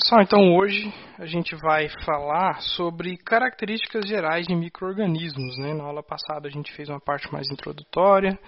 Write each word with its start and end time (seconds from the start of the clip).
Pessoal, 0.00 0.22
então 0.22 0.56
hoje 0.56 0.94
a 1.18 1.26
gente 1.26 1.56
vai 1.56 1.88
falar 2.04 2.60
sobre 2.60 3.16
características 3.16 4.08
gerais 4.08 4.46
de 4.46 4.54
microorganismos. 4.54 5.58
Né? 5.58 5.74
Na 5.74 5.82
aula 5.82 6.04
passada 6.04 6.46
a 6.46 6.50
gente 6.50 6.72
fez 6.72 6.88
uma 6.88 7.00
parte 7.00 7.32
mais 7.32 7.50
introdutória, 7.50 8.38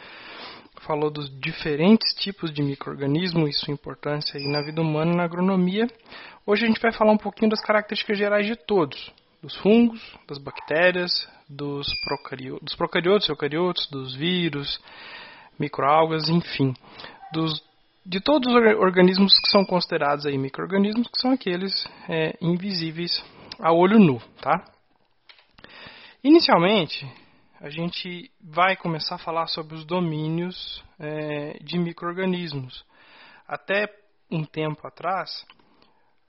falou 0.83 1.11
dos 1.11 1.29
diferentes 1.41 2.15
tipos 2.21 2.55
de 2.55 2.63
microorganismo 2.63 3.49
e 3.49 3.53
sua 3.53 3.75
importância 3.75 4.39
aí 4.39 4.47
na 4.47 4.63
vida 4.63 4.81
humana 4.81 5.13
e 5.13 5.17
na 5.17 5.25
agronomia. 5.25 5.89
Hoje 6.47 6.67
a 6.67 6.69
gente 6.69 6.81
vai 6.81 6.93
falar 6.93 7.11
um 7.11 7.19
pouquinho 7.19 7.51
das 7.51 7.61
características 7.61 8.17
gerais 8.17 8.47
de 8.47 8.55
todos, 8.55 9.13
dos 9.43 9.57
fungos, 9.57 10.01
das 10.29 10.39
bactérias, 10.39 11.11
dos, 11.49 11.89
procariotos, 12.05 12.63
dos 12.63 12.77
procariotos, 12.77 13.29
eucariotos, 13.29 13.89
dos 13.91 14.15
vírus, 14.15 14.81
microalgas, 15.59 16.29
enfim, 16.29 16.73
dos 17.33 17.61
de 18.05 18.21
todos 18.21 18.53
os 18.53 18.61
organismos 18.79 19.33
que 19.39 19.51
são 19.51 19.65
considerados 19.65 20.27
aí 20.27 20.37
microorganismos, 20.39 21.09
que 21.09 21.21
são 21.21 21.33
aqueles 21.33 21.87
é, 22.09 22.37
invisíveis 22.41 23.23
a 23.59 23.73
olho 23.73 23.99
nu, 23.99 24.21
tá? 24.41 24.65
Inicialmente, 26.25 27.07
a 27.61 27.69
gente 27.69 28.31
vai 28.41 28.77
começar 28.77 29.17
a 29.17 29.19
falar 29.19 29.47
sobre 29.47 29.75
os 29.75 29.85
domínios 29.85 30.83
é, 30.99 31.59
de 31.63 31.79
microorganismos. 31.79 32.85
Até 33.47 33.87
um 34.31 34.45
tempo 34.45 34.87
atrás, 34.87 35.45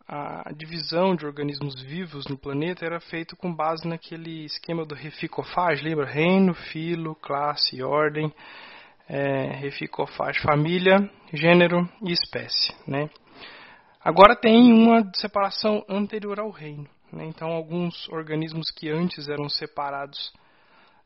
a 0.08 0.52
divisão 0.52 1.16
de 1.16 1.26
organismos 1.26 1.82
vivos 1.82 2.26
no 2.28 2.38
planeta 2.38 2.86
era 2.86 3.00
feita 3.00 3.34
com 3.36 3.54
base 3.54 3.88
naquele 3.88 4.44
esquema 4.44 4.86
do 4.86 4.94
reficofage, 4.94 5.84
lembra? 5.84 6.06
Reino, 6.06 6.54
filo, 6.54 7.16
classe 7.16 7.82
ordem 7.82 8.34
é, 9.12 9.70
família, 10.42 10.98
gênero 11.34 11.88
e 12.02 12.14
espécie. 12.14 12.74
Né? 12.88 13.10
Agora 14.00 14.38
tem 14.38 14.72
uma 14.72 15.12
separação 15.14 15.84
anterior 15.90 16.40
ao 16.40 16.50
reino. 16.50 16.88
Né? 17.12 17.26
Então, 17.26 17.50
alguns 17.50 18.08
organismos 18.08 18.72
que 18.72 18.90
antes 18.90 19.28
eram 19.28 19.50
separados 19.50 20.32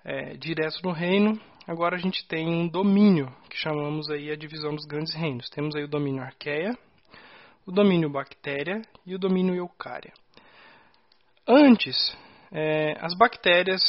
é, 0.04 0.38
direto 0.38 0.82
no 0.84 0.92
reino, 0.92 1.42
agora 1.68 1.96
a 1.96 2.00
gente 2.00 2.28
tem 2.28 2.48
um 2.48 2.68
domínio, 2.68 3.28
que 3.50 3.58
chamamos 3.58 4.08
aí 4.12 4.30
a 4.30 4.36
divisão 4.36 4.76
dos 4.76 4.86
grandes 4.86 5.16
reinos. 5.16 5.50
Temos 5.50 5.76
aí 5.76 5.84
o 5.84 5.88
domínio 5.88 6.22
arqueia, 6.22 6.78
o 7.66 7.72
domínio 7.72 8.08
bactéria 8.08 8.84
e 9.04 9.16
o 9.16 9.20
domínio 9.20 9.56
eucária. 9.56 10.14
Antes, 11.48 12.16
é, 12.52 12.96
as 13.02 13.16
bactérias 13.18 13.82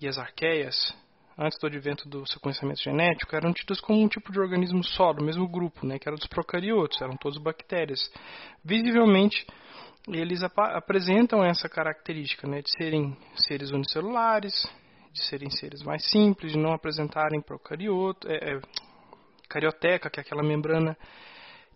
e 0.00 0.08
as 0.08 0.18
arqueias 0.18 0.92
antes 1.38 1.58
do 1.58 1.66
advento 1.66 2.08
do 2.08 2.26
sequenciamento 2.26 2.82
genético, 2.82 3.34
eram 3.34 3.52
tidos 3.52 3.80
como 3.80 4.02
um 4.02 4.08
tipo 4.08 4.32
de 4.32 4.40
organismo 4.40 4.82
só, 4.84 5.12
do 5.12 5.24
mesmo 5.24 5.48
grupo, 5.48 5.86
né, 5.86 5.98
que 5.98 6.08
era 6.08 6.16
dos 6.16 6.26
procariotos, 6.26 7.00
eram 7.00 7.16
todos 7.16 7.38
bactérias. 7.38 8.10
Visivelmente, 8.64 9.46
eles 10.08 10.42
ap 10.42 10.58
apresentam 10.58 11.44
essa 11.44 11.68
característica 11.68 12.46
né, 12.46 12.60
de 12.60 12.70
serem 12.70 13.16
seres 13.36 13.70
unicelulares, 13.70 14.52
de 15.12 15.22
serem 15.24 15.50
seres 15.50 15.82
mais 15.82 16.04
simples, 16.10 16.52
de 16.52 16.58
não 16.58 16.72
apresentarem 16.72 17.40
procarioto, 17.40 18.28
é, 18.28 18.54
é, 18.54 18.60
carioteca, 19.48 20.10
que 20.10 20.18
é 20.18 20.22
aquela 20.22 20.42
membrana 20.42 20.96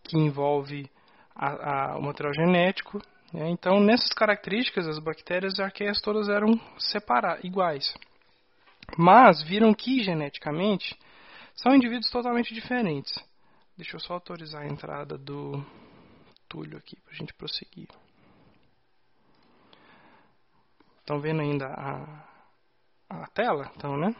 que 0.03 0.17
envolve 0.17 0.91
a, 1.35 1.93
a, 1.93 1.99
o 1.99 2.03
material 2.03 2.33
genético. 2.35 3.01
Né. 3.33 3.51
Então, 3.51 3.79
nessas 3.81 4.13
características, 4.13 4.89
as 4.89 4.99
bactérias 4.99 5.59
e 5.59 5.63
arqueias 5.63 6.01
todas 6.01 6.29
eram 6.29 6.59
separadas, 6.79 7.45
iguais. 7.45 7.95
Mas 8.97 9.43
viram 9.43 9.75
que 9.75 10.03
geneticamente 10.03 10.97
são 11.55 11.75
indivíduos 11.75 12.11
totalmente 12.11 12.55
diferentes. 12.55 13.13
Deixa 13.77 13.97
eu 13.97 14.01
só 14.01 14.15
autorizar 14.15 14.63
a 14.63 14.69
entrada 14.69 15.19
do 15.19 15.65
Túlio 16.49 16.79
aqui 16.79 16.97
para 16.97 17.13
a 17.13 17.17
gente 17.17 17.35
prosseguir. 17.35 17.89
Estão 21.01 21.21
vendo 21.21 21.41
ainda 21.41 21.67
a, 21.67 23.23
a 23.23 23.27
tela? 23.29 23.71
Então, 23.77 23.97
né? 23.97 24.15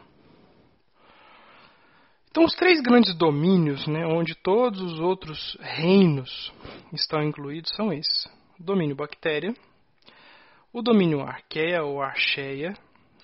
Então, 2.29 2.45
os 2.45 2.53
três 2.53 2.79
grandes 2.81 3.15
domínios, 3.15 3.87
né, 3.87 4.05
onde 4.05 4.35
todos 4.35 4.79
os 4.79 4.99
outros 4.99 5.57
reinos 5.59 6.53
estão 6.93 7.23
incluídos, 7.23 7.75
são 7.75 7.91
esses: 7.91 8.25
o 8.59 8.63
domínio 8.63 8.95
bactéria, 8.95 9.53
o 10.71 10.81
domínio 10.81 11.21
arqueia 11.21 11.83
ou 11.83 12.01
archeia 12.01 12.73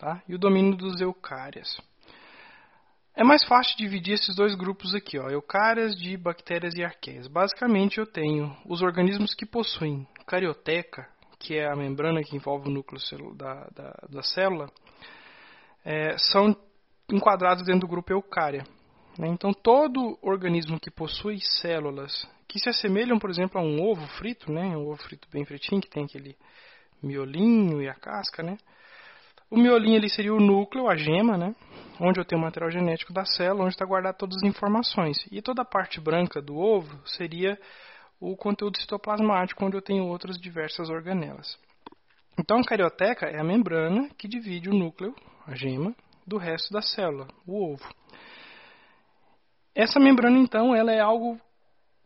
tá? 0.03 0.22
e 0.28 0.36
o 0.36 0.38
domínio 0.38 0.75
dos 0.75 1.00
eucárias. 1.00 1.80
É 3.16 3.24
mais 3.24 3.44
fácil 3.46 3.78
dividir 3.78 4.16
esses 4.16 4.36
dois 4.36 4.56
grupos 4.56 4.94
aqui, 4.94 5.18
ó, 5.18 5.30
eucárias 5.30 5.96
de 5.96 6.18
bactérias 6.18 6.74
e 6.75 6.84
arqueias. 6.84 7.28
Basicamente, 7.28 8.00
eu 8.00 8.06
tenho 8.06 8.56
os 8.66 8.81
organismos 8.81 9.34
que 9.34 9.46
possuem 9.46 10.06
carioteca, 10.25 11.08
que 11.40 11.56
é 11.56 11.72
a 11.72 11.75
membrana 11.75 12.24
que 12.24 12.36
envolve 12.36 12.68
o 12.68 12.72
núcleo 12.72 13.00
da, 13.36 13.68
da, 13.74 14.08
da 14.09 14.24
célula, 14.24 14.69
é, 15.86 16.18
são 16.18 16.56
enquadrados 17.09 17.63
dentro 17.63 17.81
do 17.81 17.88
grupo 17.88 18.12
eucária. 18.12 18.63
Né? 19.18 19.28
Então, 19.28 19.53
todo 19.53 20.18
organismo 20.22 20.80
que 20.80 20.90
possui 20.90 21.40
células 21.40 22.28
que 22.47 22.59
se 22.59 22.69
assemelham, 22.69 23.19
por 23.19 23.30
exemplo, 23.30 23.59
a 23.59 23.63
um 23.63 23.81
ovo 23.81 24.06
frito, 24.18 24.52
né? 24.52 24.75
um 24.75 24.88
ovo 24.88 25.02
frito 25.03 25.28
bem 25.31 25.46
fritinho, 25.46 25.81
que 25.81 25.90
tem 25.90 26.06
aquele 26.06 26.36
miolinho 27.02 27.81
e 27.81 27.88
a 27.88 27.94
casca, 27.94 28.42
né? 28.42 28.58
O 29.53 29.56
miolinho 29.56 29.97
ali 29.97 30.09
seria 30.09 30.34
o 30.34 30.40
núcleo, 30.40 30.90
a 30.90 30.96
gema, 30.96 31.38
né? 31.38 31.56
Onde 32.00 32.19
eu 32.19 32.25
tenho 32.25 32.41
o 32.41 32.44
material 32.44 32.72
genético 32.72 33.14
da 33.14 33.24
célula, 33.24 33.66
onde 33.66 33.75
está 33.75 33.86
guardado 33.86 34.18
todas 34.18 34.38
as 34.38 34.50
informações. 34.50 35.16
E 35.31 35.44
toda 35.44 35.62
a 35.62 35.66
parte 35.66 36.02
branca 36.02 36.41
do 36.41 36.58
ovo 36.58 37.00
seria 37.06 37.56
o 38.19 38.36
conteúdo 38.36 38.80
citoplasmático, 38.80 39.63
onde 39.63 39.78
eu 39.78 39.81
tenho 39.81 40.08
outras 40.08 40.40
diversas 40.40 40.90
organelas. 40.90 41.56
Então, 42.40 42.62
a 42.62 42.63
carioteca 42.63 43.28
é 43.28 43.40
a 43.40 43.44
membrana 43.44 44.09
que 44.18 44.28
divide 44.28 44.72
o 44.72 44.74
núcleo, 44.74 45.13
a 45.46 45.53
gema, 45.53 45.94
do 46.25 46.38
resto 46.38 46.74
da 46.74 46.81
célula, 46.81 47.28
o 47.46 47.74
ovo. 47.74 47.88
Essa 49.75 50.00
membrana, 50.00 50.40
então, 50.40 50.75
ela 50.75 50.92
é 50.92 51.00
algo, 51.00 51.40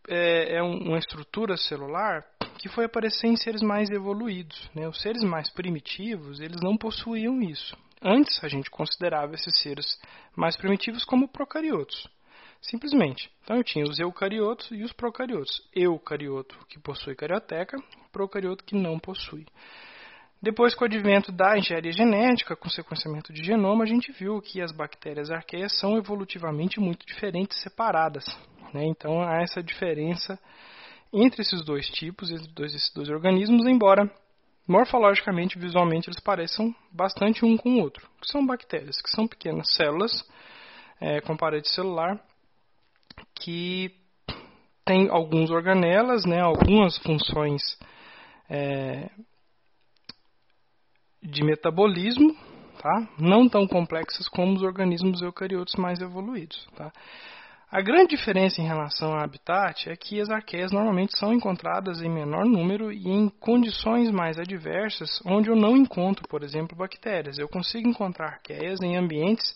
é, 0.09 0.57
é 0.57 0.61
uma 0.61 0.97
estrutura 0.97 1.55
celular 1.55 2.25
que 2.57 2.69
foi 2.69 2.85
aparecer 2.85 3.27
em 3.27 3.35
seres 3.35 3.61
mais 3.61 3.89
evoluídos. 3.89 4.69
Né? 4.73 4.87
Os 4.87 5.01
seres 5.01 5.23
mais 5.23 5.49
primitivos, 5.49 6.39
eles 6.39 6.59
não 6.61 6.77
possuíam 6.77 7.41
isso. 7.41 7.77
Antes, 8.01 8.43
a 8.43 8.47
gente 8.47 8.69
considerava 8.69 9.33
esses 9.35 9.59
seres 9.61 9.99
mais 10.35 10.55
primitivos 10.57 11.03
como 11.03 11.27
procariotos. 11.27 12.07
Simplesmente. 12.61 13.29
Então, 13.43 13.57
eu 13.57 13.63
tinha 13.63 13.85
os 13.85 13.99
eucariotos 13.99 14.69
e 14.71 14.83
os 14.83 14.91
procariotos. 14.91 15.61
Eucarioto, 15.75 16.57
que 16.67 16.79
possui 16.79 17.15
carioteca, 17.15 17.77
procarioto, 18.11 18.63
que 18.63 18.75
não 18.75 18.99
possui. 18.99 19.45
Depois, 20.41 20.75
com 20.75 20.83
o 20.83 20.87
advento 20.87 21.31
da 21.31 21.57
engenharia 21.57 21.91
genética, 21.91 22.55
com 22.55 22.67
o 22.67 22.71
sequenciamento 22.71 23.33
de 23.33 23.43
genoma, 23.43 23.83
a 23.83 23.87
gente 23.87 24.11
viu 24.11 24.39
que 24.39 24.61
as 24.61 24.71
bactérias 24.71 25.31
arqueias 25.31 25.77
são 25.79 25.97
evolutivamente 25.97 26.79
muito 26.79 27.05
diferentes, 27.07 27.59
separadas. 27.61 28.25
Né? 28.73 28.85
Então, 28.85 29.21
há 29.21 29.41
essa 29.41 29.63
diferença 29.63 30.39
entre 31.13 31.41
esses 31.41 31.63
dois 31.63 31.87
tipos, 31.87 32.31
entre 32.31 32.47
dois, 32.53 32.73
esses 32.73 32.93
dois 32.93 33.09
organismos, 33.09 33.65
embora 33.65 34.11
morfologicamente, 34.67 35.57
visualmente, 35.57 36.09
eles 36.09 36.19
pareçam 36.19 36.75
bastante 36.91 37.45
um 37.45 37.55
com 37.55 37.75
o 37.75 37.81
outro. 37.81 38.07
Que 38.21 38.29
são 38.29 38.45
bactérias, 38.45 39.01
que 39.01 39.09
são 39.09 39.27
pequenas 39.27 39.73
células 39.73 40.11
é, 40.99 41.21
com 41.21 41.37
parede 41.37 41.69
celular 41.69 42.19
que 43.35 43.91
têm 44.85 45.09
alguns 45.09 45.49
organelas, 45.49 46.25
né, 46.25 46.39
algumas 46.39 46.97
funções 46.99 47.61
é, 48.49 49.09
de 51.21 51.43
metabolismo, 51.43 52.35
tá? 52.81 53.09
não 53.19 53.49
tão 53.49 53.67
complexas 53.67 54.27
como 54.29 54.55
os 54.55 54.63
organismos 54.63 55.21
eucariotos 55.21 55.75
mais 55.75 55.99
evoluídos. 55.99 56.67
Tá? 56.75 56.91
A 57.69 57.81
grande 57.81 58.15
diferença 58.15 58.61
em 58.61 58.65
relação 58.65 59.11
ao 59.11 59.19
habitat 59.19 59.89
é 59.89 59.95
que 59.97 60.21
as 60.21 60.29
arqueias 60.29 60.71
normalmente 60.71 61.17
são 61.19 61.33
encontradas 61.33 62.01
em 62.01 62.09
menor 62.09 62.45
número 62.45 62.93
e 62.93 63.09
em 63.09 63.27
condições 63.27 64.09
mais 64.09 64.39
adversas, 64.39 65.21
onde 65.25 65.49
eu 65.49 65.55
não 65.55 65.75
encontro, 65.75 66.25
por 66.29 66.43
exemplo, 66.43 66.77
bactérias. 66.77 67.37
Eu 67.37 67.49
consigo 67.49 67.89
encontrar 67.89 68.27
arqueias 68.27 68.79
em 68.81 68.95
ambientes 68.95 69.53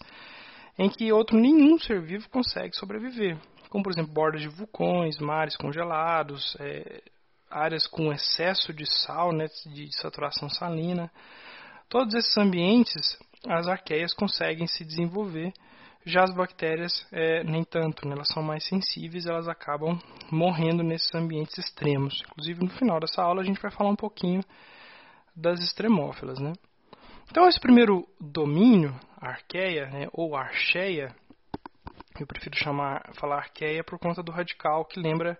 em 0.77 0.89
que 0.89 1.09
outro 1.13 1.39
nenhum 1.39 1.79
ser 1.79 2.01
vivo 2.01 2.27
consegue 2.29 2.75
sobreviver, 2.75 3.37
como 3.69 3.81
por 3.81 3.93
exemplo 3.93 4.11
bordas 4.11 4.41
de 4.41 4.49
vulcões, 4.49 5.17
mares 5.19 5.55
congelados, 5.55 6.57
é, 6.59 7.01
áreas 7.49 7.87
com 7.87 8.11
excesso 8.11 8.73
de 8.73 8.85
sal, 8.85 9.31
né, 9.31 9.47
de 9.73 9.89
saturação 10.01 10.49
salina. 10.49 11.09
Todos 11.87 12.13
esses 12.13 12.37
ambientes, 12.37 13.17
as 13.47 13.69
arqueias 13.69 14.13
conseguem 14.13 14.67
se 14.67 14.83
desenvolver 14.83 15.53
já 16.05 16.23
as 16.23 16.33
bactérias, 16.33 17.05
é, 17.11 17.43
nem 17.43 17.63
tanto, 17.63 18.07
né? 18.07 18.15
elas 18.15 18.27
são 18.29 18.41
mais 18.41 18.65
sensíveis, 18.67 19.25
elas 19.25 19.47
acabam 19.47 19.99
morrendo 20.31 20.83
nesses 20.83 21.13
ambientes 21.13 21.57
extremos. 21.57 22.23
Inclusive, 22.27 22.63
no 22.63 22.69
final 22.71 22.99
dessa 22.99 23.21
aula, 23.21 23.41
a 23.41 23.45
gente 23.45 23.61
vai 23.61 23.71
falar 23.71 23.89
um 23.89 23.95
pouquinho 23.95 24.43
das 25.35 25.59
extremófilas. 25.59 26.39
Né? 26.39 26.53
Então, 27.29 27.47
esse 27.47 27.59
primeiro 27.59 28.07
domínio, 28.19 28.93
arqueia, 29.19 29.85
né, 29.87 30.07
ou 30.11 30.35
archeia, 30.35 31.15
eu 32.19 32.27
prefiro 32.27 32.57
chamar, 32.57 33.09
falar 33.19 33.37
arqueia 33.37 33.83
por 33.83 33.97
conta 33.99 34.21
do 34.21 34.31
radical 34.31 34.85
que 34.85 34.99
lembra 34.99 35.37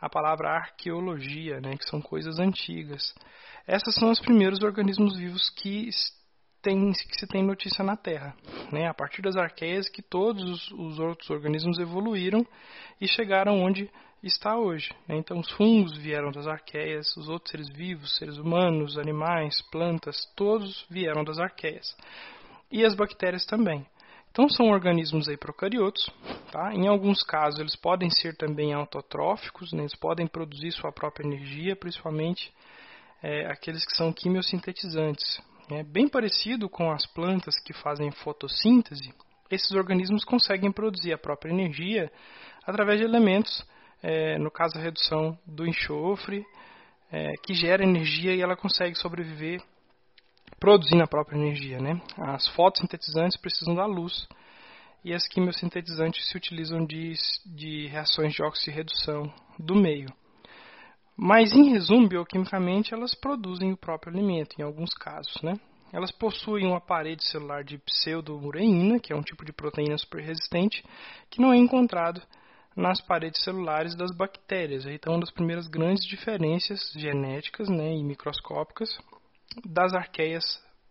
a 0.00 0.08
palavra 0.08 0.50
arqueologia, 0.50 1.60
né, 1.60 1.76
que 1.76 1.88
são 1.88 2.00
coisas 2.00 2.38
antigas. 2.38 3.14
Essas 3.66 3.94
são 3.94 4.10
os 4.10 4.20
primeiros 4.20 4.62
organismos 4.62 5.18
vivos 5.18 5.50
que, 5.50 5.88
tem, 6.62 6.92
que 6.92 7.18
se 7.18 7.26
tem 7.26 7.42
notícia 7.42 7.84
na 7.84 7.96
Terra. 7.96 8.34
Né? 8.72 8.86
A 8.86 8.94
partir 8.94 9.22
das 9.22 9.36
arqueias 9.36 9.88
que 9.88 10.02
todos 10.02 10.70
os 10.72 10.98
outros 10.98 11.28
organismos 11.30 11.78
evoluíram 11.78 12.46
e 13.00 13.06
chegaram 13.06 13.62
onde 13.62 13.90
está 14.22 14.56
hoje. 14.56 14.90
Né? 15.06 15.16
Então 15.16 15.38
os 15.38 15.50
fungos 15.52 15.96
vieram 15.96 16.30
das 16.30 16.46
arqueias, 16.46 17.16
os 17.16 17.28
outros 17.28 17.50
seres 17.50 17.68
vivos, 17.68 18.16
seres 18.16 18.36
humanos, 18.36 18.98
animais, 18.98 19.62
plantas, 19.70 20.16
todos 20.36 20.86
vieram 20.90 21.24
das 21.24 21.38
arqueias. 21.38 21.96
E 22.70 22.84
as 22.84 22.94
bactérias 22.94 23.46
também. 23.46 23.86
Então 24.30 24.48
são 24.48 24.70
organismos 24.70 25.28
aí 25.28 25.36
procariotos, 25.36 26.08
tá? 26.52 26.72
Em 26.74 26.86
alguns 26.86 27.22
casos 27.22 27.58
eles 27.58 27.74
podem 27.74 28.10
ser 28.10 28.36
também 28.36 28.72
autotróficos, 28.72 29.72
né? 29.72 29.80
eles 29.80 29.96
podem 29.96 30.26
produzir 30.26 30.70
sua 30.72 30.92
própria 30.92 31.26
energia, 31.26 31.74
principalmente 31.74 32.52
é, 33.22 33.46
aqueles 33.46 33.84
que 33.84 33.96
são 33.96 34.12
quimiosintetizantes. 34.12 35.40
É 35.70 35.82
bem 35.82 36.08
parecido 36.08 36.68
com 36.68 36.90
as 36.90 37.06
plantas 37.06 37.58
que 37.60 37.72
fazem 37.72 38.10
fotossíntese, 38.10 39.12
esses 39.50 39.72
organismos 39.72 40.24
conseguem 40.24 40.70
produzir 40.70 41.12
a 41.12 41.18
própria 41.18 41.50
energia 41.50 42.12
através 42.66 42.98
de 42.98 43.04
elementos, 43.04 43.64
é, 44.02 44.38
no 44.38 44.50
caso 44.50 44.78
a 44.78 44.82
redução 44.82 45.38
do 45.46 45.66
enxofre, 45.66 46.44
é, 47.10 47.32
que 47.42 47.54
gera 47.54 47.82
energia 47.82 48.34
e 48.34 48.42
ela 48.42 48.56
consegue 48.56 48.94
sobreviver 48.94 49.62
produzindo 50.60 51.02
a 51.02 51.06
própria 51.06 51.38
energia. 51.38 51.78
Né? 51.80 52.00
As 52.18 52.46
fotossintetizantes 52.48 53.38
precisam 53.38 53.74
da 53.74 53.86
luz 53.86 54.28
e 55.02 55.14
as 55.14 55.26
quimiosintetizantes 55.26 56.28
se 56.28 56.36
utilizam 56.36 56.84
de, 56.84 57.14
de 57.46 57.86
reações 57.86 58.34
de 58.34 58.42
oxirredução 58.42 59.32
do 59.58 59.74
meio. 59.74 60.12
Mas, 61.20 61.52
em 61.52 61.70
resumo, 61.70 62.06
bioquimicamente, 62.06 62.94
elas 62.94 63.12
produzem 63.12 63.72
o 63.72 63.76
próprio 63.76 64.12
alimento, 64.12 64.54
em 64.56 64.62
alguns 64.62 64.94
casos. 64.94 65.34
Né? 65.42 65.58
Elas 65.92 66.12
possuem 66.12 66.64
uma 66.64 66.80
parede 66.80 67.26
celular 67.26 67.64
de 67.64 67.76
pseudomureína, 67.78 69.00
que 69.00 69.12
é 69.12 69.16
um 69.16 69.22
tipo 69.22 69.44
de 69.44 69.52
proteína 69.52 69.98
superresistente, 69.98 70.84
que 71.28 71.40
não 71.40 71.52
é 71.52 71.56
encontrado 71.56 72.22
nas 72.76 73.00
paredes 73.00 73.42
celulares 73.42 73.96
das 73.96 74.14
bactérias. 74.16 74.86
Então, 74.86 75.14
uma 75.14 75.20
das 75.20 75.32
primeiras 75.32 75.66
grandes 75.66 76.06
diferenças 76.06 76.92
genéticas 76.94 77.68
né, 77.68 77.96
e 77.96 78.04
microscópicas 78.04 78.88
das 79.66 79.92
arqueias 79.94 80.44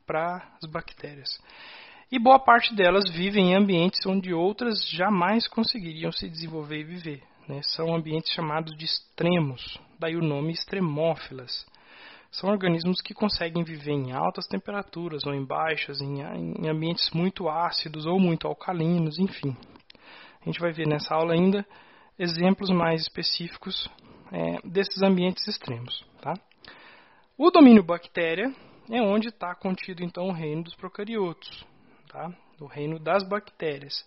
para 0.05 0.45
as 0.61 0.69
bactérias. 0.69 1.39
E 2.11 2.19
boa 2.19 2.39
parte 2.39 2.75
delas 2.75 3.09
vivem 3.09 3.51
em 3.51 3.55
ambientes 3.55 4.05
onde 4.05 4.33
outras 4.33 4.85
jamais 4.89 5.47
conseguiriam 5.47 6.11
se 6.11 6.27
desenvolver 6.27 6.79
e 6.79 6.83
viver. 6.83 7.23
Né? 7.47 7.61
São 7.63 7.95
ambientes 7.95 8.31
chamados 8.33 8.75
de 8.77 8.85
extremos, 8.85 9.79
daí 9.99 10.15
o 10.15 10.21
nome 10.21 10.51
extremófilas. 10.51 11.65
São 12.29 12.49
organismos 12.49 13.01
que 13.01 13.13
conseguem 13.13 13.63
viver 13.63 13.93
em 13.93 14.11
altas 14.11 14.45
temperaturas 14.47 15.25
ou 15.25 15.33
em 15.33 15.45
baixas, 15.45 16.01
em, 16.01 16.21
em 16.21 16.67
ambientes 16.67 17.09
muito 17.11 17.47
ácidos 17.47 18.05
ou 18.05 18.19
muito 18.19 18.47
alcalinos, 18.47 19.17
enfim. 19.17 19.55
A 20.41 20.45
gente 20.45 20.59
vai 20.59 20.71
ver 20.71 20.87
nessa 20.87 21.15
aula 21.15 21.33
ainda 21.33 21.65
exemplos 22.19 22.69
mais 22.69 23.01
específicos 23.01 23.89
é, 24.31 24.59
desses 24.67 25.01
ambientes 25.01 25.47
extremos. 25.47 26.05
Tá? 26.21 26.33
O 27.37 27.49
domínio 27.49 27.83
bactéria 27.83 28.53
é 28.89 29.01
onde 29.01 29.29
está 29.29 29.53
contido 29.55 30.03
então 30.03 30.27
o 30.27 30.33
reino 30.33 30.63
dos 30.63 30.75
procariotos, 30.75 31.65
tá? 32.09 32.31
o 32.59 32.65
reino 32.65 32.99
das 32.99 33.27
bactérias. 33.27 34.05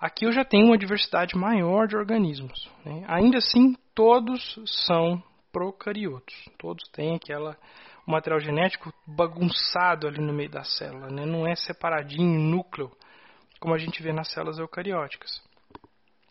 Aqui 0.00 0.24
eu 0.24 0.32
já 0.32 0.44
tenho 0.44 0.66
uma 0.66 0.78
diversidade 0.78 1.36
maior 1.36 1.88
de 1.88 1.96
organismos. 1.96 2.70
Né? 2.84 3.04
Ainda 3.08 3.38
assim, 3.38 3.74
todos 3.94 4.60
são 4.86 5.22
procariotos. 5.52 6.34
Todos 6.58 6.88
têm 6.90 7.16
aquela 7.16 7.56
o 8.06 8.10
material 8.10 8.40
genético 8.40 8.90
bagunçado 9.06 10.08
ali 10.08 10.18
no 10.18 10.32
meio 10.32 10.48
da 10.48 10.64
célula, 10.64 11.10
né? 11.10 11.26
não 11.26 11.46
é 11.46 11.54
separadinho 11.54 12.40
núcleo, 12.40 12.90
como 13.60 13.74
a 13.74 13.78
gente 13.78 14.02
vê 14.02 14.14
nas 14.14 14.32
células 14.32 14.58
eucarióticas. 14.58 15.42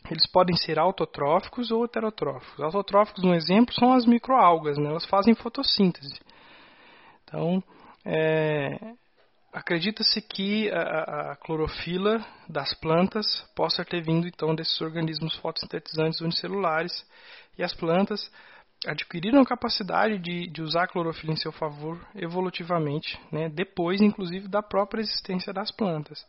Eles 0.10 0.26
podem 0.32 0.56
ser 0.56 0.80
autotróficos 0.80 1.70
ou 1.70 1.86
heterotróficos. 1.86 2.60
Autotróficos, 2.60 3.24
um 3.24 3.32
exemplo, 3.32 3.76
são 3.76 3.94
as 3.94 4.08
microalgas, 4.08 4.80
né? 4.80 4.90
elas 4.90 5.06
fazem 5.06 5.36
fotossíntese. 5.36 6.20
Então, 7.24 7.62
é, 8.04 8.96
acredita-se 9.58 10.22
que 10.22 10.70
a, 10.72 11.32
a, 11.32 11.36
clorofila 11.36 12.24
das 12.48 12.76
plantas 12.76 13.26
possa 13.56 13.84
ter 13.84 14.04
vindo 14.04 14.28
então 14.28 14.54
desses 14.54 14.80
organismos 14.80 15.36
fotossintetizantes 15.38 16.22
unicelulares 16.22 16.94
e 17.58 17.64
as 17.64 17.74
plantas 17.74 18.32
adquiriram 18.86 19.42
a 19.42 19.46
capacidade 19.46 20.20
de, 20.20 20.48
de 20.48 20.62
usar 20.62 20.84
a 20.84 20.88
clorofila 20.88 21.34
em 21.34 21.38
seu 21.38 21.52
favor 21.52 22.00
evolutivamente, 22.16 23.20
né? 23.32 23.50
depois 23.50 24.00
inclusive 24.00 24.48
da 24.48 24.62
própria 24.62 25.02
existência 25.02 25.52
das 25.52 25.72
plantas. 25.72 26.24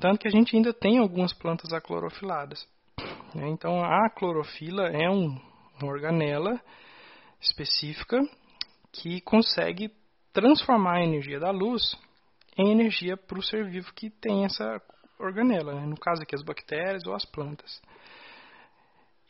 Tanto 0.00 0.18
que 0.18 0.28
a 0.28 0.30
gente 0.30 0.56
ainda 0.56 0.72
tem 0.72 0.98
algumas 0.98 1.34
plantas 1.34 1.70
aclorofiladas. 1.72 2.66
Né? 3.34 3.46
Então, 3.50 3.84
a 3.84 4.08
clorofila 4.08 4.88
é 4.88 5.08
um, 5.10 5.38
uma 5.80 5.92
organela 5.92 6.58
específica 7.40 8.18
que 8.90 9.20
consegue 9.20 9.92
transformar 10.32 10.94
a 10.94 11.04
energia 11.04 11.38
da 11.38 11.50
luz 11.50 11.94
em 12.56 12.70
energia 12.70 13.16
para 13.16 13.38
o 13.38 13.42
ser 13.42 13.68
vivo 13.68 13.92
que 13.94 14.10
tem 14.10 14.44
essa 14.44 14.80
organela, 15.18 15.74
né? 15.74 15.86
no 15.86 15.96
caso 15.96 16.22
aqui 16.22 16.34
as 16.34 16.42
bactérias 16.42 17.06
ou 17.06 17.14
as 17.14 17.24
plantas. 17.24 17.80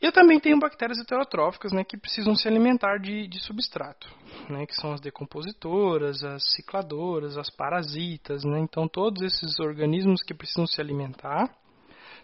Eu 0.01 0.11
também 0.11 0.39
tenho 0.39 0.59
bactérias 0.59 0.99
heterotróficas 0.99 1.71
né, 1.71 1.83
que 1.83 1.97
precisam 1.97 2.35
se 2.35 2.47
alimentar 2.47 2.99
de, 2.99 3.27
de 3.27 3.39
substrato, 3.39 4.07
né, 4.49 4.65
que 4.65 4.75
são 4.75 4.93
as 4.93 4.99
decompositoras, 4.99 6.23
as 6.23 6.43
cicladoras, 6.53 7.37
as 7.37 7.49
parasitas. 7.49 8.43
Né? 8.43 8.59
Então, 8.59 8.87
todos 8.87 9.23
esses 9.23 9.59
organismos 9.59 10.21
que 10.21 10.33
precisam 10.33 10.67
se 10.67 10.81
alimentar 10.81 11.49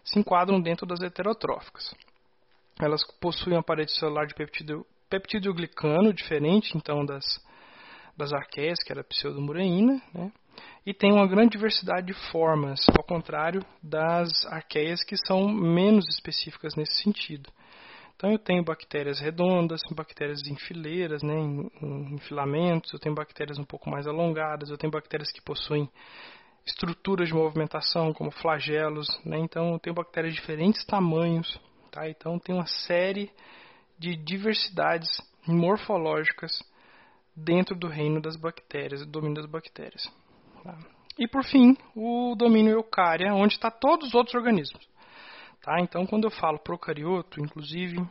se 0.03 0.19
enquadram 0.19 0.62
dentro 0.62 0.86
das 0.86 1.01
heterotróficas. 1.01 1.95
Elas 2.80 3.01
possuem 3.19 3.56
uma 3.56 3.63
parede 3.63 3.92
celular 3.94 4.25
de 4.25 4.36
peptido, 4.36 4.86
peptidoglicano, 5.09 6.13
diferente 6.13 6.75
então 6.75 7.06
das, 7.06 7.24
das 8.18 8.33
arqueias, 8.33 8.80
que 8.83 8.92
era 8.92 9.01
a 9.01 9.06
pseudomureína, 9.06 10.01
né? 10.13 10.31
E 10.86 10.94
tem 10.94 11.12
uma 11.12 11.28
grande 11.28 11.51
diversidade 11.51 12.07
de 12.07 12.31
formas, 12.31 12.80
ao 12.98 13.04
contrário 13.04 13.63
das 13.81 14.30
arqueias 14.48 15.04
que 15.04 15.16
são 15.16 15.48
menos 15.48 16.07
específicas 16.07 16.75
nesse 16.75 17.04
sentido. 17.04 17.50
Então 18.16 18.31
eu 18.31 18.39
tenho 18.39 18.63
bactérias 18.63 19.19
redondas, 19.19 19.81
bactérias 19.95 20.45
em 20.48 20.56
fileiras, 20.56 21.24
né, 21.24 21.33
em, 21.33 21.72
em, 21.81 22.18
filamentos, 22.19 22.94
eu 22.94 23.00
tenho 23.00 23.16
bactérias 23.16 23.57
um 23.57 23.63
pouco 23.63 23.89
mais 23.89 24.06
alongadas, 24.08 24.70
eu 24.70 24.77
tenho 24.77 24.91
bactérias 24.91 25.32
que 25.32 25.41
possuem 25.41 25.89
estruturas 26.65 27.27
de 27.27 27.34
movimentação, 27.34 28.13
como 28.13 28.29
flagelos, 28.29 29.08
né? 29.25 29.39
então 29.39 29.79
tem 29.79 29.91
bactérias 29.91 30.36
de 30.36 30.39
diferentes 30.39 30.86
tamanhos, 30.86 31.60
tá? 31.89 32.08
então 32.08 32.38
tem 32.38 32.53
uma 32.53 32.67
série 32.67 33.32
de 33.98 34.15
diversidades 34.15 35.10
morfológicas 35.48 36.51
dentro 37.36 37.75
do 37.75 37.88
reino 37.88 38.22
das 38.22 38.36
bactérias, 38.36 39.01
do 39.01 39.12
domínio 39.12 39.41
das 39.41 39.50
bactérias. 39.50 40.03
Tá? 40.63 40.77
E 41.18 41.27
por 41.27 41.44
fim, 41.44 41.77
o 41.96 42.36
domínio 42.36 42.74
eucária, 42.74 43.34
onde 43.34 43.53
está 43.53 43.70
todos 43.70 44.10
os 44.10 44.15
outros 44.15 44.36
organismos. 44.36 44.88
Tá? 45.62 45.80
Então, 45.80 46.06
quando 46.06 46.25
eu 46.25 46.32
falo 46.32 46.60
procarioto, 46.60 47.39
inclusive 47.39 48.03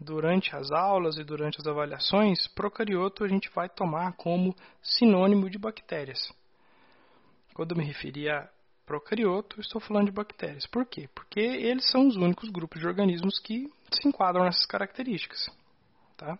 durante 0.00 0.54
as 0.54 0.70
aulas 0.70 1.16
e 1.16 1.24
durante 1.24 1.60
as 1.60 1.66
avaliações, 1.66 2.46
procarioto 2.48 3.24
a 3.24 3.28
gente 3.28 3.48
vai 3.54 3.68
tomar 3.68 4.12
como 4.14 4.54
sinônimo 4.82 5.48
de 5.48 5.58
bactérias. 5.58 6.32
Quando 7.54 7.72
eu 7.72 7.76
me 7.76 7.84
referi 7.84 8.28
a 8.28 8.48
procarioto, 8.84 9.60
estou 9.60 9.80
falando 9.80 10.06
de 10.06 10.12
bactérias. 10.12 10.66
Por 10.66 10.84
quê? 10.86 11.08
Porque 11.14 11.40
eles 11.40 11.88
são 11.90 12.08
os 12.08 12.16
únicos 12.16 12.50
grupos 12.50 12.80
de 12.80 12.86
organismos 12.86 13.38
que 13.38 13.70
se 13.92 14.08
enquadram 14.08 14.44
nessas 14.44 14.66
características. 14.66 15.48
Tá? 16.16 16.38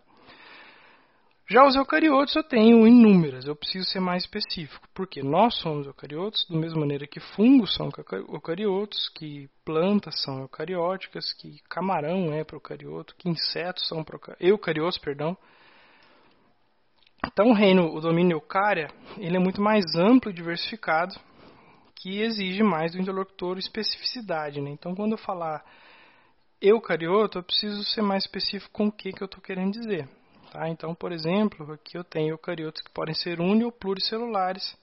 Já 1.53 1.63
os 1.67 1.75
eucariotos 1.75 2.35
eu 2.35 2.43
tenho 2.43 2.87
inúmeras, 2.87 3.45
eu 3.45 3.55
preciso 3.55 3.87
ser 3.87 3.99
mais 3.99 4.23
específico, 4.23 4.87
porque 4.91 5.21
nós 5.21 5.53
somos 5.59 5.85
eucariotos, 5.85 6.47
da 6.49 6.57
mesma 6.57 6.79
maneira 6.79 7.05
que 7.05 7.19
fungos 7.19 7.75
são 7.75 7.91
eucariotos, 8.27 9.07
que 9.09 9.47
plantas 9.63 10.19
são 10.23 10.39
eucarióticas, 10.39 11.31
que 11.33 11.61
camarão 11.69 12.33
é 12.33 12.43
procarioto, 12.43 13.15
que 13.15 13.29
insetos 13.29 13.87
são 13.87 14.03
eucariotos, 14.39 14.97
perdão, 14.97 15.37
então, 17.23 17.51
o 17.51 17.53
reino, 17.53 17.95
o 17.95 18.01
domínio 18.01 18.37
eucária, 18.37 18.89
ele 19.19 19.37
é 19.37 19.39
muito 19.39 19.61
mais 19.61 19.85
amplo 19.95 20.31
e 20.31 20.33
diversificado, 20.33 21.13
que 21.95 22.19
exige 22.19 22.63
mais 22.63 22.93
do 22.93 22.99
interlocutor 22.99 23.59
especificidade. 23.59 24.59
Né? 24.59 24.71
Então, 24.71 24.95
quando 24.95 25.11
eu 25.11 25.19
falar 25.19 25.63
eucarioto, 26.59 27.37
eu 27.37 27.43
preciso 27.43 27.83
ser 27.83 28.01
mais 28.01 28.23
específico 28.23 28.71
com 28.73 28.87
o 28.87 28.91
que, 28.91 29.11
que 29.11 29.21
eu 29.21 29.27
estou 29.27 29.39
querendo 29.39 29.71
dizer. 29.71 30.09
Tá? 30.53 30.69
Então, 30.69 30.93
por 30.93 31.11
exemplo, 31.11 31.73
aqui 31.73 31.97
eu 31.97 32.03
tenho 32.03 32.29
eucariotos 32.29 32.79
que 32.83 32.91
podem 32.91 33.15
ser 33.15 33.41
uni 33.41 33.65
ou 33.65 33.71
pluricelulares, 33.71 34.77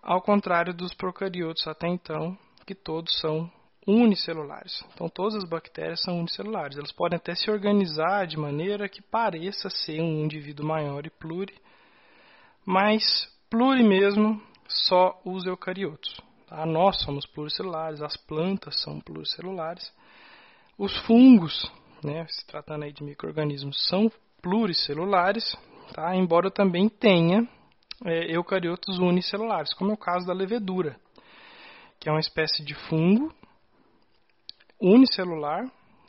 ao 0.00 0.22
contrário 0.22 0.72
dos 0.72 0.94
procariotos 0.94 1.66
até 1.66 1.88
então, 1.88 2.38
que 2.64 2.74
todos 2.74 3.18
são 3.20 3.50
unicelulares. 3.84 4.84
Então, 4.94 5.08
todas 5.08 5.34
as 5.34 5.48
bactérias 5.48 6.00
são 6.02 6.20
unicelulares. 6.20 6.78
Elas 6.78 6.92
podem 6.92 7.16
até 7.16 7.34
se 7.34 7.50
organizar 7.50 8.28
de 8.28 8.36
maneira 8.36 8.88
que 8.88 9.02
pareça 9.02 9.68
ser 9.68 10.00
um 10.00 10.24
indivíduo 10.24 10.64
maior 10.64 11.04
e 11.04 11.10
pluri, 11.10 11.54
mas 12.64 13.02
pluri 13.50 13.82
mesmo 13.82 14.40
só 14.68 15.20
os 15.24 15.44
eucariotos. 15.46 16.20
Tá? 16.46 16.64
Nós 16.64 17.02
somos 17.02 17.26
pluricelulares, 17.26 18.00
as 18.00 18.16
plantas 18.16 18.80
são 18.80 19.00
pluricelulares, 19.00 19.92
os 20.78 20.96
fungos, 21.06 21.70
né, 22.04 22.24
se 22.28 22.46
tratando 22.46 22.84
aí 22.84 22.92
de 22.92 23.02
micro-organismos, 23.02 23.88
são 23.88 24.10
pluricelulares, 24.44 25.56
tá? 25.94 26.14
embora 26.14 26.50
também 26.50 26.86
tenha 26.86 27.48
é, 28.04 28.36
eucariotos 28.36 28.98
unicelulares, 28.98 29.72
como 29.72 29.90
é 29.90 29.94
o 29.94 29.96
caso 29.96 30.26
da 30.26 30.34
levedura, 30.34 31.00
que 31.98 32.10
é 32.10 32.12
uma 32.12 32.20
espécie 32.20 32.62
de 32.62 32.74
fungo 32.74 33.34
unicelular 34.78 35.64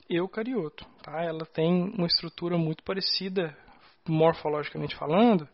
eucarioto. 0.10 0.86
Tá? 1.02 1.24
Ela 1.24 1.46
tem 1.46 1.94
uma 1.98 2.08
estrutura 2.08 2.58
muito 2.58 2.84
parecida, 2.84 3.58
morfologicamente 4.06 4.98
falando, 4.98 5.48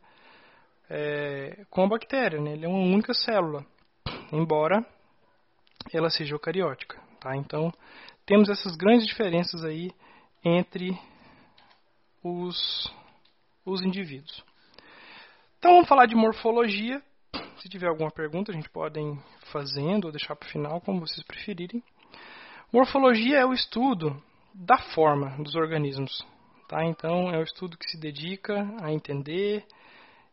é, 0.90 1.64
com 1.70 1.84
a 1.84 1.88
bactéria. 1.88 2.42
Né? 2.42 2.54
Ele 2.54 2.66
é 2.66 2.68
uma 2.68 2.80
única 2.80 3.14
célula, 3.14 3.64
embora 4.32 4.84
ela 5.94 6.10
seja 6.10 6.34
eucariótica. 6.34 7.00
Tá? 7.20 7.36
Então, 7.38 7.72
temos 8.26 8.50
essas 8.50 8.76
grandes 8.76 9.06
diferenças 9.06 9.64
aí 9.64 9.92
entre 10.44 10.98
os, 12.24 12.92
os 13.66 13.82
indivíduos. 13.82 14.44
Então, 15.58 15.74
vamos 15.74 15.88
falar 15.88 16.06
de 16.06 16.16
morfologia. 16.16 17.02
Se 17.58 17.70
tiver 17.70 17.88
alguma 17.88 18.12
pergunta, 18.12 18.52
a 18.52 18.56
gente 18.56 18.70
pode 18.70 19.00
ir 19.00 19.18
fazendo 19.52 20.06
ou 20.06 20.12
deixar 20.12 20.36
para 20.36 20.48
o 20.48 20.52
final, 20.52 20.82
como 20.82 21.02
vocês 21.02 21.24
preferirem. 21.24 21.84
Morfologia 22.74 23.38
é 23.38 23.46
o 23.46 23.54
estudo 23.54 24.22
da 24.54 24.78
forma 24.78 25.38
dos 25.44 25.56
organismos. 25.56 26.26
Tá? 26.68 26.86
Então, 26.86 27.30
é 27.30 27.38
o 27.38 27.44
estudo 27.44 27.78
que 27.78 27.90
se 27.90 28.00
dedica 28.00 28.66
a 28.82 28.92
entender 28.92 29.66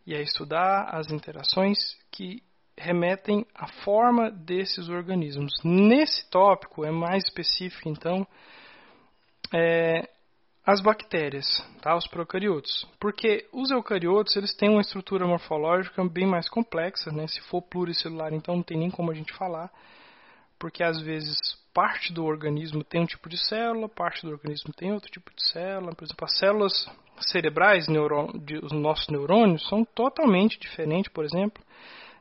e 0.07 0.15
a 0.15 0.21
estudar 0.21 0.89
as 0.95 1.11
interações 1.11 1.79
que 2.11 2.43
remetem 2.79 3.45
à 3.55 3.67
forma 3.85 4.31
desses 4.31 4.89
organismos. 4.89 5.53
Nesse 5.65 6.29
tópico 6.31 6.85
é 6.85 6.91
mais 6.91 7.25
específico, 7.25 7.89
então, 7.89 8.27
é, 9.53 10.09
as 10.69 10.83
bactérias, 10.83 11.47
tá? 11.81 11.97
os 11.97 12.07
procariotos. 12.07 12.87
Porque 13.01 13.49
os 13.51 13.71
eucariotos 13.71 14.37
eles 14.37 14.55
têm 14.55 14.69
uma 14.69 14.83
estrutura 14.83 15.27
morfológica 15.27 16.05
bem 16.05 16.27
mais 16.27 16.47
complexa. 16.47 17.11
Né? 17.11 17.27
Se 17.27 17.41
for 17.41 17.63
pluricelular, 17.63 18.35
então 18.35 18.57
não 18.57 18.63
tem 18.63 18.77
nem 18.77 18.91
como 18.91 19.11
a 19.11 19.15
gente 19.15 19.33
falar. 19.33 19.73
Porque 20.59 20.85
às 20.85 21.01
vezes 21.01 21.39
parte 21.73 22.13
do 22.13 22.23
organismo 22.23 22.85
tem 22.85 23.01
um 23.01 23.07
tipo 23.07 23.31
de 23.31 23.39
célula, 23.39 23.89
parte 23.89 24.27
do 24.27 24.31
organismo 24.31 24.71
tem 24.75 24.93
outro 24.93 25.11
tipo 25.11 25.35
de 25.35 25.43
célula. 25.49 25.95
Por 25.95 26.05
exemplo, 26.05 26.27
as 26.27 26.37
células 26.37 26.87
cerebrais, 27.19 27.87
de, 28.45 28.59
os 28.59 28.73
nossos 28.73 29.09
neurônios, 29.09 29.67
são 29.71 29.87
totalmente 29.87 30.61
diferentes, 30.61 31.11
por 31.11 31.25
exemplo, 31.25 31.65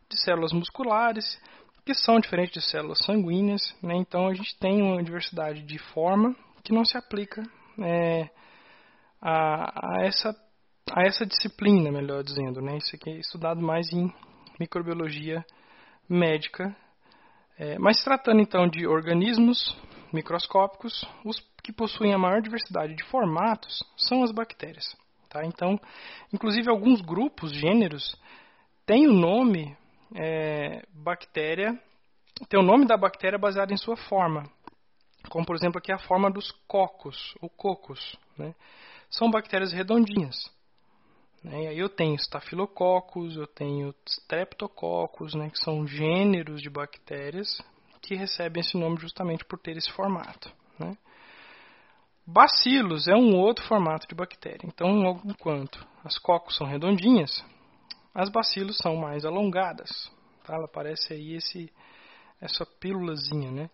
de 0.07 0.17
células 0.21 0.53
musculares, 0.53 1.37
que 1.85 1.93
são 1.93 2.17
diferentes 2.17 2.63
de 2.63 2.69
células 2.69 2.99
sanguíneas. 3.03 3.75
Né? 3.83 3.97
Então 3.97 4.25
a 4.25 4.33
gente 4.33 4.57
tem 4.57 4.81
uma 4.81 5.03
diversidade 5.03 5.63
de 5.63 5.77
forma 5.77 6.33
que 6.63 6.71
não 6.71 6.85
se 6.85 6.97
aplica 6.97 7.43
é, 7.79 8.29
a, 9.21 9.99
a, 9.99 10.05
essa, 10.05 10.35
a 10.91 11.03
essa 11.03 11.25
disciplina, 11.25 11.91
melhor 11.91 12.23
dizendo. 12.23 12.61
Né? 12.61 12.77
Isso 12.77 12.95
aqui 12.95 13.09
é 13.09 13.17
estudado 13.17 13.61
mais 13.61 13.91
em 13.91 14.13
microbiologia 14.59 15.45
médica 16.09 16.75
é, 17.59 17.77
mas 17.79 18.03
tratando 18.03 18.39
então 18.39 18.67
de 18.67 18.85
organismos 18.85 19.75
microscópicos, 20.13 21.03
os 21.25 21.39
que 21.63 21.73
possuem 21.73 22.13
a 22.13 22.17
maior 22.17 22.39
diversidade 22.39 22.93
de 22.93 23.03
formatos 23.05 23.83
são 23.97 24.23
as 24.23 24.31
bactérias. 24.31 24.95
Tá? 25.27 25.43
Então, 25.43 25.79
inclusive 26.31 26.69
alguns 26.69 27.01
grupos, 27.01 27.51
gêneros, 27.51 28.15
têm 28.85 29.07
o 29.07 29.13
nome 29.13 29.75
é, 30.15 30.83
bactéria, 30.93 31.77
tem 32.47 32.59
o 32.59 32.63
nome 32.63 32.85
da 32.85 32.95
bactéria 32.95 33.39
baseado 33.39 33.71
em 33.71 33.77
sua 33.77 33.97
forma, 33.97 34.43
como 35.29 35.45
por 35.45 35.55
exemplo 35.55 35.77
aqui 35.77 35.91
a 35.91 35.97
forma 35.97 36.29
dos 36.29 36.51
cocos, 36.67 37.35
ou 37.41 37.49
cocos, 37.49 38.17
né? 38.37 38.53
são 39.09 39.29
bactérias 39.29 39.71
redondinhas. 39.71 40.35
Né? 41.43 41.63
E 41.63 41.67
aí 41.67 41.79
eu 41.79 41.89
tenho 41.89 42.15
estafilococcus, 42.15 43.35
eu 43.35 43.47
tenho 43.47 43.93
streptococcus, 44.05 45.33
né, 45.33 45.49
que 45.49 45.59
são 45.59 45.87
gêneros 45.87 46.61
de 46.61 46.69
bactérias 46.69 47.61
que 48.01 48.15
recebem 48.15 48.61
esse 48.61 48.77
nome 48.77 48.97
justamente 48.97 49.43
por 49.45 49.59
ter 49.59 49.75
esse 49.75 49.91
formato. 49.91 50.51
Né? 50.79 50.97
Bacilos 52.25 53.07
é 53.07 53.15
um 53.15 53.35
outro 53.35 53.65
formato 53.65 54.07
de 54.07 54.15
bactéria. 54.15 54.65
Então, 54.65 55.21
enquanto 55.25 55.85
as 56.03 56.17
cocos 56.17 56.55
são 56.55 56.67
redondinhas, 56.67 57.43
as 58.13 58.29
bacilos 58.29 58.77
são 58.77 58.95
mais 58.95 59.25
alongadas. 59.25 60.11
Tá? 60.43 60.55
Ela 60.55 60.67
parece 60.67 61.13
aí 61.13 61.35
esse, 61.35 61.71
essa 62.41 62.65
pílulazinha, 62.65 63.51
né? 63.51 63.69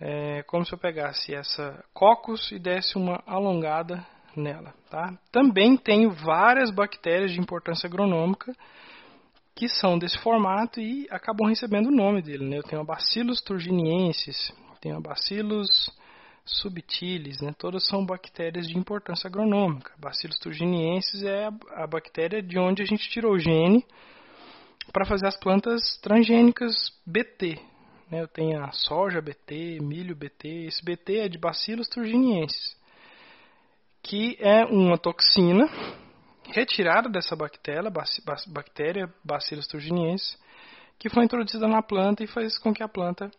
É 0.00 0.42
como 0.44 0.64
se 0.64 0.72
eu 0.72 0.78
pegasse 0.78 1.34
essa 1.34 1.84
cocos 1.92 2.52
e 2.52 2.58
desse 2.58 2.96
uma 2.96 3.22
alongada 3.26 4.06
nela. 4.36 4.72
Tá? 4.90 5.18
Também 5.32 5.76
tenho 5.76 6.10
várias 6.10 6.70
bactérias 6.70 7.32
de 7.32 7.40
importância 7.40 7.86
agronômica 7.86 8.52
que 9.54 9.68
são 9.68 9.98
desse 9.98 10.16
formato 10.18 10.80
e 10.80 11.08
acabam 11.10 11.48
recebendo 11.48 11.88
o 11.88 11.94
nome 11.94 12.22
dele. 12.22 12.48
Né? 12.48 12.58
Eu 12.58 12.62
tenho 12.62 12.80
a 12.80 12.84
Bacillus 12.84 13.40
turginiensis, 13.40 14.52
tenho 14.80 14.96
a 14.96 15.00
Bacillus 15.00 15.68
subtilis, 16.44 17.40
né? 17.40 17.52
todas 17.58 17.86
são 17.86 18.06
bactérias 18.06 18.68
de 18.68 18.78
importância 18.78 19.26
agronômica. 19.26 19.92
Bacillus 19.98 20.38
turginiensis 20.38 21.24
é 21.24 21.46
a, 21.46 21.82
a 21.82 21.86
bactéria 21.88 22.40
de 22.40 22.56
onde 22.56 22.82
a 22.82 22.86
gente 22.86 23.10
tirou 23.10 23.32
o 23.32 23.38
gene 23.38 23.84
para 24.92 25.04
fazer 25.04 25.26
as 25.26 25.36
plantas 25.36 25.98
transgênicas 26.00 26.74
BT. 27.04 27.60
Né? 28.10 28.22
Eu 28.22 28.28
tenho 28.28 28.62
a 28.62 28.72
soja 28.72 29.20
BT, 29.20 29.78
milho 29.80 30.14
BT, 30.16 30.66
esse 30.66 30.84
BT 30.84 31.18
é 31.18 31.28
de 31.28 31.38
Bacillus 31.38 31.88
turginiensis 31.88 32.78
que 34.02 34.36
é 34.40 34.64
uma 34.64 34.96
toxina 34.96 35.68
retirada 36.46 37.08
dessa 37.08 37.36
bactéria, 37.36 37.90
bactéria 38.46 39.12
Bacillus 39.22 39.66
thuringiensis, 39.66 40.38
que 40.98 41.10
foi 41.10 41.24
introduzida 41.24 41.68
na 41.68 41.82
planta 41.82 42.24
e 42.24 42.26
fez 42.26 42.58
com 42.58 42.72
que 42.72 42.82
a 42.82 42.88
planta 42.88 43.30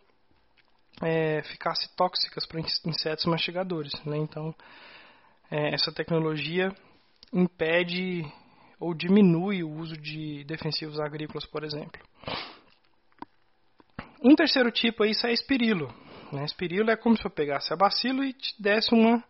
é, 1.02 1.42
ficasse 1.42 1.88
tóxica 1.96 2.40
para 2.48 2.60
insetos 2.60 3.24
mastigadores. 3.24 3.92
Né? 4.04 4.16
Então, 4.18 4.54
é, 5.50 5.74
essa 5.74 5.92
tecnologia 5.92 6.72
impede 7.32 8.24
ou 8.78 8.94
diminui 8.94 9.62
o 9.62 9.70
uso 9.70 9.96
de 9.96 10.44
defensivos 10.44 11.00
agrícolas, 11.00 11.44
por 11.46 11.64
exemplo. 11.64 12.00
Um 14.22 14.34
terceiro 14.34 14.70
tipo 14.70 15.02
aí 15.02 15.12
é 15.24 15.32
espirilo. 15.32 15.88
Né? 16.32 16.44
Espirilo 16.44 16.90
é 16.90 16.96
como 16.96 17.16
se 17.16 17.24
eu 17.24 17.30
pegasse 17.30 17.72
a 17.72 17.76
bacilo 17.76 18.22
e 18.22 18.32
te 18.32 18.60
desse 18.60 18.94
uma 18.94 19.22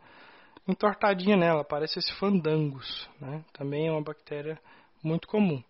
entortadinha 0.68 1.37
nela, 1.37 1.64
parece 1.64 1.99
esse 1.99 2.12
fandangos, 2.14 3.09
né? 3.20 3.44
Também 3.52 3.88
é 3.88 3.92
uma 3.92 4.02
bactéria 4.02 4.61
muito 5.02 5.26
comum. 5.26 5.62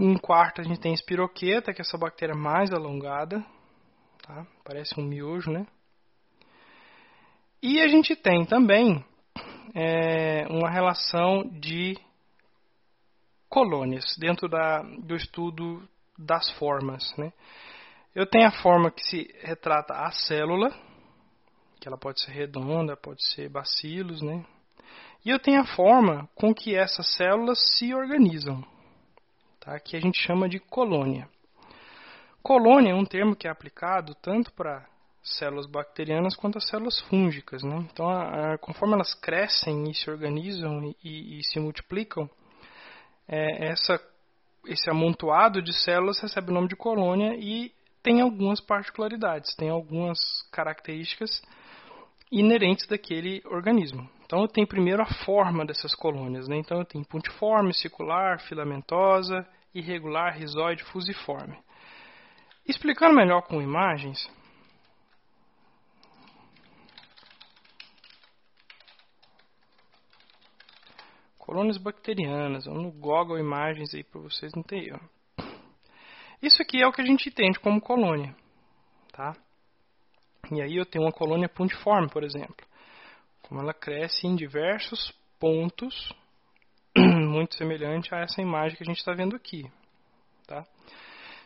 Em, 0.00 0.16
quarto 0.16 0.60
a 0.60 0.64
gente 0.64 0.80
tem 0.80 0.92
espiroqueta, 0.92 1.72
que 1.72 1.80
é 1.80 1.84
essa 1.84 1.98
bactéria 1.98 2.34
mais 2.34 2.72
alongada, 2.72 3.44
tá? 4.22 4.46
Parece 4.64 4.98
um 4.98 5.04
miojo, 5.04 5.50
né? 5.50 5.66
E 7.62 7.80
a 7.80 7.88
gente 7.88 8.14
tem 8.16 8.44
também 8.44 9.04
é, 9.74 10.46
uma 10.48 10.70
relação 10.70 11.42
de 11.44 11.98
colônias 13.48 14.16
dentro 14.18 14.48
da, 14.48 14.82
do 14.82 15.14
estudo 15.14 15.86
das 16.18 16.50
formas, 16.58 17.14
né? 17.16 17.32
Eu 18.16 18.24
tenho 18.24 18.48
a 18.48 18.50
forma 18.50 18.90
que 18.90 19.04
se 19.04 19.30
retrata 19.42 19.92
a 19.92 20.10
célula, 20.10 20.70
que 21.78 21.86
ela 21.86 21.98
pode 21.98 22.18
ser 22.22 22.30
redonda, 22.30 22.96
pode 22.96 23.22
ser 23.22 23.50
bacilos, 23.50 24.22
né? 24.22 24.42
E 25.22 25.28
eu 25.28 25.38
tenho 25.38 25.60
a 25.60 25.66
forma 25.66 26.26
com 26.34 26.54
que 26.54 26.74
essas 26.74 27.14
células 27.14 27.58
se 27.76 27.94
organizam, 27.94 28.64
tá? 29.60 29.78
que 29.78 29.98
a 29.98 30.00
gente 30.00 30.18
chama 30.18 30.48
de 30.48 30.58
colônia. 30.58 31.28
Colônia 32.42 32.92
é 32.92 32.94
um 32.94 33.04
termo 33.04 33.36
que 33.36 33.46
é 33.46 33.50
aplicado 33.50 34.14
tanto 34.14 34.50
para 34.50 34.86
células 35.22 35.66
bacterianas 35.66 36.34
quanto 36.34 36.56
as 36.56 36.66
células 36.66 36.98
fúngicas. 37.10 37.62
Né? 37.62 37.86
Então, 37.92 38.08
a, 38.08 38.54
a, 38.54 38.58
conforme 38.58 38.94
elas 38.94 39.12
crescem 39.12 39.90
e 39.90 39.94
se 39.94 40.08
organizam 40.08 40.82
e, 40.82 40.96
e, 41.04 41.38
e 41.40 41.44
se 41.44 41.60
multiplicam, 41.60 42.30
é, 43.28 43.72
essa, 43.72 44.00
esse 44.64 44.88
amontoado 44.88 45.60
de 45.60 45.74
células 45.74 46.18
recebe 46.18 46.50
o 46.50 46.54
nome 46.54 46.68
de 46.68 46.76
colônia 46.76 47.36
e 47.38 47.75
tem 48.06 48.20
algumas 48.20 48.60
particularidades, 48.60 49.52
tem 49.56 49.68
algumas 49.68 50.16
características 50.52 51.42
inerentes 52.30 52.86
daquele 52.86 53.42
organismo. 53.46 54.08
Então 54.24 54.42
eu 54.42 54.46
tenho 54.46 54.64
primeiro 54.64 55.02
a 55.02 55.24
forma 55.24 55.66
dessas 55.66 55.92
colônias, 55.92 56.46
né? 56.46 56.56
Então 56.56 56.78
eu 56.78 56.84
tenho 56.84 57.04
pontiforme, 57.04 57.74
circular, 57.74 58.38
filamentosa, 58.42 59.44
irregular, 59.74 60.38
rizóide, 60.38 60.84
fusiforme. 60.84 61.58
Explicando 62.64 63.16
melhor 63.16 63.42
com 63.42 63.60
imagens, 63.60 64.30
colônias 71.38 71.76
bacterianas, 71.76 72.66
no 72.66 72.92
Google 72.92 73.36
imagens 73.36 73.92
aí 73.92 74.04
para 74.04 74.20
vocês 74.20 74.54
não 74.54 74.62
tem. 74.62 74.92
Isso 76.42 76.60
aqui 76.62 76.82
é 76.82 76.86
o 76.86 76.92
que 76.92 77.00
a 77.00 77.06
gente 77.06 77.28
entende 77.28 77.58
como 77.58 77.80
colônia. 77.80 78.34
Tá? 79.12 79.34
E 80.50 80.60
aí 80.62 80.76
eu 80.76 80.86
tenho 80.86 81.04
uma 81.04 81.12
colônia 81.12 81.48
puntiforme, 81.48 82.08
por 82.08 82.22
exemplo. 82.22 82.66
Como 83.42 83.60
ela 83.60 83.72
cresce 83.74 84.26
em 84.26 84.36
diversos 84.36 85.12
pontos, 85.38 86.12
muito 86.96 87.56
semelhante 87.56 88.14
a 88.14 88.18
essa 88.18 88.40
imagem 88.40 88.76
que 88.76 88.82
a 88.82 88.86
gente 88.86 88.98
está 88.98 89.12
vendo 89.12 89.34
aqui. 89.34 89.70
Tá? 90.46 90.64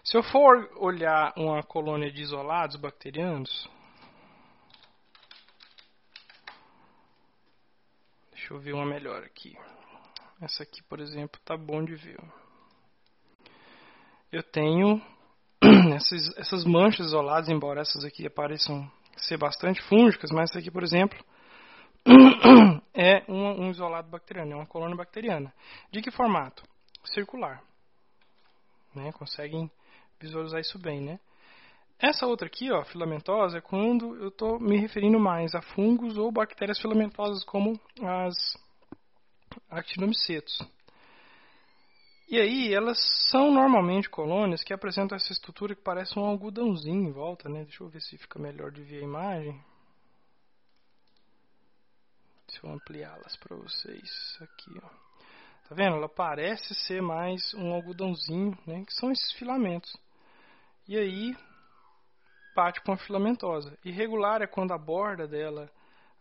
Se 0.03 0.17
eu 0.17 0.23
for 0.23 0.71
olhar 0.77 1.33
uma 1.37 1.63
colônia 1.63 2.11
de 2.11 2.23
isolados 2.23 2.77
bacterianos, 2.77 3.69
deixa 8.33 8.55
eu 8.55 8.59
ver 8.59 8.75
uma 8.75 8.87
melhor 8.87 9.23
aqui. 9.23 9.57
Essa 10.41 10.63
aqui, 10.63 10.83
por 10.83 11.01
exemplo, 11.01 11.39
tá 11.45 11.57
bom 11.57 11.85
de 11.85 11.95
ver. 11.95 12.19
Eu 14.33 14.43
tenho 14.43 15.03
essas, 15.95 16.37
essas 16.39 16.65
manchas 16.65 17.07
isoladas, 17.07 17.49
embora 17.49 17.81
essas 17.81 18.05
aqui 18.05 18.29
pareçam 18.31 18.91
ser 19.17 19.37
bastante 19.37 19.83
fúngicas, 19.83 20.31
mas 20.31 20.51
essa 20.51 20.61
aqui, 20.61 20.71
por 20.71 20.83
exemplo, 20.83 21.19
é 22.95 23.25
um, 23.29 23.65
um, 23.65 23.71
isolado 23.71 24.09
bacteriano, 24.09 24.53
é 24.53 24.57
uma 24.57 24.67
colônia 24.67 24.97
bacteriana. 24.97 25.53
De 25.91 26.01
que 26.01 26.11
formato? 26.11 26.63
Circular. 27.05 27.63
Né? 28.95 29.13
Conseguem 29.13 29.71
visualizar 30.21 30.61
isso 30.61 30.79
bem, 30.79 31.01
né? 31.01 31.19
Essa 31.99 32.27
outra 32.27 32.47
aqui, 32.47 32.71
ó, 32.73 32.83
filamentosa, 32.85 33.59
é 33.59 33.61
quando 33.61 34.17
eu 34.17 34.29
estou 34.29 34.59
me 34.59 34.79
referindo 34.79 35.21
mais 35.21 35.55
a 35.55 35.61
fungos 35.61 36.17
ou 36.17 36.33
bactérias 36.33 36.79
filamentosas 36.79 37.45
como 37.45 37.79
as 38.03 38.57
actinomicetos. 39.69 40.59
E 42.31 42.39
aí, 42.39 42.73
elas 42.73 42.97
são 43.29 43.51
normalmente 43.51 44.09
colônias 44.09 44.63
que 44.63 44.73
apresentam 44.73 45.17
essa 45.17 45.33
estrutura 45.33 45.75
que 45.75 45.83
parece 45.83 46.17
um 46.17 46.25
algodãozinho 46.25 47.09
em 47.09 47.11
volta, 47.11 47.49
né? 47.49 47.65
Deixa 47.65 47.83
eu 47.83 47.89
ver 47.89 48.01
se 48.01 48.17
fica 48.17 48.39
melhor 48.39 48.71
de 48.71 48.85
ver 48.85 49.01
a 49.01 49.05
imagem. 49.05 49.61
Deixa 52.47 52.65
eu 52.65 52.73
ampliá-las 52.73 53.37
para 53.37 53.57
vocês 53.57 54.39
aqui, 54.41 54.71
ó. 54.81 54.89
Tá 55.69 55.75
vendo? 55.75 55.97
Ela 55.97 56.09
parece 56.09 56.73
ser 56.73 57.03
mais 57.03 57.53
um 57.55 57.73
algodãozinho, 57.73 58.57
né? 58.65 58.85
Que 58.85 58.95
são 58.95 59.11
esses 59.11 59.33
filamentos. 59.33 59.93
E 60.87 60.97
aí 60.97 61.37
bate 62.55 62.81
com 62.83 62.93
a 62.93 62.97
filamentosa. 62.97 63.77
Irregular 63.85 64.41
é 64.41 64.47
quando 64.47 64.73
a 64.73 64.79
borda 64.79 65.27
dela 65.27 65.69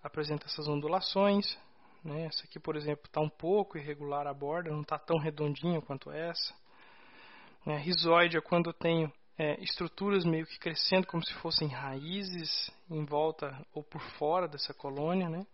apresenta 0.01 0.48
essas 0.48 0.68
ondulações. 0.68 1.56
Né? 2.03 2.25
Essa 2.25 2.44
aqui, 2.44 2.60
por 2.60 2.75
exemplo, 2.75 3.06
está 3.06 3.20
um 3.20 3.29
pouco 3.29 3.77
irregular 3.77 4.27
a 4.27 4.34
borda, 4.34 4.70
não 4.70 4.82
está 4.82 4.98
tão 4.98 5.18
redondinha 5.18 5.82
quanto 5.82 6.12
essa. 6.12 6.53
Né? 7.65 7.84
É 7.86 8.41
quando 8.41 8.70
eu 8.70 8.74
tenho 8.74 9.12
é, 9.38 9.60
estruturas 9.62 10.25
meio 10.25 10.46
que 10.46 10.60
crescendo 10.60 11.08
como 11.08 11.25
se 11.25 11.34
fossem 11.36 11.68
raízes 11.68 12.72
em 12.89 13.06
volta 13.06 13.65
ou 13.74 13.84
por 13.84 14.01
fora 14.18 14.48
dessa 14.48 14.74
colônia. 14.74 15.29
Né? 15.29 15.46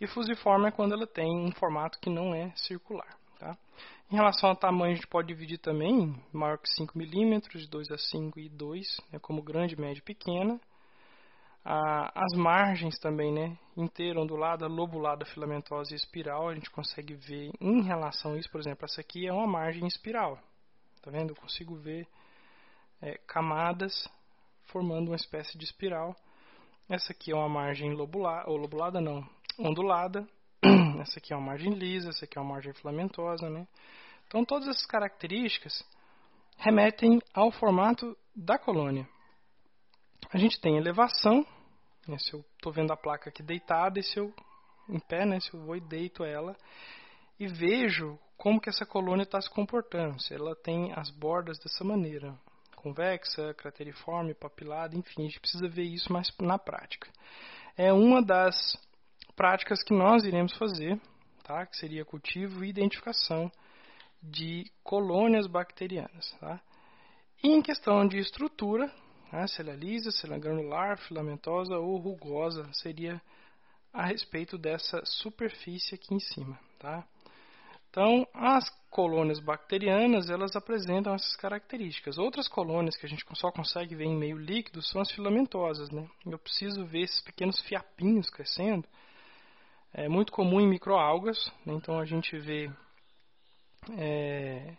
E 0.00 0.06
fusiforme 0.06 0.68
é 0.68 0.70
quando 0.70 0.92
ela 0.92 1.06
tem 1.06 1.30
um 1.34 1.52
formato 1.52 1.98
que 2.00 2.10
não 2.10 2.34
é 2.34 2.52
circular. 2.56 3.16
Tá? 3.38 3.56
Em 4.10 4.16
relação 4.16 4.50
ao 4.50 4.56
tamanho, 4.56 4.92
a 4.92 4.94
gente 4.94 5.06
pode 5.06 5.28
dividir 5.28 5.58
também 5.58 6.14
maior 6.32 6.58
que 6.58 6.68
5 6.76 6.96
milímetros, 6.96 7.62
de 7.62 7.68
2 7.68 7.90
a 7.90 7.98
5 7.98 8.38
e 8.38 8.48
2, 8.48 9.00
né, 9.10 9.18
como 9.18 9.42
grande, 9.42 9.74
média 9.74 10.00
e 10.00 10.02
pequena. 10.02 10.60
Ah, 11.64 12.10
as 12.14 12.36
margens 12.36 12.98
também, 12.98 13.32
né, 13.32 13.56
inteira, 13.76 14.20
ondulada, 14.20 14.66
lobulada, 14.66 15.24
filamentosa 15.24 15.92
e 15.92 15.96
espiral, 15.96 16.48
a 16.48 16.54
gente 16.54 16.70
consegue 16.70 17.14
ver 17.14 17.52
em 17.60 17.82
relação 17.82 18.34
a 18.34 18.38
isso, 18.38 18.50
por 18.50 18.60
exemplo, 18.60 18.84
essa 18.84 19.00
aqui 19.00 19.26
é 19.26 19.32
uma 19.32 19.46
margem 19.46 19.86
espiral. 19.86 20.38
Tá 21.00 21.10
vendo? 21.10 21.30
Eu 21.30 21.36
consigo 21.36 21.76
ver 21.76 22.06
é, 23.00 23.16
camadas 23.26 24.08
formando 24.66 25.08
uma 25.08 25.16
espécie 25.16 25.56
de 25.56 25.64
espiral. 25.64 26.16
Essa 26.88 27.12
aqui 27.12 27.30
é 27.32 27.34
uma 27.34 27.48
margem 27.48 27.92
lobulada, 27.92 28.50
ou 28.50 28.56
lobulada 28.56 29.00
não, 29.00 29.24
ondulada, 29.58 30.26
essa 31.00 31.18
aqui 31.18 31.32
é 31.32 31.36
uma 31.36 31.46
margem 31.46 31.72
lisa, 31.74 32.10
essa 32.10 32.24
aqui 32.24 32.38
é 32.38 32.40
uma 32.40 32.54
margem 32.54 32.72
filamentosa, 32.72 33.48
né? 33.48 33.66
Então 34.26 34.44
todas 34.44 34.68
essas 34.68 34.86
características 34.86 35.84
remetem 36.58 37.20
ao 37.34 37.50
formato 37.50 38.16
da 38.34 38.58
colônia. 38.58 39.08
A 40.30 40.38
gente 40.38 40.60
tem 40.60 40.76
elevação, 40.76 41.46
né? 42.06 42.18
se 42.18 42.32
eu 42.32 42.44
estou 42.56 42.72
vendo 42.72 42.92
a 42.92 42.96
placa 42.96 43.30
aqui 43.30 43.42
deitada 43.42 43.98
e 43.98 44.02
se 44.02 44.18
eu 44.18 44.32
em 44.88 44.98
pé, 44.98 45.24
né? 45.24 45.40
se 45.40 45.52
eu 45.54 45.60
vou 45.60 45.76
e 45.76 45.80
deito 45.80 46.24
ela 46.24 46.56
e 47.38 47.46
vejo 47.46 48.18
como 48.36 48.60
que 48.60 48.68
essa 48.68 48.84
colônia 48.84 49.22
está 49.22 49.40
se 49.40 49.48
comportando, 49.48 50.20
se 50.20 50.34
ela 50.34 50.54
tem 50.56 50.92
as 50.94 51.10
bordas 51.10 51.58
dessa 51.58 51.84
maneira, 51.84 52.34
convexa, 52.76 53.54
crateriforme, 53.54 54.34
papilada, 54.34 54.96
enfim, 54.96 55.22
a 55.22 55.24
gente 55.26 55.40
precisa 55.40 55.68
ver 55.68 55.84
isso 55.84 56.12
mais 56.12 56.28
na 56.40 56.58
prática. 56.58 57.08
É 57.76 57.92
uma 57.92 58.20
das 58.20 58.76
práticas 59.36 59.82
que 59.82 59.94
nós 59.94 60.24
iremos 60.24 60.52
fazer, 60.56 61.00
tá? 61.44 61.64
que 61.64 61.76
seria 61.76 62.04
cultivo 62.04 62.64
e 62.64 62.68
identificação 62.68 63.50
de 64.22 64.70
colônias 64.82 65.46
bacterianas. 65.46 66.32
Tá? 66.40 66.60
E 67.42 67.48
em 67.48 67.62
questão 67.62 68.06
de 68.06 68.18
estrutura, 68.18 68.92
né, 69.32 69.46
se 69.46 69.60
ela 69.60 69.72
é 69.72 69.76
lisa, 69.76 70.10
se 70.10 70.26
ela 70.26 70.36
é 70.36 70.38
granular, 70.38 70.98
filamentosa 70.98 71.76
ou 71.76 71.96
rugosa, 71.96 72.68
seria 72.74 73.20
a 73.92 74.04
respeito 74.06 74.58
dessa 74.58 75.02
superfície 75.04 75.94
aqui 75.94 76.14
em 76.14 76.20
cima. 76.20 76.58
Tá? 76.78 77.04
Então, 77.90 78.26
as 78.32 78.68
colônias 78.90 79.40
bacterianas, 79.40 80.30
elas 80.30 80.54
apresentam 80.54 81.14
essas 81.14 81.36
características. 81.36 82.18
Outras 82.18 82.48
colônias 82.48 82.96
que 82.96 83.06
a 83.06 83.08
gente 83.08 83.24
só 83.34 83.50
consegue 83.50 83.94
ver 83.94 84.04
em 84.04 84.16
meio 84.16 84.38
líquido 84.38 84.82
são 84.82 85.00
as 85.00 85.10
filamentosas. 85.10 85.90
Né? 85.90 86.08
Eu 86.24 86.38
preciso 86.38 86.84
ver 86.86 87.02
esses 87.02 87.20
pequenos 87.20 87.60
fiapinhos 87.60 88.30
crescendo 88.30 88.86
é 89.94 90.08
muito 90.08 90.32
comum 90.32 90.60
em 90.60 90.66
microalgas, 90.66 91.52
né? 91.66 91.74
então 91.74 91.98
a 91.98 92.04
gente 92.04 92.36
vê 92.38 92.70
é, 93.98 94.74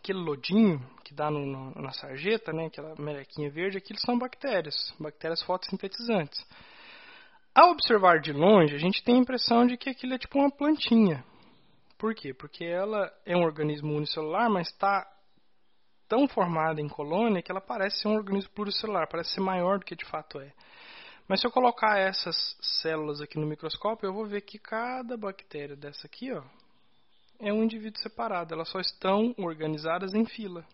aquele 0.00 0.18
lodinho 0.18 0.80
que 1.04 1.14
dá 1.14 1.30
no, 1.30 1.46
no, 1.46 1.82
na 1.82 1.92
sarjeta, 1.92 2.52
né? 2.52 2.66
aquela 2.66 2.94
melequinha 2.98 3.50
verde, 3.50 3.78
aquilo 3.78 3.98
são 4.00 4.18
bactérias, 4.18 4.74
bactérias 4.98 5.42
fotossintetizantes. 5.42 6.44
Ao 7.54 7.70
observar 7.70 8.20
de 8.20 8.32
longe, 8.32 8.74
a 8.74 8.78
gente 8.78 9.04
tem 9.04 9.16
a 9.16 9.20
impressão 9.20 9.66
de 9.66 9.76
que 9.76 9.90
aquilo 9.90 10.14
é 10.14 10.18
tipo 10.18 10.38
uma 10.38 10.50
plantinha. 10.50 11.24
Por 11.98 12.14
quê? 12.14 12.32
Porque 12.32 12.64
ela 12.64 13.12
é 13.26 13.36
um 13.36 13.42
organismo 13.42 13.94
unicelular, 13.94 14.48
mas 14.50 14.68
está 14.68 15.06
tão 16.08 16.26
formada 16.26 16.80
em 16.80 16.88
colônia 16.88 17.42
que 17.42 17.52
ela 17.52 17.60
parece 17.60 18.00
ser 18.00 18.08
um 18.08 18.16
organismo 18.16 18.50
pluricelular, 18.52 19.08
parece 19.08 19.34
ser 19.34 19.40
maior 19.40 19.78
do 19.78 19.84
que 19.84 19.94
de 19.94 20.04
fato 20.06 20.40
é. 20.40 20.52
Mas 21.28 21.40
se 21.40 21.46
eu 21.46 21.50
colocar 21.50 21.98
essas 21.98 22.56
células 22.82 23.20
aqui 23.20 23.38
no 23.38 23.46
microscópio, 23.46 24.08
eu 24.08 24.12
vou 24.12 24.26
ver 24.26 24.40
que 24.40 24.58
cada 24.58 25.16
bactéria 25.16 25.76
dessa 25.76 26.06
aqui 26.06 26.32
ó, 26.32 26.42
é 27.40 27.52
um 27.52 27.64
indivíduo 27.64 28.00
separado. 28.00 28.54
Elas 28.54 28.68
só 28.68 28.80
estão 28.80 29.34
organizadas 29.38 30.14
em 30.14 30.24
fila. 30.24 30.64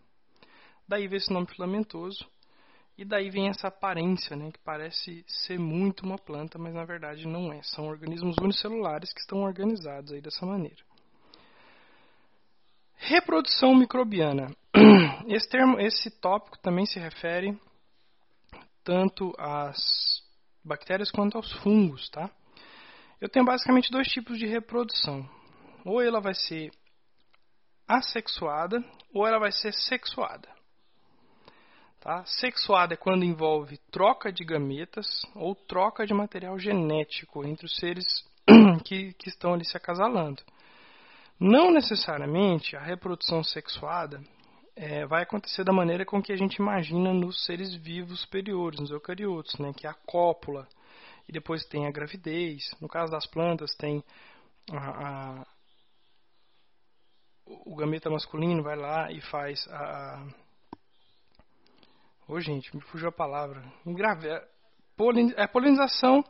Daí 0.87 1.07
vem 1.07 1.17
esse 1.17 1.31
nome 1.31 1.47
filamentoso. 1.47 2.27
E 2.97 3.05
daí 3.05 3.29
vem 3.29 3.47
essa 3.47 3.67
aparência, 3.67 4.35
né, 4.35 4.51
que 4.51 4.59
parece 4.59 5.23
ser 5.27 5.59
muito 5.59 6.03
uma 6.03 6.17
planta, 6.17 6.57
mas 6.57 6.73
na 6.73 6.83
verdade 6.83 7.27
não 7.27 7.53
é. 7.53 7.61
São 7.61 7.87
organismos 7.87 8.35
unicelulares 8.41 9.13
que 9.13 9.19
estão 9.19 9.43
organizados 9.43 10.11
aí 10.11 10.19
dessa 10.19 10.45
maneira. 10.45 10.83
Reprodução 12.95 13.75
microbiana. 13.75 14.47
Esse, 15.27 15.47
termo, 15.49 15.79
esse 15.79 16.09
tópico 16.19 16.57
também 16.59 16.85
se 16.85 16.99
refere 16.99 17.59
tanto 18.83 19.33
às 19.37 19.77
bactérias 20.63 21.11
quanto 21.11 21.35
aos 21.37 21.51
fungos, 21.61 22.09
tá? 22.09 22.31
Eu 23.19 23.27
tenho 23.27 23.45
basicamente 23.45 23.91
dois 23.91 24.07
tipos 24.07 24.39
de 24.39 24.45
reprodução. 24.45 25.27
Ou 25.87 26.01
ela 26.01 26.19
vai 26.19 26.33
ser 26.33 26.69
assexuada 27.87 28.83
ou 29.13 29.25
ela 29.25 29.39
vai 29.39 29.53
ser 29.53 29.73
sexuada. 29.73 30.49
Tá? 32.01 32.25
Sexuada 32.25 32.95
é 32.95 32.97
quando 32.97 33.23
envolve 33.23 33.77
troca 33.89 34.29
de 34.29 34.43
gametas 34.43 35.07
ou 35.33 35.55
troca 35.55 36.05
de 36.05 36.13
material 36.13 36.59
genético 36.59 37.45
entre 37.47 37.65
os 37.65 37.75
seres 37.77 38.05
que, 38.83 39.13
que 39.13 39.29
estão 39.29 39.53
ali 39.53 39.63
se 39.63 39.77
acasalando. 39.77 40.43
Não 41.39 41.71
necessariamente 41.71 42.75
a 42.75 42.81
reprodução 42.81 43.41
sexuada 43.41 44.21
é, 44.75 45.05
vai 45.05 45.23
acontecer 45.23 45.63
da 45.63 45.71
maneira 45.71 46.05
com 46.05 46.21
que 46.21 46.33
a 46.33 46.37
gente 46.37 46.55
imagina 46.55 47.13
nos 47.13 47.45
seres 47.45 47.73
vivos 47.73 48.21
superiores, 48.23 48.81
nos 48.81 48.91
eucariotos, 48.91 49.57
né, 49.57 49.71
que 49.73 49.87
é 49.87 49.89
a 49.89 49.93
cópula, 50.05 50.67
e 51.29 51.31
depois 51.31 51.65
tem 51.65 51.87
a 51.87 51.91
gravidez. 51.91 52.75
No 52.81 52.89
caso 52.89 53.09
das 53.09 53.25
plantas, 53.25 53.73
tem 53.75 54.03
a, 54.71 55.41
a, 55.41 55.47
o 57.65 57.75
gameta 57.75 58.09
masculino 58.09 58.63
vai 58.63 58.75
lá 58.75 59.11
e 59.11 59.21
faz 59.21 59.67
a. 59.69 59.75
a... 59.75 60.27
Ô, 62.27 62.33
oh, 62.33 62.39
gente, 62.39 62.75
me 62.75 62.81
fugiu 62.81 63.07
a 63.07 63.11
palavra. 63.11 63.63
Engrave... 63.85 64.27
Polin... 64.97 65.31
É, 65.37 65.47
polinização 65.47 66.23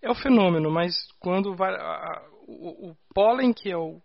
é 0.00 0.10
o 0.10 0.14
fenômeno, 0.14 0.70
mas 0.70 0.94
quando 1.18 1.54
vai, 1.54 1.74
a, 1.74 2.22
o, 2.46 2.90
o 2.90 2.96
pólen, 3.14 3.52
que 3.52 3.70
é 3.70 3.76
o, 3.76 4.00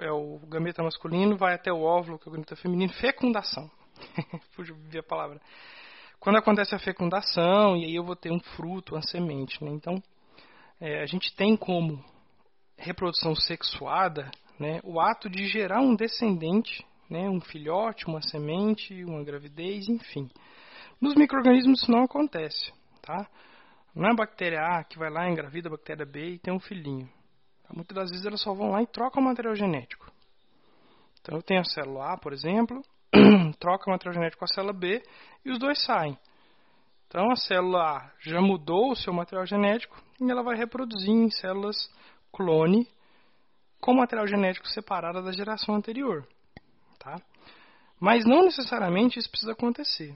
é 0.00 0.10
o 0.10 0.38
gameta 0.48 0.82
masculino, 0.82 1.36
vai 1.36 1.54
até 1.54 1.72
o 1.72 1.82
óvulo, 1.82 2.18
que 2.18 2.28
é 2.28 2.30
o 2.30 2.32
gameta 2.32 2.56
feminino, 2.56 2.92
fecundação. 2.94 3.70
Fugiu 4.56 4.76
a 4.98 5.02
palavra. 5.02 5.40
Quando 6.18 6.36
acontece 6.36 6.74
a 6.74 6.78
fecundação, 6.78 7.76
e 7.76 7.84
aí 7.84 7.94
eu 7.94 8.04
vou 8.04 8.16
ter 8.16 8.30
um 8.32 8.40
fruto, 8.40 8.94
uma 8.94 9.02
semente. 9.02 9.62
Né? 9.62 9.70
Então, 9.70 10.02
é, 10.80 11.02
a 11.02 11.06
gente 11.06 11.34
tem 11.34 11.56
como 11.56 12.02
reprodução 12.76 13.34
sexuada 13.34 14.30
né, 14.60 14.78
o 14.84 15.00
ato 15.00 15.30
de 15.30 15.46
gerar 15.46 15.80
um 15.80 15.96
descendente, 15.96 16.86
né, 17.08 17.30
um 17.30 17.40
filhote, 17.40 18.06
uma 18.06 18.20
semente, 18.20 19.02
uma 19.04 19.24
gravidez, 19.24 19.88
enfim. 19.88 20.30
Nos 21.00 21.14
micro-organismos 21.14 21.80
isso 21.80 21.90
não 21.90 22.04
acontece. 22.04 22.70
Tá? 23.00 23.26
Não 23.94 24.06
é 24.06 24.12
a 24.12 24.14
bactéria 24.14 24.60
A 24.60 24.84
que 24.84 24.98
vai 24.98 25.10
lá, 25.10 25.28
engravida 25.28 25.68
a 25.68 25.72
bactéria 25.72 26.04
B 26.04 26.34
e 26.34 26.38
tem 26.38 26.52
um 26.52 26.60
filhinho. 26.60 27.08
Muitas 27.72 27.96
das 27.96 28.10
vezes 28.10 28.26
elas 28.26 28.42
só 28.42 28.52
vão 28.52 28.70
lá 28.70 28.82
e 28.82 28.86
trocam 28.86 29.22
o 29.22 29.24
material 29.24 29.56
genético. 29.56 30.12
Então 31.20 31.38
eu 31.38 31.42
tenho 31.42 31.60
a 31.60 31.64
célula 31.64 32.12
A, 32.12 32.18
por 32.18 32.32
exemplo, 32.32 32.82
troca 33.58 33.88
o 33.88 33.92
material 33.92 34.14
genético 34.14 34.40
com 34.40 34.44
a 34.44 34.54
célula 34.54 34.74
B 34.74 35.02
e 35.44 35.50
os 35.50 35.58
dois 35.58 35.82
saem. 35.84 36.18
Então 37.06 37.30
a 37.30 37.36
célula 37.36 37.80
A 37.80 38.10
já 38.20 38.40
mudou 38.42 38.90
o 38.90 38.96
seu 38.96 39.12
material 39.12 39.46
genético 39.46 39.96
e 40.20 40.30
ela 40.30 40.42
vai 40.42 40.56
reproduzir 40.56 41.10
em 41.10 41.30
células 41.30 41.76
clone 42.30 42.86
com 43.80 43.94
material 43.94 44.26
genético 44.26 44.68
separado 44.68 45.22
da 45.22 45.32
geração 45.32 45.74
anterior. 45.74 46.26
Tá? 46.98 47.20
Mas 47.98 48.24
não 48.24 48.44
necessariamente 48.44 49.18
isso 49.18 49.30
precisa 49.30 49.52
acontecer. 49.52 50.14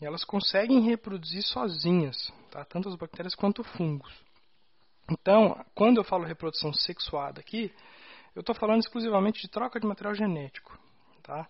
Elas 0.00 0.24
conseguem 0.24 0.80
reproduzir 0.80 1.42
sozinhas, 1.42 2.32
tá? 2.50 2.64
tanto 2.64 2.88
as 2.88 2.96
bactérias 2.96 3.34
quanto 3.34 3.64
fungos. 3.64 4.12
Então, 5.10 5.64
quando 5.74 5.98
eu 5.98 6.04
falo 6.04 6.24
reprodução 6.24 6.72
sexuada 6.72 7.40
aqui, 7.40 7.72
eu 8.34 8.40
estou 8.40 8.54
falando 8.54 8.80
exclusivamente 8.80 9.40
de 9.40 9.48
troca 9.48 9.78
de 9.78 9.86
material 9.86 10.14
genético. 10.14 10.78
Tá? 11.22 11.48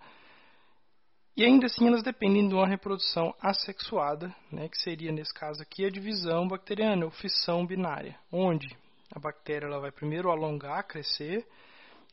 E 1.37 1.45
ainda 1.45 1.67
assim 1.67 1.89
elas 1.89 2.03
dependem 2.03 2.49
de 2.49 2.55
uma 2.55 2.67
reprodução 2.67 3.35
assexuada, 3.41 4.35
né, 4.53 4.69
que 4.69 4.79
seria 4.79 5.11
nesse 5.11 5.35
caso 5.35 5.61
aqui 5.61 5.85
a 5.85 5.91
divisão 5.91 6.47
bacteriana, 6.47 7.05
ou 7.05 7.11
fissão 7.11 7.67
binária, 7.67 8.17
onde 8.31 8.69
a 9.15 9.19
bactéria 9.19 9.67
ela 9.67 9.81
vai 9.81 9.93
primeiro 9.93 10.31
alongar, 10.31 10.87
crescer, 10.87 11.47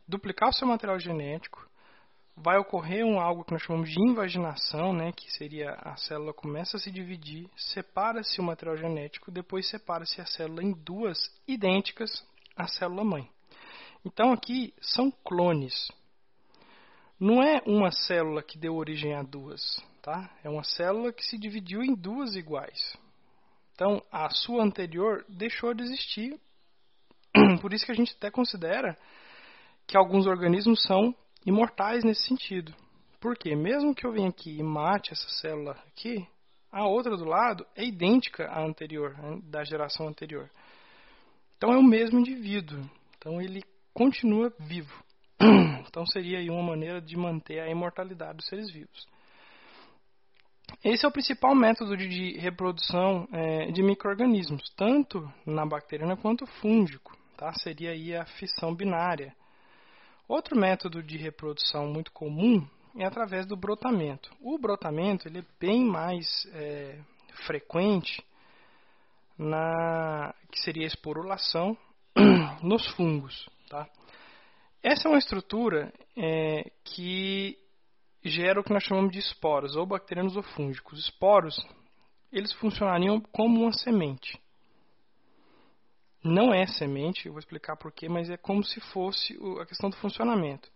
duplicar 0.08 0.50
o 0.50 0.54
seu 0.54 0.68
material 0.68 1.00
genético, 1.00 1.68
vai 2.36 2.58
ocorrer 2.58 3.06
um 3.06 3.20
algo 3.20 3.44
que 3.44 3.52
nós 3.52 3.62
chamamos 3.62 3.90
de 3.90 4.00
invaginação, 4.00 4.94
né, 4.94 5.12
que 5.12 5.32
seria 5.32 5.72
a 5.82 5.96
célula 5.98 6.34
começa 6.34 6.78
a 6.78 6.80
se 6.80 6.92
dividir, 6.92 7.50
separa-se 7.56 8.40
o 8.40 8.44
material 8.44 8.78
genético, 8.78 9.32
depois 9.32 9.70
separa-se 9.70 10.22
a 10.22 10.26
célula 10.26 10.64
em 10.64 10.72
duas 10.72 11.18
idênticas 11.48 12.26
à 12.56 12.68
célula 12.68 13.04
mãe. 13.04 13.30
Então 14.06 14.32
aqui 14.32 14.74
são 14.82 15.12
clones, 15.12 15.88
não 17.22 17.44
é 17.44 17.62
uma 17.68 17.92
célula 17.92 18.42
que 18.42 18.58
deu 18.58 18.76
origem 18.76 19.14
a 19.14 19.22
duas, 19.22 19.62
tá? 20.02 20.28
É 20.44 20.50
uma 20.50 20.64
célula 20.64 21.14
que 21.14 21.24
se 21.24 21.38
dividiu 21.38 21.84
em 21.84 21.94
duas 21.94 22.36
iguais. 22.36 22.98
Então, 23.76 24.04
a 24.12 24.28
sua 24.32 24.64
anterior 24.64 25.24
deixou 25.30 25.72
de 25.74 25.84
existir. 25.84 26.40
Por 27.62 27.74
isso 27.74 27.86
que 27.86 27.92
a 27.92 27.96
gente 27.96 28.14
até 28.18 28.30
considera 28.30 28.98
que 29.88 29.98
alguns 29.98 30.26
organismos 30.26 30.82
são 30.84 31.16
imortais 31.46 32.04
nesse 32.04 32.28
sentido. 32.28 32.74
Porque 33.20 33.56
mesmo 33.56 33.94
que 33.94 34.06
eu 34.06 34.12
venha 34.12 34.30
aqui 34.30 34.58
e 34.58 34.64
mate 34.64 35.14
essa 35.14 35.30
célula 35.30 35.78
aqui, 35.88 36.28
a 36.72 36.88
outra 36.88 37.16
do 37.16 37.26
lado 37.26 37.66
é 37.76 37.84
idêntica 37.84 38.48
à 38.48 38.64
anterior, 38.64 39.16
da 39.44 39.64
geração 39.64 40.08
anterior. 40.08 40.50
Então 41.58 41.72
é 41.72 41.78
o 41.78 41.84
mesmo 41.84 42.20
indivíduo. 42.20 42.80
Então 43.18 43.42
ele 43.42 43.64
continua 43.94 44.54
vivo. 44.60 44.94
Então 45.92 46.06
seria 46.06 46.40
aí 46.40 46.50
uma 46.50 46.64
maneira 46.64 47.02
de 47.02 47.18
manter 47.18 47.60
a 47.60 47.70
imortalidade 47.70 48.38
dos 48.38 48.48
seres 48.48 48.72
vivos. 48.72 49.06
Esse 50.82 51.06
é 51.06 51.10
o 51.10 51.12
principal 51.12 51.54
método 51.54 51.98
de 51.98 52.38
reprodução 52.38 53.28
é, 53.34 53.72
de 53.72 53.84
micro-organismos, 53.84 54.64
tanto 54.78 55.30
na 55.46 55.66
bacteriana 55.66 56.16
quanto 56.16 56.46
fúngico. 56.46 57.12
Tá? 57.42 57.52
Seria 57.54 57.90
aí 57.90 58.16
a 58.16 58.24
fissão 58.24 58.76
binária. 58.76 59.36
Outro 60.28 60.56
método 60.56 61.02
de 61.02 61.18
reprodução 61.18 61.88
muito 61.88 62.12
comum 62.12 62.64
é 62.96 63.04
através 63.04 63.48
do 63.48 63.58
brotamento. 63.58 64.32
O 64.40 64.60
brotamento 64.60 65.28
ele 65.28 65.40
é 65.40 65.46
bem 65.60 65.84
mais 65.84 66.28
é, 66.54 67.00
frequente 67.48 68.24
na 69.40 70.36
que 70.52 70.60
seria 70.60 70.84
a 70.84 70.88
esporulação 70.88 71.76
nos 72.62 72.86
fungos. 72.92 73.50
Tá? 73.68 73.90
Essa 74.84 75.08
é 75.08 75.12
uma 75.12 75.18
estrutura 75.18 75.92
é, 76.16 76.72
que 76.84 77.58
gera 78.24 78.60
o 78.60 78.64
que 78.64 78.72
nós 78.72 78.84
chamamos 78.84 79.12
de 79.12 79.18
esporos, 79.18 79.76
ou 79.76 79.88
bacterianos 79.88 80.36
ou 80.36 80.44
fúngicos. 80.44 81.00
Esporos, 81.00 81.56
eles 82.32 82.54
funcionariam 82.54 83.20
como 83.20 83.64
uma 83.64 83.74
semente. 83.74 84.40
Não 86.24 86.54
é 86.54 86.68
semente, 86.68 87.26
eu 87.26 87.34
vou 87.34 87.40
explicar 87.40 87.76
porquê, 87.76 88.08
mas 88.08 88.30
é 88.30 88.38
como 88.38 88.64
se 88.64 88.80
fosse 88.80 89.38
a 89.60 89.66
questão 89.66 89.90
do 89.90 89.98
funcionamento. 89.98 90.70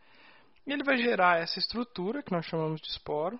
Ele 0.65 0.83
vai 0.83 0.97
gerar 0.97 1.39
essa 1.39 1.59
estrutura, 1.59 2.23
que 2.23 2.31
nós 2.31 2.45
chamamos 2.45 2.81
de 2.81 2.87
esporo, 2.87 3.39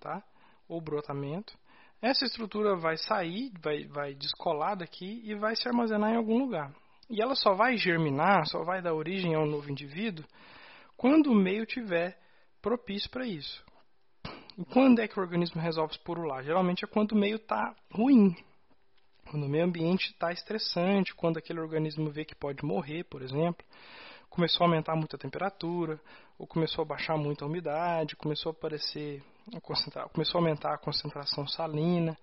tá? 0.00 0.22
ou 0.66 0.80
brotamento. 0.80 1.52
Essa 2.00 2.24
estrutura 2.24 2.74
vai 2.74 2.96
sair, 2.96 3.52
vai, 3.62 3.84
vai 3.84 4.14
descolar 4.14 4.74
daqui 4.74 5.20
e 5.24 5.34
vai 5.34 5.54
se 5.54 5.68
armazenar 5.68 6.10
em 6.10 6.16
algum 6.16 6.38
lugar. 6.38 6.72
E 7.10 7.20
ela 7.20 7.34
só 7.34 7.52
vai 7.52 7.76
germinar, 7.76 8.46
só 8.46 8.64
vai 8.64 8.80
dar 8.80 8.94
origem 8.94 9.34
a 9.34 9.38
um 9.38 9.46
novo 9.46 9.70
indivíduo 9.70 10.24
quando 10.96 11.30
o 11.30 11.34
meio 11.34 11.66
tiver 11.66 12.18
propício 12.62 13.10
para 13.10 13.26
isso. 13.26 13.62
E 14.56 14.64
quando 14.64 15.00
é 15.00 15.08
que 15.08 15.18
o 15.18 15.22
organismo 15.22 15.60
resolve 15.60 15.92
esporular? 15.92 16.42
Geralmente 16.42 16.84
é 16.84 16.88
quando 16.88 17.12
o 17.12 17.18
meio 17.18 17.36
está 17.36 17.74
ruim, 17.90 18.34
quando 19.28 19.44
o 19.44 19.48
meio 19.48 19.64
ambiente 19.64 20.10
está 20.10 20.32
estressante, 20.32 21.14
quando 21.14 21.38
aquele 21.38 21.60
organismo 21.60 22.10
vê 22.10 22.24
que 22.24 22.34
pode 22.34 22.64
morrer, 22.64 23.04
por 23.04 23.22
exemplo, 23.22 23.64
começou 24.28 24.64
a 24.64 24.68
aumentar 24.68 24.96
muito 24.96 25.14
a 25.16 25.18
temperatura, 25.18 26.00
ou 26.38 26.46
começou 26.46 26.82
a 26.82 26.86
baixar 26.86 27.16
muito 27.16 27.44
a 27.44 27.46
umidade, 27.46 28.16
começou 28.16 28.50
a 28.50 28.52
aparecer, 28.52 29.22
começou 30.12 30.38
a 30.38 30.42
aumentar 30.42 30.74
a 30.74 30.78
concentração 30.78 31.46
salina. 31.46 32.16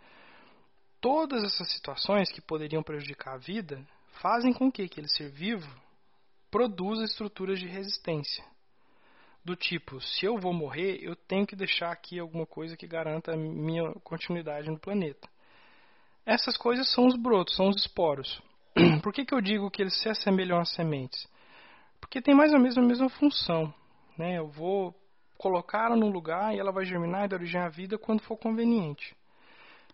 Todas 0.99 1.43
essas 1.43 1.71
situações 1.71 2.31
que 2.31 2.41
poderiam 2.41 2.83
prejudicar 2.83 3.35
a 3.35 3.38
vida 3.38 3.81
fazem 4.21 4.51
com 4.51 4.71
que 4.71 4.81
aquele 4.81 5.07
ser 5.07 5.29
vivo 5.29 5.69
produza 6.51 7.05
estruturas 7.05 7.59
de 7.59 7.67
resistência. 7.67 8.43
Do 9.43 9.55
tipo, 9.55 10.01
se 10.01 10.25
eu 10.25 10.38
vou 10.38 10.51
morrer, 10.51 10.99
eu 11.01 11.15
tenho 11.15 11.47
que 11.47 11.55
deixar 11.55 11.91
aqui 11.91 12.19
alguma 12.19 12.45
coisa 12.45 12.75
que 12.75 12.85
garanta 12.85 13.33
a 13.33 13.38
minha 13.38 13.93
continuidade 14.03 14.69
no 14.69 14.77
planeta. 14.77 15.29
Essas 16.30 16.56
coisas 16.56 16.88
são 16.94 17.08
os 17.08 17.15
brotos, 17.15 17.56
são 17.56 17.70
os 17.70 17.78
esporos. 17.78 18.39
Por 19.02 19.12
que, 19.12 19.26
que 19.26 19.34
eu 19.34 19.42
digo 19.42 19.72
que 19.72 19.82
eles 19.82 20.00
se 20.00 20.08
assemelham 20.08 20.60
às 20.60 20.70
sementes? 20.76 21.28
Porque 22.00 22.22
tem 22.22 22.36
mais 22.36 22.54
ou 22.54 22.60
menos 22.60 22.78
a 22.78 22.82
mesma 22.84 23.10
função. 23.10 23.74
Né? 24.15 24.38
Eu 24.38 24.48
vou 24.48 24.94
colocá-la 25.39 25.96
num 25.96 26.12
lugar 26.12 26.54
e 26.54 26.60
ela 26.60 26.72
vai 26.72 26.86
germinar 26.86 27.26
e 27.26 27.30
dar 27.30 27.38
origem 27.38 27.60
à 27.60 27.68
vida 27.68 27.98
quando 27.98 28.22
for 28.22 28.38
conveniente. 28.38 29.18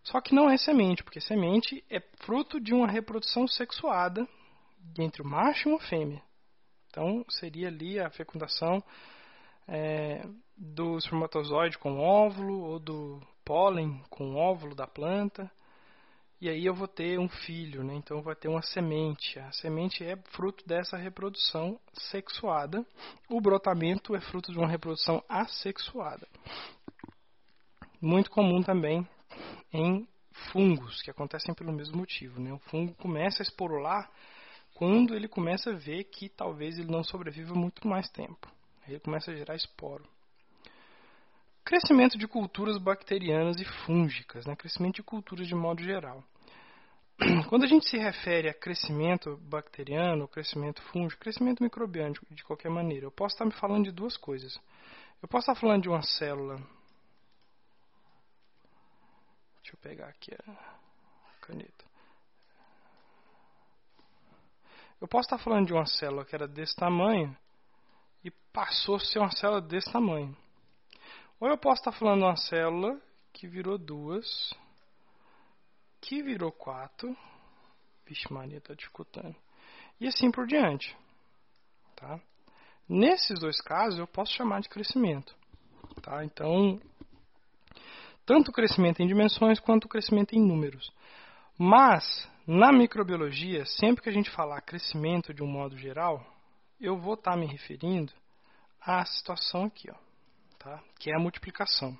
Só 0.03 0.19
que 0.19 0.35
não 0.35 0.49
é 0.49 0.57
semente, 0.57 1.05
porque 1.05 1.21
semente 1.21 1.81
é 1.89 2.01
fruto 2.19 2.59
de 2.59 2.73
uma 2.73 2.85
reprodução 2.85 3.47
sexuada 3.47 4.27
entre 4.99 5.21
o 5.21 5.25
macho 5.25 5.69
e 5.69 5.71
uma 5.71 5.79
fêmea. 5.79 6.21
Então 6.89 7.23
seria 7.29 7.69
ali 7.69 7.97
a 7.97 8.09
fecundação 8.09 8.83
é, 9.69 10.27
do 10.57 10.97
espermatozoide 10.97 11.77
com 11.77 11.97
óvulo 11.97 12.59
ou 12.59 12.77
do 12.77 13.21
pólen 13.45 14.03
com 14.09 14.35
óvulo 14.35 14.75
da 14.75 14.85
planta. 14.85 15.49
E 16.39 16.49
aí 16.49 16.65
eu 16.65 16.73
vou 16.75 16.87
ter 16.87 17.17
um 17.17 17.29
filho, 17.29 17.83
né? 17.83 17.95
então 17.95 18.21
vai 18.21 18.35
ter 18.35 18.49
uma 18.49 18.61
semente. 18.61 19.39
A 19.39 19.51
semente 19.53 20.03
é 20.03 20.17
fruto 20.31 20.67
dessa 20.67 20.97
reprodução 20.97 21.79
sexuada. 21.93 22.85
O 23.29 23.39
brotamento 23.39 24.15
é 24.15 24.21
fruto 24.21 24.51
de 24.51 24.57
uma 24.57 24.67
reprodução 24.67 25.23
assexuada. 25.29 26.27
Muito 28.01 28.29
comum 28.29 28.61
também 28.61 29.07
em 29.71 30.07
fungos, 30.51 31.01
que 31.01 31.09
acontecem 31.09 31.55
pelo 31.55 31.71
mesmo 31.71 31.97
motivo. 31.97 32.39
Né? 32.39 32.51
O 32.53 32.59
fungo 32.59 32.93
começa 32.95 33.41
a 33.41 33.45
esporular 33.45 34.11
quando 34.73 35.15
ele 35.15 35.27
começa 35.27 35.71
a 35.71 35.75
ver 35.75 36.03
que 36.05 36.27
talvez 36.27 36.77
ele 36.77 36.91
não 36.91 37.03
sobreviva 37.03 37.53
muito 37.55 37.87
mais 37.87 38.09
tempo. 38.09 38.51
Ele 38.87 38.99
começa 38.99 39.31
a 39.31 39.35
gerar 39.35 39.55
esporo. 39.55 40.03
Crescimento 41.65 42.17
de 42.17 42.27
culturas 42.27 42.77
bacterianas 42.77 43.59
e 43.59 43.65
fúngicas, 43.65 44.45
né? 44.45 44.55
crescimento 44.55 44.95
de 44.95 45.03
culturas 45.03 45.47
de 45.47 45.55
modo 45.55 45.83
geral. 45.83 46.23
Quando 47.49 47.63
a 47.63 47.67
gente 47.67 47.89
se 47.89 47.97
refere 47.97 48.47
a 48.47 48.53
crescimento 48.53 49.35
bacteriano, 49.37 50.27
crescimento 50.27 50.81
fúngico, 50.83 51.21
crescimento 51.21 51.63
microbiano 51.63 52.15
de 52.29 52.43
qualquer 52.43 52.69
maneira, 52.69 53.07
eu 53.07 53.11
posso 53.11 53.35
estar 53.35 53.45
me 53.45 53.51
falando 53.51 53.85
de 53.85 53.91
duas 53.91 54.15
coisas. 54.15 54.57
Eu 55.21 55.27
posso 55.27 55.49
estar 55.49 55.59
falando 55.59 55.81
de 55.81 55.89
uma 55.89 56.03
célula 56.03 56.61
Deixa 59.65 59.77
eu 59.77 59.79
pegar 59.81 60.09
aqui 60.09 60.31
a 60.31 61.41
caneta. 61.41 61.85
Eu 65.01 65.07
posso 65.07 65.25
estar 65.25 65.39
falando 65.39 65.65
de 65.65 65.73
uma 65.73 65.87
célula 65.87 66.23
que 66.23 66.35
era 66.35 66.47
desse 66.47 66.75
tamanho 66.75 67.35
e 68.23 68.29
passou 68.53 68.97
a 68.97 68.99
ser 68.99 69.17
uma 69.17 69.31
célula 69.31 69.59
desse 69.59 69.91
tamanho. 69.91 70.37
Ou 71.39 71.49
eu 71.49 71.57
posso 71.57 71.81
estar 71.81 71.91
falando 71.91 72.19
de 72.19 72.25
uma 72.25 72.37
célula 72.37 72.99
que 73.33 73.47
virou 73.47 73.77
duas, 73.77 74.53
que 75.99 76.23
virou 76.23 76.51
quatro. 76.51 77.15
Vixe, 78.05 78.31
Maria, 78.31 78.59
está 78.59 78.73
dificultando. 78.73 79.35
E 79.99 80.07
assim 80.07 80.31
por 80.31 80.47
diante. 80.47 80.95
Tá? 81.95 82.19
Nesses 82.87 83.39
dois 83.39 83.59
casos, 83.61 83.99
eu 83.99 84.07
posso 84.07 84.31
chamar 84.33 84.61
de 84.61 84.69
crescimento. 84.69 85.35
Tá? 86.01 86.23
Então, 86.23 86.79
tanto 88.25 88.49
o 88.49 88.53
crescimento 88.53 89.01
em 89.01 89.07
dimensões 89.07 89.59
quanto 89.59 89.85
o 89.85 89.89
crescimento 89.89 90.33
em 90.33 90.39
números. 90.39 90.91
Mas, 91.57 92.29
na 92.45 92.71
microbiologia, 92.71 93.65
sempre 93.65 94.03
que 94.03 94.09
a 94.09 94.13
gente 94.13 94.29
falar 94.29 94.61
crescimento 94.61 95.33
de 95.33 95.43
um 95.43 95.47
modo 95.47 95.77
geral, 95.77 96.25
eu 96.79 96.97
vou 96.97 97.15
estar 97.15 97.35
me 97.35 97.45
referindo 97.45 98.13
à 98.79 99.05
situação 99.05 99.65
aqui, 99.65 99.89
ó, 99.89 100.04
tá? 100.65 100.83
que 100.99 101.11
é 101.11 101.15
a 101.15 101.19
multiplicação. 101.19 101.95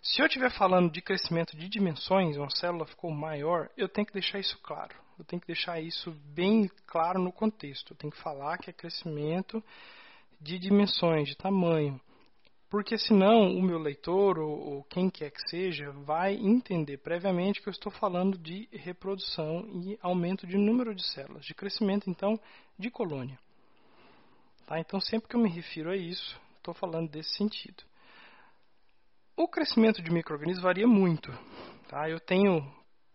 Se 0.00 0.22
eu 0.22 0.26
estiver 0.26 0.50
falando 0.52 0.90
de 0.90 1.02
crescimento 1.02 1.56
de 1.56 1.68
dimensões, 1.68 2.36
uma 2.36 2.48
célula 2.48 2.86
ficou 2.86 3.10
maior, 3.10 3.68
eu 3.76 3.88
tenho 3.88 4.06
que 4.06 4.12
deixar 4.12 4.38
isso 4.38 4.56
claro. 4.62 4.94
Eu 5.18 5.24
tenho 5.24 5.40
que 5.40 5.48
deixar 5.48 5.78
isso 5.80 6.12
bem 6.32 6.70
claro 6.86 7.20
no 7.20 7.30
contexto. 7.30 7.92
Eu 7.92 7.96
tenho 7.96 8.12
que 8.12 8.22
falar 8.22 8.56
que 8.56 8.70
é 8.70 8.72
crescimento 8.72 9.62
de 10.40 10.58
dimensões, 10.58 11.28
de 11.28 11.36
tamanho. 11.36 12.00
Porque 12.70 12.96
senão 12.96 13.54
o 13.54 13.60
meu 13.60 13.78
leitor 13.78 14.38
ou, 14.38 14.76
ou, 14.76 14.84
quem 14.84 15.10
quer 15.10 15.30
que 15.30 15.50
seja 15.50 15.90
vai 15.90 16.34
entender 16.34 16.98
previamente 16.98 17.60
que 17.60 17.68
eu 17.68 17.72
estou 17.72 17.90
falando 17.92 18.38
de 18.38 18.68
reprodução 18.72 19.68
e 19.68 19.98
aumento 20.00 20.46
de 20.46 20.56
número 20.56 20.94
de 20.94 21.04
células, 21.08 21.44
de 21.44 21.52
crescimento 21.52 22.08
então 22.08 22.40
de 22.78 22.88
colônia. 22.88 23.38
Tá? 24.64 24.78
Então 24.78 25.00
sempre 25.00 25.28
que 25.28 25.34
eu 25.34 25.40
me 25.40 25.50
refiro 25.50 25.90
a 25.90 25.96
isso, 25.96 26.40
estou 26.60 26.74
falando 26.74 27.10
desse 27.10 27.30
sentido. 27.36 27.82
O 29.36 29.48
crescimento 29.48 30.02
de 30.02 30.10
micro-organismos 30.10 30.62
varia 30.62 30.86
muito. 30.86 31.32
Tá? 31.88 32.08
Eu 32.08 32.20
tenho 32.20 32.62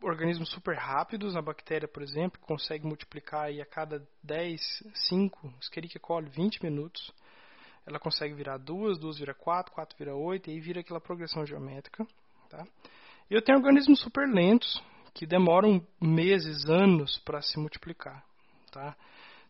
organismos 0.02 0.50
super 0.52 0.76
rápidos, 0.76 1.36
a 1.36 1.42
bactéria, 1.42 1.88
por 1.88 2.04
exemplo, 2.04 2.40
consegue 2.42 2.86
multiplicar 2.86 3.50
a 3.50 3.66
cada 3.66 4.06
10, 4.22 4.84
5, 5.08 5.54
Escherichia 5.62 6.00
coli, 6.00 6.30
20 6.30 6.64
minutos 6.64 7.14
ela 7.86 8.00
consegue 8.00 8.34
virar 8.34 8.58
duas, 8.58 8.98
duas 8.98 9.20
vira 9.20 9.34
quatro, 9.34 9.72
quatro 9.72 9.96
vira 9.98 10.16
oito, 10.16 10.50
e 10.50 10.54
aí 10.54 10.60
vira 10.60 10.80
aquela 10.80 11.00
progressão 11.00 11.46
geométrica. 11.46 12.06
Tá? 12.50 12.66
Eu 13.30 13.42
tenho 13.42 13.60
organismos 13.60 14.00
super 14.00 14.28
lentos, 14.28 14.82
que 15.14 15.26
demoram 15.26 15.86
meses, 16.02 16.66
anos 16.66 17.20
para 17.20 17.42
se 17.42 17.60
multiplicar. 17.60 18.24
Tá? 18.72 18.96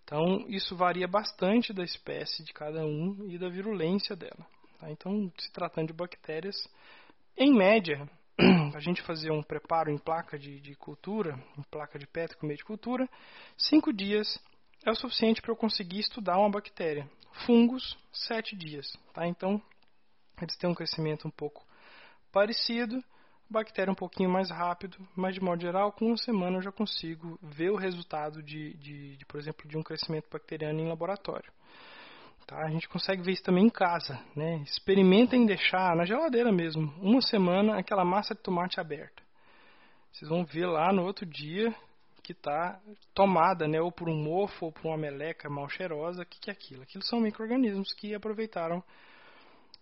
Então, 0.06 0.46
isso 0.48 0.76
varia 0.76 1.08
bastante 1.08 1.74
da 1.74 1.84
espécie 1.84 2.44
de 2.44 2.54
cada 2.54 2.86
um 2.86 3.28
e 3.28 3.38
da 3.38 3.50
virulência 3.50 4.16
dela. 4.16 4.46
Tá? 4.80 4.90
Então, 4.92 5.32
se 5.38 5.52
tratando 5.52 5.88
de 5.88 5.94
bactérias, 5.94 6.56
em 7.36 7.54
média, 7.54 8.08
a 8.74 8.80
gente 8.80 9.02
fazer 9.02 9.32
um 9.32 9.42
preparo 9.44 9.92
em 9.92 9.98
placa 9.98 10.38
de, 10.38 10.62
de 10.62 10.76
cultura, 10.76 11.38
em 11.58 11.64
placa 11.64 11.98
de 11.98 12.06
Petri 12.06 12.38
com 12.38 12.46
meio 12.46 12.58
de 12.58 12.64
cultura, 12.64 13.10
cinco 13.58 13.92
dias 13.92 14.40
é 14.86 14.92
o 14.92 14.96
suficiente 14.96 15.42
para 15.42 15.52
eu 15.52 15.56
conseguir 15.56 16.00
estudar 16.00 16.38
uma 16.38 16.52
bactéria 16.52 17.10
fungos, 17.46 17.98
sete 18.14 18.56
dias. 18.56 18.88
Tá? 19.14 19.28
Então, 19.28 19.62
eles 20.42 20.56
têm 20.58 20.70
um 20.70 20.76
crescimento 20.76 21.28
um 21.28 21.32
pouco 21.32 21.66
parecido, 22.32 23.04
bactéria 23.50 23.92
um 23.92 23.96
pouquinho 23.96 24.30
mais 24.30 24.50
rápido, 24.50 24.98
mas 25.16 25.36
de 25.36 25.42
modo 25.42 25.62
geral, 25.62 25.92
com 25.92 26.08
uma 26.08 26.18
semana 26.18 26.58
eu 26.58 26.62
já 26.62 26.72
consigo 26.72 27.40
ver 27.42 27.70
o 27.72 27.76
resultado 27.76 28.42
de, 28.42 28.74
de, 28.76 29.18
de 29.18 29.26
por 29.26 29.40
exemplo, 29.40 29.68
de 29.68 29.78
um 29.78 29.84
crescimento 29.84 30.28
bacteriano 30.32 30.80
em 30.80 30.88
laboratório. 30.88 31.52
Tá? 32.46 32.64
A 32.64 32.70
gente 32.70 32.88
consegue 32.88 33.24
ver 33.24 33.32
isso 33.32 33.44
também 33.44 33.66
em 33.66 33.70
casa. 33.70 34.20
Né? 34.36 34.58
Experimentem 34.58 35.46
deixar 35.46 35.96
na 35.96 36.06
geladeira 36.06 36.52
mesmo, 36.52 36.94
uma 37.02 37.22
semana, 37.22 37.78
aquela 37.78 38.06
massa 38.06 38.36
de 38.36 38.42
tomate 38.42 38.80
aberta. 38.80 39.24
Vocês 40.12 40.30
vão 40.30 40.46
ver 40.46 40.66
lá 40.66 40.94
no 40.94 41.04
outro 41.04 41.26
dia 41.26 41.76
que 42.24 42.32
está 42.32 42.80
tomada, 43.14 43.68
né, 43.68 43.80
ou 43.80 43.92
por 43.92 44.10
um 44.10 44.16
mofo 44.16 44.66
ou 44.66 44.72
por 44.72 44.88
uma 44.88 44.98
meleca 44.98 45.48
mal 45.48 45.70
cheirosa, 45.70 46.24
o 46.24 46.26
que, 46.26 46.40
que 46.40 46.50
é 46.50 46.54
aquilo? 46.54 46.82
Aquilo 46.82 47.04
são 47.04 47.20
micro-organismos 47.20 47.94
que 47.94 48.16
aproveitaram 48.16 48.84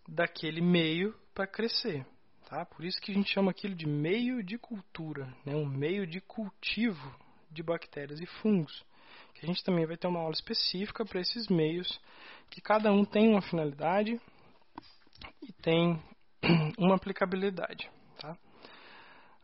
daquele 0.05 0.59
meio 0.59 1.15
para 1.33 1.47
crescer. 1.47 2.05
Tá? 2.53 2.63
Por 2.65 2.85
isso 2.85 3.01
que 3.01 3.11
a 3.11 3.15
gente 3.15 3.33
chama 3.33 3.49
aquilo 3.49 3.73
de 3.73 3.87
meio 3.87 4.43
de 4.43 4.59
cultura, 4.59 5.25
né, 5.43 5.55
um 5.55 5.65
meio 5.65 6.05
de 6.05 6.21
cultivo 6.21 7.11
de 7.49 7.63
bactérias 7.63 8.21
e 8.21 8.27
fungos. 8.27 8.85
Que 9.33 9.43
a 9.43 9.47
gente 9.47 9.63
também 9.63 9.87
vai 9.87 9.97
ter 9.97 10.05
uma 10.05 10.19
aula 10.19 10.33
específica 10.33 11.03
para 11.03 11.19
esses 11.19 11.47
meios, 11.47 11.99
que 12.51 12.61
cada 12.61 12.91
um 12.91 13.03
tem 13.03 13.27
uma 13.27 13.41
finalidade 13.41 14.21
e 15.41 15.51
tem 15.63 15.99
uma 16.77 16.93
aplicabilidade. 16.93 17.89
Tá? 18.19 18.37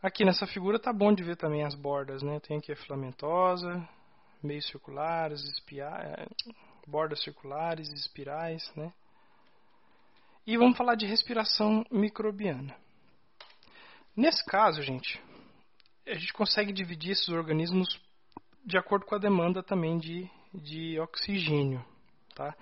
Aqui 0.00 0.24
nessa 0.24 0.46
figura 0.46 0.78
tá 0.78 0.92
bom 0.92 1.12
de 1.12 1.24
ver 1.24 1.36
também 1.36 1.64
as 1.64 1.74
bordas, 1.74 2.22
né? 2.22 2.38
Tem 2.38 2.58
aqui 2.58 2.70
a 2.70 2.76
filamentosa, 2.76 3.88
meios 4.40 4.68
circulares, 4.68 5.42
espia... 5.42 5.90
bordas 6.86 7.20
circulares, 7.24 7.92
espirais, 7.92 8.72
né? 8.76 8.92
E 10.46 10.56
vamos 10.56 10.78
falar 10.78 10.94
de 10.94 11.06
respiração 11.06 11.84
microbiana. 11.90 12.72
Nesse 14.16 14.44
caso, 14.44 14.82
gente, 14.82 15.20
a 16.06 16.14
gente 16.14 16.32
consegue 16.32 16.72
dividir 16.72 17.12
esses 17.12 17.28
organismos 17.28 17.88
de 18.64 18.76
acordo 18.76 19.06
com 19.06 19.14
a 19.14 19.18
demanda 19.18 19.62
também 19.62 19.98
de, 19.98 20.28
de 20.52 20.98
oxigênio, 21.00 21.84
tá? 22.34 22.54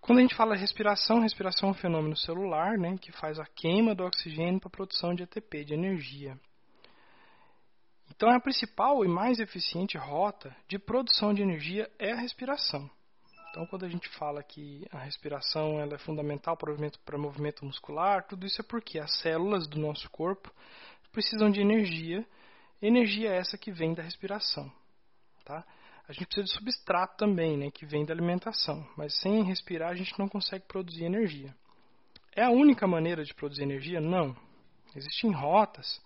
Quando 0.00 0.18
a 0.18 0.22
gente 0.22 0.34
fala 0.34 0.54
respiração, 0.54 1.20
respiração 1.20 1.70
é 1.70 1.72
um 1.72 1.74
fenômeno 1.74 2.16
celular, 2.16 2.76
né, 2.76 2.96
que 2.98 3.10
faz 3.10 3.38
a 3.38 3.46
queima 3.46 3.94
do 3.94 4.04
oxigênio 4.04 4.60
para 4.60 4.68
a 4.68 4.70
produção 4.70 5.14
de 5.14 5.22
ATP, 5.22 5.64
de 5.64 5.72
energia. 5.72 6.38
Então, 8.10 8.28
a 8.30 8.38
principal 8.38 9.02
e 9.04 9.08
mais 9.08 9.38
eficiente 9.38 9.96
rota 9.96 10.54
de 10.68 10.78
produção 10.78 11.32
de 11.32 11.42
energia 11.42 11.90
é 11.98 12.12
a 12.12 12.20
respiração. 12.20 12.88
Então, 13.54 13.64
quando 13.66 13.84
a 13.84 13.88
gente 13.88 14.08
fala 14.18 14.42
que 14.42 14.84
a 14.90 14.98
respiração 14.98 15.78
ela 15.78 15.94
é 15.94 15.98
fundamental 15.98 16.56
para 16.56 16.70
o 16.70 16.72
movimento, 16.72 16.98
para 17.04 17.16
o 17.16 17.20
movimento 17.20 17.64
muscular, 17.64 18.26
tudo 18.26 18.44
isso 18.44 18.60
é 18.60 18.64
porque 18.64 18.98
as 18.98 19.20
células 19.20 19.68
do 19.68 19.78
nosso 19.78 20.10
corpo 20.10 20.52
precisam 21.12 21.48
de 21.48 21.60
energia, 21.60 22.26
energia 22.82 23.30
essa 23.30 23.56
que 23.56 23.70
vem 23.70 23.94
da 23.94 24.02
respiração. 24.02 24.68
Tá? 25.44 25.64
a 26.08 26.12
gente 26.12 26.26
precisa 26.26 26.46
de 26.46 26.52
substrato 26.52 27.16
também, 27.16 27.56
né, 27.56 27.70
que 27.70 27.86
vem 27.86 28.04
da 28.04 28.12
alimentação. 28.12 28.84
Mas 28.96 29.16
sem 29.20 29.44
respirar 29.44 29.92
a 29.92 29.94
gente 29.94 30.18
não 30.18 30.28
consegue 30.28 30.64
produzir 30.66 31.04
energia. 31.04 31.54
É 32.34 32.42
a 32.42 32.50
única 32.50 32.88
maneira 32.88 33.22
de 33.22 33.32
produzir 33.34 33.62
energia? 33.62 34.00
Não. 34.00 34.36
Existem 34.96 35.30
rotas 35.30 36.02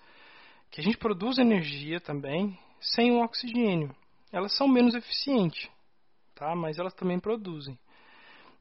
que 0.71 0.83
a 0.83 0.85
gente 0.85 0.99
produz 0.99 1.39
energia 1.39 1.99
também 1.99 2.59
sem 2.79 3.11
o 3.11 3.25
oxigênio. 3.25 3.97
Elas 4.31 4.55
são 4.55 4.69
menos 4.69 4.95
eficientes, 4.95 5.71
tá? 6.39 6.55
mas 6.55 6.79
elas 6.79 6.95
também 6.95 7.19
produzem. 7.19 7.79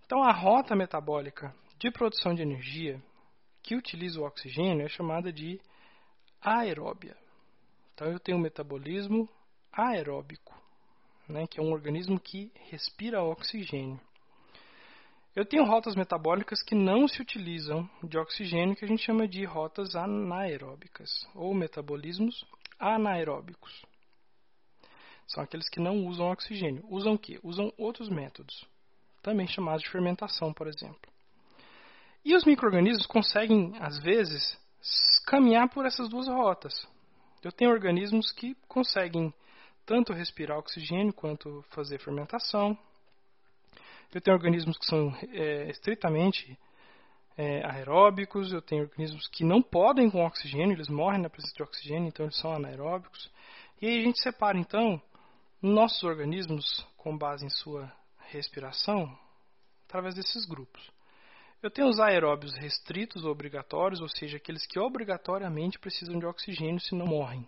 Então 0.06 0.24
a 0.24 0.32
rota 0.32 0.76
metabólica 0.76 1.54
de 1.78 1.92
produção 1.92 2.34
de 2.34 2.42
energia 2.42 3.02
que 3.62 3.76
utiliza 3.76 4.20
o 4.20 4.26
oxigênio 4.26 4.86
é 4.86 4.90
chamada 4.90 5.32
de 5.32 5.60
aeróbia. 6.42 7.16
Então 7.94 8.08
eu 8.08 8.20
tenho 8.20 8.38
um 8.38 8.42
metabolismo 8.42 9.30
aeróbico 9.72 10.58
né, 11.28 11.46
que 11.48 11.60
é 11.60 11.64
um 11.64 11.72
organismo 11.72 12.20
que 12.20 12.52
respira 12.70 13.22
oxigênio. 13.22 14.00
Eu 15.36 15.46
tenho 15.46 15.66
rotas 15.66 15.96
metabólicas 15.96 16.64
que 16.64 16.74
não 16.74 17.08
se 17.08 17.22
utilizam 17.22 17.88
de 18.04 18.18
oxigênio, 18.18 18.76
que 18.76 18.86
a 18.86 18.88
gente 18.88 19.04
chama 19.04 19.28
de 19.28 19.44
rotas 19.46 19.96
anaeróbicas, 19.96 21.10
ou 21.36 21.54
metabolismos 21.54 22.44
anaeróbicos. 22.80 23.86
São 25.28 25.44
aqueles 25.44 25.70
que 25.70 25.80
não 25.80 26.06
usam 26.06 26.32
oxigênio. 26.32 26.84
Usam 26.90 27.14
o 27.14 27.20
quê? 27.20 27.40
Usam 27.44 27.72
outros 27.78 28.10
métodos, 28.10 28.66
também 29.22 29.48
chamados 29.48 29.84
de 29.84 29.90
fermentação, 29.90 30.54
por 30.54 30.68
exemplo. 30.68 31.12
E 32.24 32.36
os 32.36 32.46
micro-organismos 32.46 33.06
conseguem, 33.06 33.74
às 33.80 34.00
vezes, 34.00 34.58
caminhar 35.26 35.70
por 35.70 35.86
essas 35.86 36.10
duas 36.10 36.28
rotas. 36.28 36.88
Eu 37.44 37.52
tenho 37.52 37.72
organismos 37.72 38.32
que 38.32 38.56
conseguem 38.68 39.34
tanto 39.86 40.12
respirar 40.12 40.58
oxigênio 40.58 41.14
quanto 41.14 41.64
fazer 41.70 42.00
fermentação. 42.00 42.78
Eu 44.14 44.22
tenho 44.22 44.36
organismos 44.36 44.78
que 44.78 44.86
são 44.86 45.16
é, 45.32 45.70
estritamente 45.70 46.58
é, 47.38 47.66
aeróbicos, 47.66 48.52
eu 48.52 48.62
tenho 48.62 48.84
organismos 48.84 49.28
que 49.28 49.44
não 49.44 49.62
podem 49.62 50.10
com 50.10 50.26
oxigênio, 50.26 50.74
eles 50.76 50.90
morrem 50.90 51.22
na 51.22 51.30
presença 51.30 51.54
de 51.56 51.64
oxigênio, 51.64 52.08
então 52.08 52.26
eles 52.26 52.38
são 52.38 52.52
anaeróbicos. 52.52 53.32
E 53.82 53.88
aí 53.88 54.00
a 54.00 54.04
gente 54.04 54.22
separa 54.22 54.58
então 54.58 55.02
nossos 55.62 56.04
organismos 56.04 56.86
com 56.98 57.18
base 57.18 57.46
em 57.46 57.50
sua 57.50 57.92
respiração 58.30 59.18
através 59.86 60.16
desses 60.16 60.46
grupos. 60.46 60.92
Eu 61.62 61.72
tenho 61.72 61.88
os 61.88 62.00
aeróbios 62.00 62.56
restritos 62.56 63.26
ou 63.26 63.32
obrigatórios, 63.32 64.00
ou 64.00 64.08
seja, 64.08 64.38
aqueles 64.38 64.66
que 64.68 64.80
obrigatoriamente 64.80 65.80
precisam 65.80 66.20
de 66.20 66.26
oxigênio, 66.26 66.80
senão 66.80 67.08
morrem. 67.08 67.48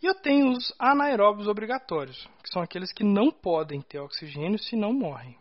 E 0.00 0.06
eu 0.06 0.14
tenho 0.14 0.52
os 0.52 0.72
anaeróbios 0.78 1.48
obrigatórios, 1.48 2.28
que 2.42 2.50
são 2.50 2.62
aqueles 2.62 2.92
que 2.92 3.02
não 3.02 3.32
podem 3.32 3.82
ter 3.82 3.98
oxigênio 3.98 4.58
se 4.58 4.76
não 4.76 4.92
morrem. 4.92 5.36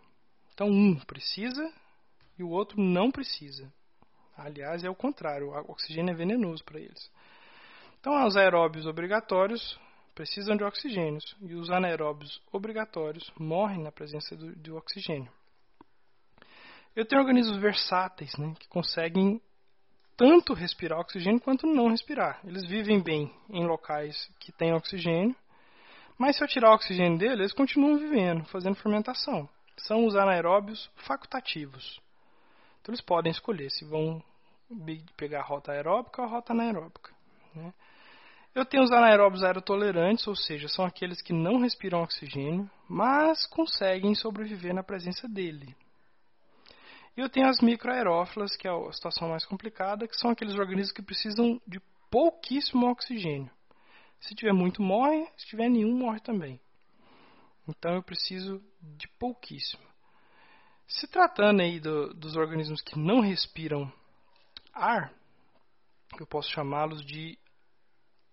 Então, 0.54 0.68
um 0.68 0.96
precisa 0.96 1.72
e 2.40 2.44
o 2.44 2.50
outro 2.50 2.82
não 2.82 3.12
precisa. 3.12 3.72
Aliás, 4.36 4.84
é 4.84 4.90
o 4.90 4.96
contrário, 4.96 5.50
o 5.50 5.72
oxigênio 5.72 6.12
é 6.12 6.16
venenoso 6.16 6.64
para 6.64 6.80
eles. 6.80 7.12
Então, 8.00 8.26
os 8.26 8.36
aeróbios 8.36 8.88
obrigatórios 8.88 9.80
precisam 10.18 10.58
de 10.58 10.64
oxigênio 10.64 11.20
e 11.42 11.54
os 11.54 11.70
anaeróbios 11.70 12.42
obrigatórios 12.52 13.32
morrem 13.38 13.84
na 13.84 13.92
presença 13.92 14.36
do, 14.36 14.56
do 14.56 14.76
oxigênio. 14.76 15.32
Eu 16.96 17.06
tenho 17.06 17.22
organismos 17.22 17.60
versáteis, 17.60 18.36
né, 18.36 18.56
que 18.60 18.68
conseguem 18.68 19.40
tanto 20.18 20.56
respirar 20.56 21.00
oxigênio 21.00 21.40
quanto 21.40 21.68
não 21.68 21.90
respirar. 21.90 22.40
Eles 22.44 22.66
vivem 22.66 23.00
bem 23.00 23.32
em 23.48 23.68
locais 23.68 24.28
que 24.40 24.52
têm 24.52 24.74
oxigênio, 24.74 25.36
mas 26.18 26.36
se 26.36 26.44
eu 26.44 26.48
tirar 26.48 26.72
o 26.72 26.74
oxigênio 26.74 27.20
deles, 27.20 27.38
eles 27.38 27.54
continuam 27.54 28.00
vivendo, 28.00 28.44
fazendo 28.46 28.74
fermentação. 28.74 29.48
São 29.78 30.04
os 30.08 30.16
anaeróbios 30.16 30.90
facultativos. 30.96 32.02
Então 32.82 32.92
eles 32.92 33.02
podem 33.02 33.32
escolher 33.32 33.70
se 33.70 33.86
vão 33.86 34.20
pegar 35.16 35.42
a 35.42 35.46
rota 35.46 35.74
aeróbica 35.74 36.24
ou 36.24 36.28
a 36.28 36.32
rota 36.32 36.54
anaeróbica. 36.54 37.14
Né? 37.54 37.72
Eu 38.58 38.66
tenho 38.66 38.84
os 38.84 38.92
anaeróbios 38.92 39.44
aerotolerantes, 39.44 40.26
ou 40.26 40.36
seja, 40.36 40.68
são 40.68 40.84
aqueles 40.84 41.22
que 41.22 41.32
não 41.32 41.60
respiram 41.60 42.02
oxigênio, 42.02 42.68
mas 42.90 43.46
conseguem 43.46 44.16
sobreviver 44.16 44.74
na 44.74 44.82
presença 44.82 45.28
dele. 45.28 45.76
E 47.16 47.22
eu 47.22 47.30
tenho 47.30 47.48
as 47.48 47.62
microaerófilas, 47.62 48.56
que 48.56 48.68
é 48.68 48.72
a 48.72 48.92
situação 48.92 49.30
mais 49.30 49.46
complicada, 49.46 50.08
que 50.08 50.18
são 50.18 50.32
aqueles 50.32 50.56
organismos 50.56 50.92
que 50.92 51.04
precisam 51.04 51.62
de 51.68 51.80
pouquíssimo 52.10 52.88
oxigênio. 52.88 53.52
Se 54.20 54.34
tiver 54.34 54.54
muito, 54.54 54.82
morre, 54.82 55.28
se 55.38 55.46
tiver 55.46 55.70
nenhum, 55.70 55.96
morre 55.96 56.20
também. 56.20 56.60
Então 57.68 57.94
eu 57.94 58.02
preciso 58.02 58.60
de 58.82 59.08
pouquíssimo. 59.20 59.84
Se 60.88 61.06
tratando 61.06 61.62
aí 61.62 61.80
do, 61.80 62.12
dos 62.12 62.36
organismos 62.36 62.82
que 62.82 62.98
não 62.98 63.20
respiram 63.20 63.94
ar, 64.74 65.14
eu 66.20 66.26
posso 66.26 66.50
chamá-los 66.50 67.06
de 67.06 67.38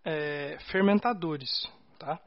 é, 0.04 0.58
fermentadores. 0.70 1.68
Tá? 1.98 2.20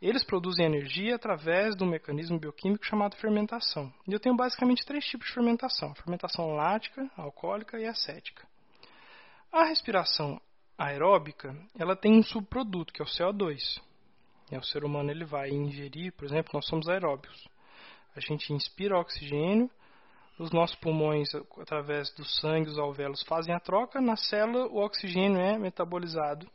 Eles 0.00 0.24
produzem 0.24 0.66
energia 0.66 1.14
através 1.14 1.74
de 1.74 1.82
um 1.82 1.86
mecanismo 1.86 2.38
bioquímico 2.38 2.84
chamado 2.84 3.16
fermentação. 3.16 3.92
E 4.06 4.12
eu 4.12 4.20
tenho 4.20 4.36
basicamente 4.36 4.84
três 4.84 5.04
tipos 5.06 5.28
de 5.28 5.34
fermentação: 5.34 5.94
fermentação 5.94 6.54
lática, 6.54 7.08
alcoólica 7.16 7.78
e 7.78 7.86
acética. 7.86 8.46
A 9.50 9.64
respiração 9.64 10.40
aeróbica, 10.76 11.56
ela 11.78 11.96
tem 11.96 12.18
um 12.18 12.22
subproduto, 12.22 12.92
que 12.92 13.00
é 13.00 13.04
o 13.04 13.08
CO2. 13.08 13.80
E 14.52 14.56
o 14.56 14.62
ser 14.62 14.84
humano 14.84 15.10
ele 15.10 15.24
vai 15.24 15.48
ingerir, 15.48 16.12
por 16.12 16.24
exemplo, 16.26 16.50
nós 16.52 16.66
somos 16.66 16.88
aeróbios. 16.88 17.48
A 18.14 18.20
gente 18.20 18.52
inspira 18.52 18.98
oxigênio, 18.98 19.70
os 20.38 20.52
nossos 20.52 20.76
pulmões, 20.76 21.28
através 21.58 22.12
do 22.14 22.24
sangue, 22.24 22.68
os 22.68 22.78
alvéolos 22.78 23.22
fazem 23.22 23.54
a 23.54 23.60
troca, 23.60 24.00
na 24.00 24.16
célula 24.16 24.66
o 24.66 24.76
oxigênio 24.76 25.40
é 25.40 25.58
metabolizado 25.58 26.46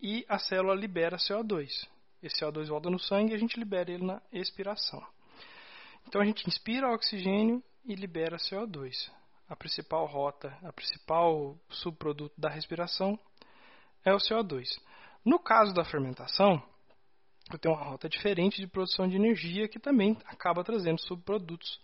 e 0.00 0.24
a 0.28 0.38
célula 0.38 0.74
libera 0.74 1.16
CO2. 1.16 1.68
Esse 2.22 2.40
CO2 2.40 2.66
volta 2.66 2.90
no 2.90 2.98
sangue 2.98 3.32
e 3.32 3.34
a 3.34 3.38
gente 3.38 3.58
libera 3.58 3.90
ele 3.90 4.04
na 4.04 4.20
expiração. 4.32 5.02
Então 6.06 6.20
a 6.20 6.24
gente 6.24 6.46
inspira 6.46 6.92
oxigênio 6.92 7.62
e 7.84 7.94
libera 7.94 8.36
CO2. 8.36 9.10
A 9.48 9.56
principal 9.56 10.06
rota, 10.06 10.56
a 10.62 10.72
principal 10.72 11.58
subproduto 11.68 12.38
da 12.40 12.48
respiração 12.48 13.18
é 14.04 14.14
o 14.14 14.18
CO2. 14.18 14.66
No 15.24 15.38
caso 15.38 15.74
da 15.74 15.84
fermentação, 15.84 16.62
eu 17.52 17.58
tenho 17.58 17.74
uma 17.74 17.84
rota 17.84 18.08
diferente 18.08 18.60
de 18.60 18.66
produção 18.66 19.08
de 19.08 19.16
energia 19.16 19.68
que 19.68 19.78
também 19.78 20.16
acaba 20.24 20.62
trazendo 20.62 21.00
subprodutos 21.00 21.80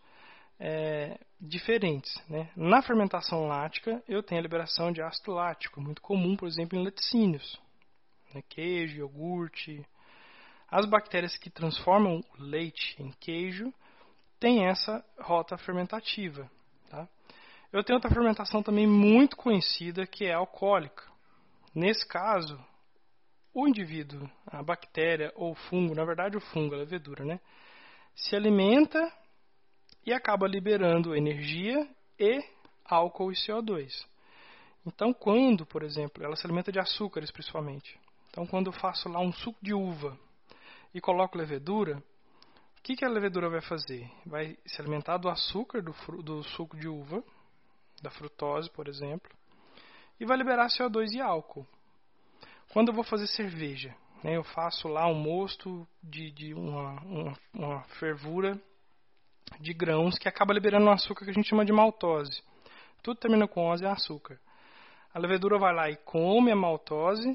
é, 0.59 1.19
diferentes. 1.41 2.15
Né? 2.29 2.51
Na 2.57 2.83
fermentação 2.83 3.47
lática, 3.47 4.03
eu 4.09 4.23
tenho 4.23 4.39
a 4.41 4.43
liberação 4.43 4.93
de 4.93 5.03
ácido 5.03 5.33
lático, 5.33 5.81
muito 5.81 6.01
comum, 6.01 6.37
por 6.37 6.47
exemplo, 6.47 6.79
em 6.79 6.85
laticínios, 6.85 7.61
né? 8.35 8.43
queijo, 8.49 8.99
iogurte, 8.99 9.85
as 10.71 10.87
bactérias 10.87 11.37
que 11.37 11.51
transformam 11.51 12.21
o 12.39 12.43
leite 12.43 12.97
em 13.01 13.11
queijo 13.21 13.73
têm 14.41 14.67
essa 14.67 15.05
rota 15.19 15.57
fermentativa. 15.57 16.51
Tá? 16.91 17.09
Eu 17.73 17.85
tenho 17.85 17.97
outra 17.97 18.11
fermentação 18.11 18.63
também 18.63 18.87
muito 18.87 19.37
conhecida 19.37 20.07
que 20.07 20.25
é 20.25 20.33
alcoólica. 20.33 21.05
Nesse 21.75 22.07
caso, 22.07 22.59
o 23.53 23.67
indivíduo, 23.67 24.31
a 24.47 24.63
bactéria 24.63 25.33
ou 25.35 25.55
fungo, 25.55 25.95
na 25.95 26.05
verdade 26.05 26.37
o 26.37 26.41
fungo, 26.41 26.75
a 26.75 26.79
levedura, 26.79 27.25
né, 27.25 27.41
se 28.15 28.35
alimenta 28.35 29.13
e 30.05 30.13
acaba 30.13 30.47
liberando 30.47 31.15
energia 31.15 31.89
e 32.19 32.43
álcool 32.85 33.33
e 33.33 33.35
CO2. 33.35 33.91
Então, 34.87 35.13
quando, 35.13 35.67
por 35.67 35.83
exemplo, 35.83 36.25
ela 36.25 36.37
se 36.37 36.47
alimenta 36.47 36.71
de 36.71 36.79
açúcares 36.79 37.31
principalmente. 37.31 37.99
Então, 38.37 38.47
quando 38.47 38.67
eu 38.67 38.73
faço 38.75 39.09
lá 39.09 39.19
um 39.19 39.33
suco 39.33 39.59
de 39.63 39.73
uva 39.73 40.15
e 40.93 41.01
coloco 41.01 41.39
levedura, 41.39 41.97
o 42.79 42.83
que, 42.83 42.95
que 42.95 43.03
a 43.03 43.09
levedura 43.09 43.49
vai 43.49 43.63
fazer? 43.63 44.13
Vai 44.27 44.59
se 44.67 44.79
alimentar 44.79 45.17
do 45.17 45.31
açúcar 45.31 45.81
do, 45.81 45.95
do 46.23 46.43
suco 46.43 46.77
de 46.77 46.87
uva, 46.87 47.25
da 48.03 48.11
frutose, 48.11 48.69
por 48.69 48.89
exemplo, 48.89 49.35
e 50.21 50.27
vai 50.27 50.37
liberar 50.37 50.69
CO2 50.69 51.13
e 51.15 51.21
álcool. 51.23 51.67
Quando 52.75 52.89
eu 52.89 52.95
vou 52.95 53.05
fazer 53.05 53.27
cerveja, 53.27 53.97
né, 54.23 54.37
eu 54.37 54.45
faço 54.45 54.87
lá 54.87 55.07
um 55.07 55.15
mosto 55.15 55.89
de, 56.03 56.31
de 56.31 56.53
uma, 56.53 57.01
uma, 57.05 57.39
uma, 57.55 57.83
fervura 57.99 58.61
de 59.61 59.73
grãos 59.73 60.19
que 60.19 60.29
acaba 60.29 60.53
liberando 60.53 60.85
um 60.85 60.93
açúcar 60.93 61.25
que 61.25 61.31
a 61.31 61.35
gente 61.35 61.49
chama 61.49 61.65
de 61.65 61.73
maltose. 61.73 62.43
Tudo 63.03 63.19
termina 63.19 63.49
com 63.49 63.67
ose 63.67 63.85
e 63.85 63.87
açúcar. 63.87 64.39
A 65.15 65.19
levedura 65.19 65.59
vai 65.59 65.75
lá 65.75 65.89
e 65.89 65.97
come 65.97 66.53
a 66.53 66.57
maltose, 66.57 67.35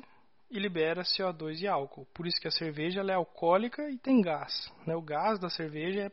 e 0.52 0.60
libera 0.60 1.02
CO2 1.04 1.62
e 1.62 1.68
álcool. 1.68 2.06
Por 2.14 2.28
isso 2.28 2.40
que 2.40 2.48
a 2.48 2.52
cerveja 2.52 3.02
é 3.02 3.14
alcoólica 3.14 3.90
e 3.90 3.98
tem 3.98 4.22
gás. 4.22 4.72
Né? 4.86 4.94
O 4.96 5.02
gás 5.02 5.40
da 5.40 5.50
cerveja 5.50 6.02
é 6.02 6.12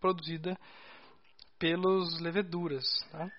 produzida 0.00 0.58
pelas 1.58 2.18
leveduras. 2.18 2.84
Tá? 3.12 3.30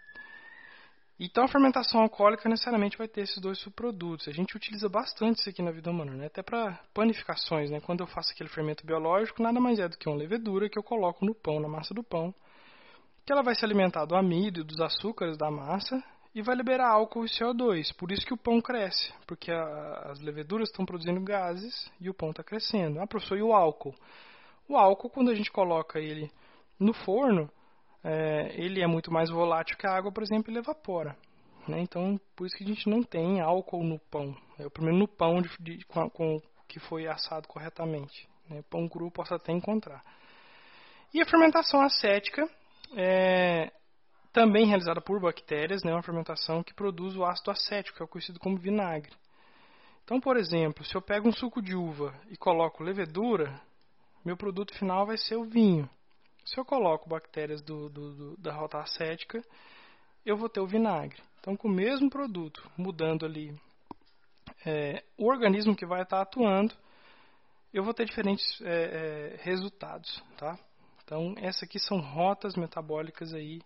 Então 1.19 1.43
a 1.43 1.47
fermentação 1.47 2.01
alcoólica 2.01 2.47
necessariamente 2.47 2.97
vai 2.97 3.07
ter 3.07 3.21
esses 3.21 3.39
dois 3.39 3.57
subprodutos. 3.59 4.27
A 4.27 4.31
gente 4.31 4.55
utiliza 4.55 4.87
bastante 4.87 5.39
isso 5.39 5.49
aqui 5.49 5.63
na 5.63 5.71
vida 5.71 5.89
humana, 5.89 6.13
né? 6.13 6.27
até 6.27 6.43
para 6.43 6.79
panificações. 6.93 7.71
Né? 7.71 7.81
Quando 7.81 8.01
eu 8.01 8.07
faço 8.07 8.31
aquele 8.31 8.49
fermento 8.49 8.85
biológico, 8.85 9.41
nada 9.41 9.59
mais 9.59 9.79
é 9.79 9.87
do 9.87 9.97
que 9.97 10.07
uma 10.07 10.17
levedura 10.17 10.69
que 10.69 10.77
eu 10.77 10.83
coloco 10.83 11.25
no 11.25 11.33
pão, 11.33 11.59
na 11.59 11.67
massa 11.67 11.93
do 11.93 12.03
pão, 12.03 12.33
que 13.25 13.31
ela 13.31 13.41
vai 13.41 13.55
se 13.55 13.65
alimentar 13.65 14.05
do 14.05 14.15
amido 14.15 14.59
e 14.59 14.63
dos 14.63 14.79
açúcares 14.79 15.37
da 15.37 15.49
massa 15.49 16.03
e 16.35 16.41
vai 16.41 16.53
liberar 16.53 16.89
álcool 16.89 17.25
e 17.25 17.29
CO2. 17.29 17.95
Por 17.95 18.11
isso 18.11 18.25
que 18.25 18.33
o 18.33 18.37
pão 18.37 18.59
cresce, 18.59 19.13
porque 19.25 19.49
a, 19.49 20.11
as 20.11 20.19
leveduras 20.19 20.67
estão 20.67 20.85
produzindo 20.85 21.21
gases 21.21 21.89
e 21.99 22.09
o 22.09 22.13
pão 22.13 22.31
está 22.31 22.43
crescendo. 22.43 22.99
Ah, 22.99 23.07
professor, 23.07 23.37
e 23.37 23.41
o 23.41 23.53
álcool? 23.53 23.95
O 24.67 24.75
álcool, 24.75 25.09
quando 25.09 25.31
a 25.31 25.35
gente 25.35 25.49
coloca 25.49 25.97
ele 25.97 26.29
no 26.77 26.93
forno, 26.93 27.49
é, 28.03 28.53
ele 28.53 28.81
é 28.81 28.87
muito 28.87 29.11
mais 29.11 29.29
volátil 29.29 29.77
que 29.77 29.87
a 29.87 29.95
água, 29.95 30.11
por 30.11 30.21
exemplo, 30.21 30.51
ele 30.51 30.59
evapora. 30.59 31.15
Né? 31.65 31.79
Então, 31.79 32.19
por 32.35 32.45
isso 32.45 32.57
que 32.57 32.65
a 32.65 32.67
gente 32.67 32.89
não 32.89 33.01
tem 33.01 33.39
álcool 33.39 33.83
no 33.83 33.97
pão. 33.97 34.35
É 34.59 34.65
o 34.65 34.69
primeiro 34.69 34.99
no 34.99 35.07
pão 35.07 35.41
de, 35.41 35.49
de, 35.59 35.85
com, 35.85 36.09
com, 36.09 36.41
que 36.67 36.79
foi 36.81 37.07
assado 37.07 37.47
corretamente. 37.47 38.27
Né? 38.49 38.61
Pão 38.69 38.89
cru 38.89 39.09
posso 39.09 39.33
até 39.33 39.53
encontrar. 39.53 40.03
E 41.13 41.21
a 41.21 41.25
fermentação 41.25 41.81
acética 41.81 42.49
é, 42.97 43.71
também 44.35 44.65
realizada 44.65 44.99
por 44.99 45.17
bactérias, 45.21 45.81
né, 45.81 45.93
uma 45.93 46.03
fermentação 46.03 46.61
que 46.61 46.73
produz 46.73 47.15
o 47.15 47.23
ácido 47.23 47.51
acético, 47.51 47.95
que 47.95 48.03
é 48.03 48.05
conhecido 48.07 48.37
como 48.37 48.57
vinagre. 48.57 49.13
Então, 50.03 50.19
por 50.19 50.35
exemplo, 50.35 50.83
se 50.83 50.93
eu 50.93 51.01
pego 51.01 51.29
um 51.29 51.31
suco 51.31 51.61
de 51.61 51.73
uva 51.73 52.13
e 52.29 52.35
coloco 52.35 52.83
levedura, 52.83 53.61
meu 54.25 54.35
produto 54.35 54.77
final 54.77 55.05
vai 55.05 55.17
ser 55.17 55.37
o 55.37 55.45
vinho. 55.45 55.89
Se 56.43 56.59
eu 56.59 56.65
coloco 56.65 57.07
bactérias 57.07 57.61
do, 57.61 57.89
do, 57.89 58.13
do, 58.13 58.37
da 58.37 58.53
rota 58.53 58.77
acética, 58.77 59.41
eu 60.25 60.35
vou 60.35 60.49
ter 60.49 60.59
o 60.59 60.67
vinagre. 60.67 61.23
Então, 61.39 61.55
com 61.55 61.69
o 61.69 61.71
mesmo 61.71 62.09
produto, 62.09 62.69
mudando 62.77 63.25
ali 63.25 63.57
é, 64.65 65.01
o 65.17 65.29
organismo 65.29 65.73
que 65.73 65.85
vai 65.85 66.01
estar 66.01 66.21
atuando, 66.21 66.75
eu 67.73 67.85
vou 67.85 67.93
ter 67.93 68.05
diferentes 68.05 68.43
é, 68.61 68.67
é, 68.67 69.39
resultados. 69.43 70.21
Tá? 70.37 70.59
Então, 71.05 71.35
essas 71.37 71.63
aqui 71.63 71.79
são 71.79 72.01
rotas 72.01 72.55
metabólicas 72.55 73.33
aí 73.33 73.61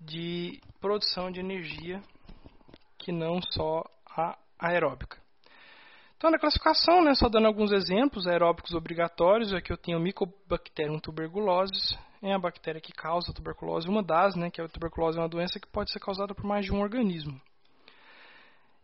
de 0.00 0.60
produção 0.80 1.30
de 1.30 1.40
energia 1.40 2.02
que 2.98 3.12
não 3.12 3.40
só 3.42 3.82
a 4.08 4.38
aeróbica. 4.58 5.22
Então, 6.16 6.30
na 6.30 6.38
classificação, 6.38 7.02
né, 7.02 7.14
só 7.14 7.28
dando 7.28 7.46
alguns 7.46 7.70
exemplos 7.70 8.26
aeróbicos 8.26 8.72
obrigatórios, 8.72 9.52
aqui 9.52 9.72
eu 9.72 9.76
tenho 9.76 10.00
Mycobacterium 10.00 10.98
tuberculosis, 10.98 11.98
é 12.22 12.32
a 12.32 12.38
bactéria 12.38 12.80
que 12.80 12.92
causa 12.92 13.30
a 13.30 13.34
tuberculose, 13.34 13.88
uma 13.88 14.02
das, 14.02 14.34
né, 14.34 14.50
que 14.50 14.60
a 14.60 14.68
tuberculose 14.68 15.18
é 15.18 15.20
uma 15.20 15.28
doença 15.28 15.60
que 15.60 15.68
pode 15.68 15.92
ser 15.92 16.00
causada 16.00 16.34
por 16.34 16.44
mais 16.44 16.64
de 16.64 16.72
um 16.72 16.80
organismo. 16.80 17.38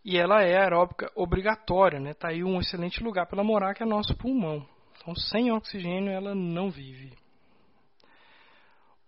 E 0.05 0.19
ela 0.19 0.43
é 0.43 0.59
aeróbica 0.59 1.11
obrigatória, 1.15 2.01
né? 2.01 2.15
Tá 2.15 2.29
aí 2.29 2.43
um 2.43 2.59
excelente 2.59 3.03
lugar 3.03 3.27
para 3.27 3.37
ela 3.37 3.45
morar, 3.45 3.75
que 3.75 3.83
é 3.83 3.87
nosso 3.87 4.17
pulmão. 4.17 4.67
Então, 4.97 5.15
sem 5.15 5.53
oxigênio, 5.53 6.11
ela 6.11 6.35
não 6.35 6.71
vive. 6.71 7.13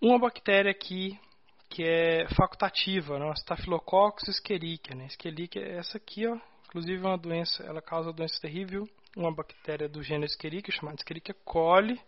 Uma 0.01 0.19
bactéria 0.19 0.71
aqui 0.71 1.19
que 1.73 1.83
é 1.83 2.29
facultativa, 2.37 3.19
né? 3.19 3.33
Staphylococcus 3.35 4.29
escherichia, 4.29 4.95
né? 4.95 5.07
Escherichia 5.07 5.63
é 5.63 5.79
essa 5.79 5.97
aqui, 5.97 6.27
ó. 6.27 6.37
Inclusive, 6.67 7.03
é 7.03 7.09
uma 7.09 7.17
doença, 7.17 7.63
ela 7.65 7.81
causa 7.81 8.11
uma 8.11 8.15
doença 8.15 8.39
terrível. 8.41 8.87
Uma 9.17 9.35
bactéria 9.35 9.89
do 9.89 10.03
gênero 10.03 10.27
Escherichia, 10.27 10.73
chamada 10.73 10.97
Escherichia 10.97 11.35
coli, 11.45 12.01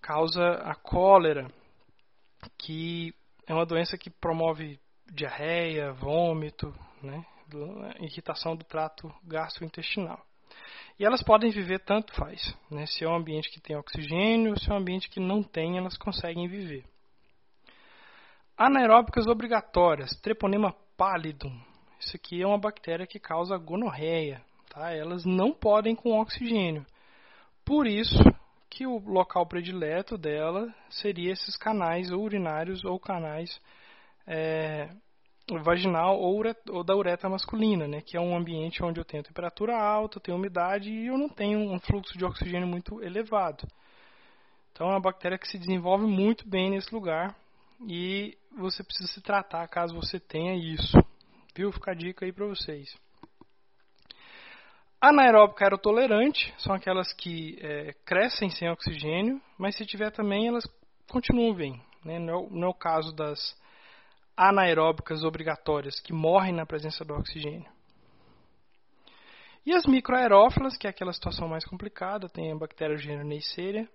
causa 0.00 0.44
a 0.64 0.74
cólera, 0.74 1.50
que 2.56 3.12
é 3.46 3.54
uma 3.54 3.66
doença 3.66 3.98
que 3.98 4.10
promove 4.10 4.78
diarreia, 5.12 5.92
vômito, 5.92 6.72
né? 7.02 7.24
irritação 8.00 8.54
do 8.54 8.64
trato 8.64 9.12
gastrointestinal. 9.24 10.24
E 10.98 11.04
elas 11.04 11.22
podem 11.22 11.50
viver 11.50 11.80
tanto 11.80 12.12
faz. 12.14 12.54
Né? 12.70 12.86
Se 12.86 13.04
é 13.04 13.08
um 13.08 13.16
ambiente 13.16 13.50
que 13.50 13.60
tem 13.60 13.76
oxigênio, 13.76 14.58
se 14.58 14.70
é 14.70 14.74
um 14.74 14.78
ambiente 14.78 15.08
que 15.08 15.20
não 15.20 15.42
tem, 15.42 15.78
elas 15.78 15.96
conseguem 15.96 16.46
viver. 16.48 16.84
Anaeróbicas 18.58 19.28
obrigatórias, 19.28 20.10
Treponema 20.20 20.74
pallidum. 20.96 21.56
Isso 22.00 22.16
aqui 22.16 22.42
é 22.42 22.46
uma 22.46 22.58
bactéria 22.58 23.06
que 23.06 23.20
causa 23.20 23.56
gonorreia. 23.56 24.42
Tá? 24.68 24.92
Elas 24.92 25.24
não 25.24 25.52
podem 25.52 25.94
com 25.94 26.18
oxigênio. 26.20 26.84
Por 27.64 27.86
isso 27.86 28.18
que 28.68 28.84
o 28.84 28.98
local 28.98 29.46
predileto 29.46 30.18
dela 30.18 30.74
seria 30.90 31.32
esses 31.32 31.56
canais 31.56 32.10
urinários 32.10 32.84
ou 32.84 32.98
canais 32.98 33.60
é, 34.26 34.88
vaginal 35.62 36.18
ou, 36.18 36.42
ou, 36.70 36.82
da 36.82 36.96
uretra 36.96 37.30
masculina, 37.30 37.86
né, 37.86 38.00
que 38.00 38.16
é 38.16 38.20
um 38.20 38.36
ambiente 38.36 38.82
onde 38.82 38.98
eu 38.98 39.04
tenho 39.04 39.22
temperatura 39.22 39.80
alta, 39.80 40.18
tenho 40.18 40.36
umidade 40.36 40.90
e 40.90 41.06
eu 41.06 41.16
não 41.16 41.28
tenho 41.28 41.60
um 41.60 41.78
fluxo 41.78 42.18
de 42.18 42.24
oxigênio 42.24 42.66
muito 42.66 43.00
elevado. 43.04 43.68
Então 44.72 44.88
é 44.88 44.94
uma 44.94 45.00
bactéria 45.00 45.38
que 45.38 45.46
se 45.46 45.58
desenvolve 45.58 46.06
muito 46.06 46.46
bem 46.48 46.70
nesse 46.70 46.92
lugar 46.92 47.36
e 47.86 48.36
você 48.56 48.82
precisa 48.82 49.12
se 49.12 49.20
tratar 49.20 49.66
caso 49.68 49.94
você 49.94 50.18
tenha 50.18 50.54
isso. 50.54 50.96
Viu? 51.54 51.72
Fica 51.72 51.92
a 51.92 51.94
dica 51.94 52.24
aí 52.24 52.32
para 52.32 52.46
vocês. 52.46 52.96
Anaeróbica 55.00 55.64
aerotolerante 55.64 56.52
são 56.58 56.74
aquelas 56.74 57.12
que 57.12 57.56
é, 57.60 57.94
crescem 58.04 58.50
sem 58.50 58.68
oxigênio, 58.68 59.40
mas 59.56 59.76
se 59.76 59.86
tiver 59.86 60.10
também 60.10 60.48
elas 60.48 60.64
continuam 61.08 61.54
bem. 61.54 61.80
Né? 62.04 62.18
Não, 62.18 62.46
é, 62.46 62.50
não 62.50 62.68
é 62.68 62.70
o 62.70 62.74
caso 62.74 63.14
das 63.14 63.56
anaeróbicas 64.36 65.24
obrigatórias, 65.24 66.00
que 66.00 66.12
morrem 66.12 66.52
na 66.52 66.66
presença 66.66 67.04
do 67.04 67.14
oxigênio. 67.14 67.68
E 69.66 69.74
as 69.74 69.84
microaerófilas, 69.84 70.76
que 70.76 70.86
é 70.86 70.90
aquela 70.90 71.12
situação 71.12 71.48
mais 71.48 71.64
complicada, 71.64 72.28
tem 72.28 72.52
a 72.52 72.56
bactéria 72.56 72.96
gênero 72.96 73.26
Neisseria, 73.26 73.88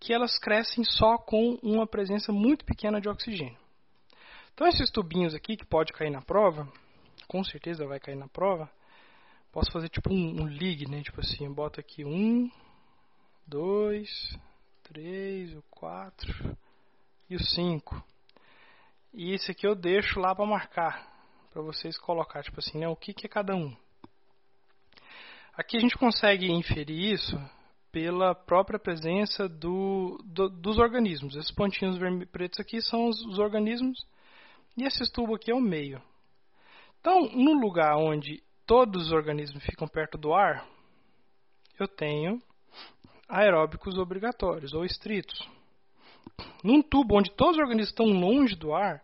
que 0.00 0.14
elas 0.14 0.38
crescem 0.38 0.82
só 0.82 1.18
com 1.18 1.58
uma 1.62 1.86
presença 1.86 2.32
muito 2.32 2.64
pequena 2.64 3.00
de 3.00 3.08
oxigênio. 3.08 3.58
Então 4.54 4.66
esses 4.66 4.90
tubinhos 4.90 5.34
aqui, 5.34 5.56
que 5.56 5.66
pode 5.66 5.92
cair 5.92 6.10
na 6.10 6.22
prova, 6.22 6.66
com 7.28 7.44
certeza 7.44 7.86
vai 7.86 8.00
cair 8.00 8.16
na 8.16 8.26
prova, 8.26 8.68
posso 9.52 9.70
fazer 9.70 9.90
tipo 9.90 10.12
um, 10.12 10.42
um 10.42 10.46
né? 10.46 11.02
Tipo 11.02 11.20
assim, 11.20 11.44
eu 11.44 11.54
boto 11.54 11.78
aqui 11.78 12.04
um, 12.04 12.50
dois, 13.46 14.08
três, 14.82 15.54
o 15.54 15.62
quatro 15.70 16.56
e 17.28 17.36
o 17.36 17.44
cinco. 17.44 18.02
E 19.12 19.32
esse 19.34 19.50
aqui 19.50 19.66
eu 19.66 19.74
deixo 19.74 20.18
lá 20.18 20.34
para 20.34 20.46
marcar, 20.46 21.08
para 21.52 21.60
vocês 21.60 21.98
colocar, 21.98 22.42
tipo 22.42 22.58
assim, 22.58 22.78
né, 22.78 22.88
o 22.88 22.96
que, 22.96 23.12
que 23.12 23.26
é 23.26 23.28
cada 23.28 23.54
um. 23.54 23.76
Aqui 25.54 25.76
a 25.76 25.80
gente 25.80 25.98
consegue 25.98 26.50
inferir 26.50 27.12
isso 27.12 27.36
pela 27.92 28.34
própria 28.34 28.78
presença 28.78 29.48
do, 29.48 30.18
do, 30.24 30.48
dos 30.48 30.78
organismos. 30.78 31.36
Esses 31.36 31.50
pontinhos 31.50 31.98
pretos 32.30 32.60
aqui 32.60 32.80
são 32.80 33.08
os, 33.08 33.20
os 33.26 33.38
organismos 33.38 34.06
e 34.76 34.84
esse 34.84 35.10
tubo 35.12 35.34
aqui 35.34 35.50
é 35.50 35.54
o 35.54 35.60
meio. 35.60 36.00
Então, 37.00 37.28
no 37.30 37.54
lugar 37.54 37.96
onde 37.96 38.42
todos 38.66 39.06
os 39.06 39.12
organismos 39.12 39.64
ficam 39.64 39.88
perto 39.88 40.16
do 40.16 40.32
ar, 40.32 40.66
eu 41.78 41.88
tenho 41.88 42.40
aeróbicos 43.28 43.98
obrigatórios 43.98 44.74
ou 44.74 44.84
estritos. 44.84 45.48
Num 46.62 46.82
tubo 46.82 47.16
onde 47.16 47.30
todos 47.30 47.56
os 47.56 47.62
organismos 47.62 47.90
estão 47.90 48.06
longe 48.06 48.54
do 48.54 48.74
ar, 48.74 49.02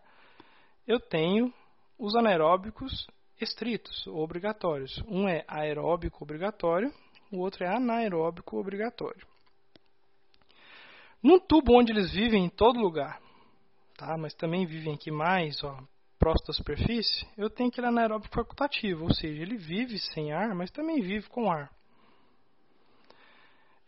eu 0.85 0.99
tenho 0.99 1.53
os 1.97 2.15
anaeróbicos 2.15 3.07
estritos 3.41 4.05
ou 4.07 4.19
obrigatórios. 4.23 5.03
Um 5.07 5.27
é 5.27 5.43
aeróbico 5.47 6.23
obrigatório, 6.23 6.93
o 7.31 7.39
outro 7.39 7.63
é 7.63 7.67
anaeróbico 7.67 8.57
obrigatório. 8.57 9.25
Num 11.21 11.39
tubo 11.39 11.77
onde 11.77 11.91
eles 11.91 12.11
vivem 12.11 12.45
em 12.45 12.49
todo 12.49 12.79
lugar, 12.79 13.19
tá? 13.97 14.17
mas 14.17 14.33
também 14.33 14.65
vivem 14.65 14.93
aqui 14.93 15.11
mais 15.11 15.63
ó, 15.63 15.77
próximo 16.17 16.47
da 16.47 16.53
superfície, 16.53 17.27
eu 17.37 17.49
tenho 17.49 17.69
aquele 17.69 17.87
anaeróbico 17.87 18.33
facultativo, 18.33 19.03
ou 19.03 19.13
seja, 19.13 19.41
ele 19.41 19.57
vive 19.57 19.97
sem 19.99 20.31
ar, 20.31 20.53
mas 20.53 20.71
também 20.71 21.01
vive 21.01 21.27
com 21.29 21.51
ar. 21.51 21.71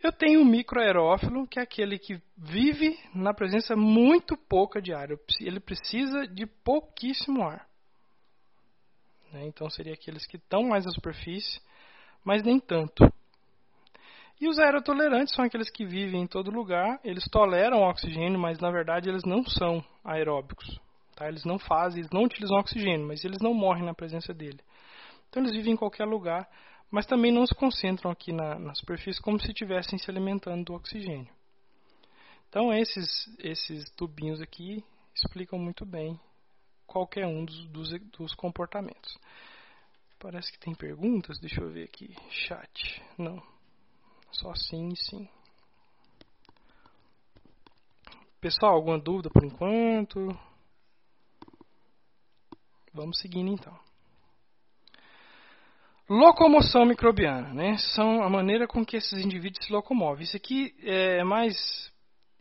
Eu 0.01 0.13
tenho 0.13 0.41
o 0.41 0.45
microaerófilo, 0.45 1.45
que 1.45 1.59
é 1.59 1.61
aquele 1.61 1.99
que 1.99 2.21
vive 2.37 2.97
na 3.13 3.33
presença 3.33 3.75
muito 3.75 4.37
pouca 4.37 4.81
de 4.81 4.93
ar. 4.93 5.09
Ele 5.41 5.59
precisa 5.59 6.25
de 6.25 6.45
pouquíssimo 6.45 7.43
ar. 7.43 7.67
Né? 9.33 9.45
Então, 9.45 9.69
seria 9.69 9.93
aqueles 9.93 10.25
que 10.25 10.37
estão 10.37 10.63
mais 10.63 10.85
na 10.85 10.91
superfície, 10.91 11.59
mas 12.23 12.41
nem 12.43 12.61
tanto. 12.61 13.03
E 14.39 14.47
os 14.47 14.57
aerotolerantes 14.57 15.35
são 15.35 15.43
aqueles 15.43 15.69
que 15.69 15.85
vivem 15.85 16.21
em 16.21 16.27
todo 16.27 16.49
lugar. 16.49 16.99
Eles 17.03 17.25
toleram 17.29 17.81
oxigênio, 17.81 18.39
mas 18.39 18.59
na 18.59 18.71
verdade 18.71 19.09
eles 19.09 19.23
não 19.25 19.43
são 19.43 19.83
aeróbicos. 20.03 20.79
Tá? 21.15 21.27
Eles 21.27 21.43
não 21.43 21.59
fazem, 21.59 21.99
eles 21.99 22.11
não 22.11 22.23
utilizam 22.23 22.57
oxigênio, 22.57 23.05
mas 23.05 23.23
eles 23.25 23.39
não 23.41 23.53
morrem 23.53 23.83
na 23.83 23.93
presença 23.93 24.33
dele. 24.33 24.59
Então, 25.29 25.43
eles 25.43 25.55
vivem 25.55 25.73
em 25.73 25.77
qualquer 25.77 26.05
lugar 26.05 26.47
mas 26.91 27.05
também 27.05 27.31
não 27.31 27.45
se 27.45 27.53
concentram 27.53 28.09
aqui 28.09 28.33
na, 28.33 28.57
na 28.57 28.73
superfície 28.73 29.21
como 29.21 29.39
se 29.39 29.47
estivessem 29.47 29.99
se 29.99 30.09
alimentando 30.09 30.65
do 30.65 30.73
oxigênio. 30.73 31.31
Então 32.49 32.73
esses, 32.73 33.07
esses 33.37 33.89
tubinhos 33.91 34.41
aqui 34.41 34.83
explicam 35.13 35.59
muito 35.59 35.85
bem 35.85 36.19
qualquer 36.87 37.27
um 37.27 37.45
dos, 37.45 37.65
dos, 37.67 37.89
dos 38.11 38.33
comportamentos. 38.33 39.17
Parece 40.17 40.51
que 40.51 40.59
tem 40.59 40.73
perguntas, 40.73 41.39
deixa 41.39 41.61
eu 41.61 41.69
ver 41.69 41.83
aqui. 41.83 42.13
Chat. 42.29 43.03
Não. 43.17 43.41
Só 44.31 44.53
sim 44.55 44.93
sim. 44.95 45.27
Pessoal, 48.41 48.73
alguma 48.73 48.97
dúvida 48.97 49.29
por 49.29 49.43
enquanto? 49.43 50.37
Vamos 52.93 53.19
seguindo 53.19 53.51
então. 53.51 53.77
Locomoção 56.09 56.85
microbiana, 56.85 57.53
né? 57.53 57.77
São 57.93 58.23
a 58.23 58.29
maneira 58.29 58.67
com 58.67 58.85
que 58.85 58.97
esses 58.97 59.23
indivíduos 59.23 59.65
se 59.65 59.71
locomovem. 59.71 60.23
Isso 60.23 60.37
aqui 60.37 60.73
é 60.83 61.23
mais 61.23 61.91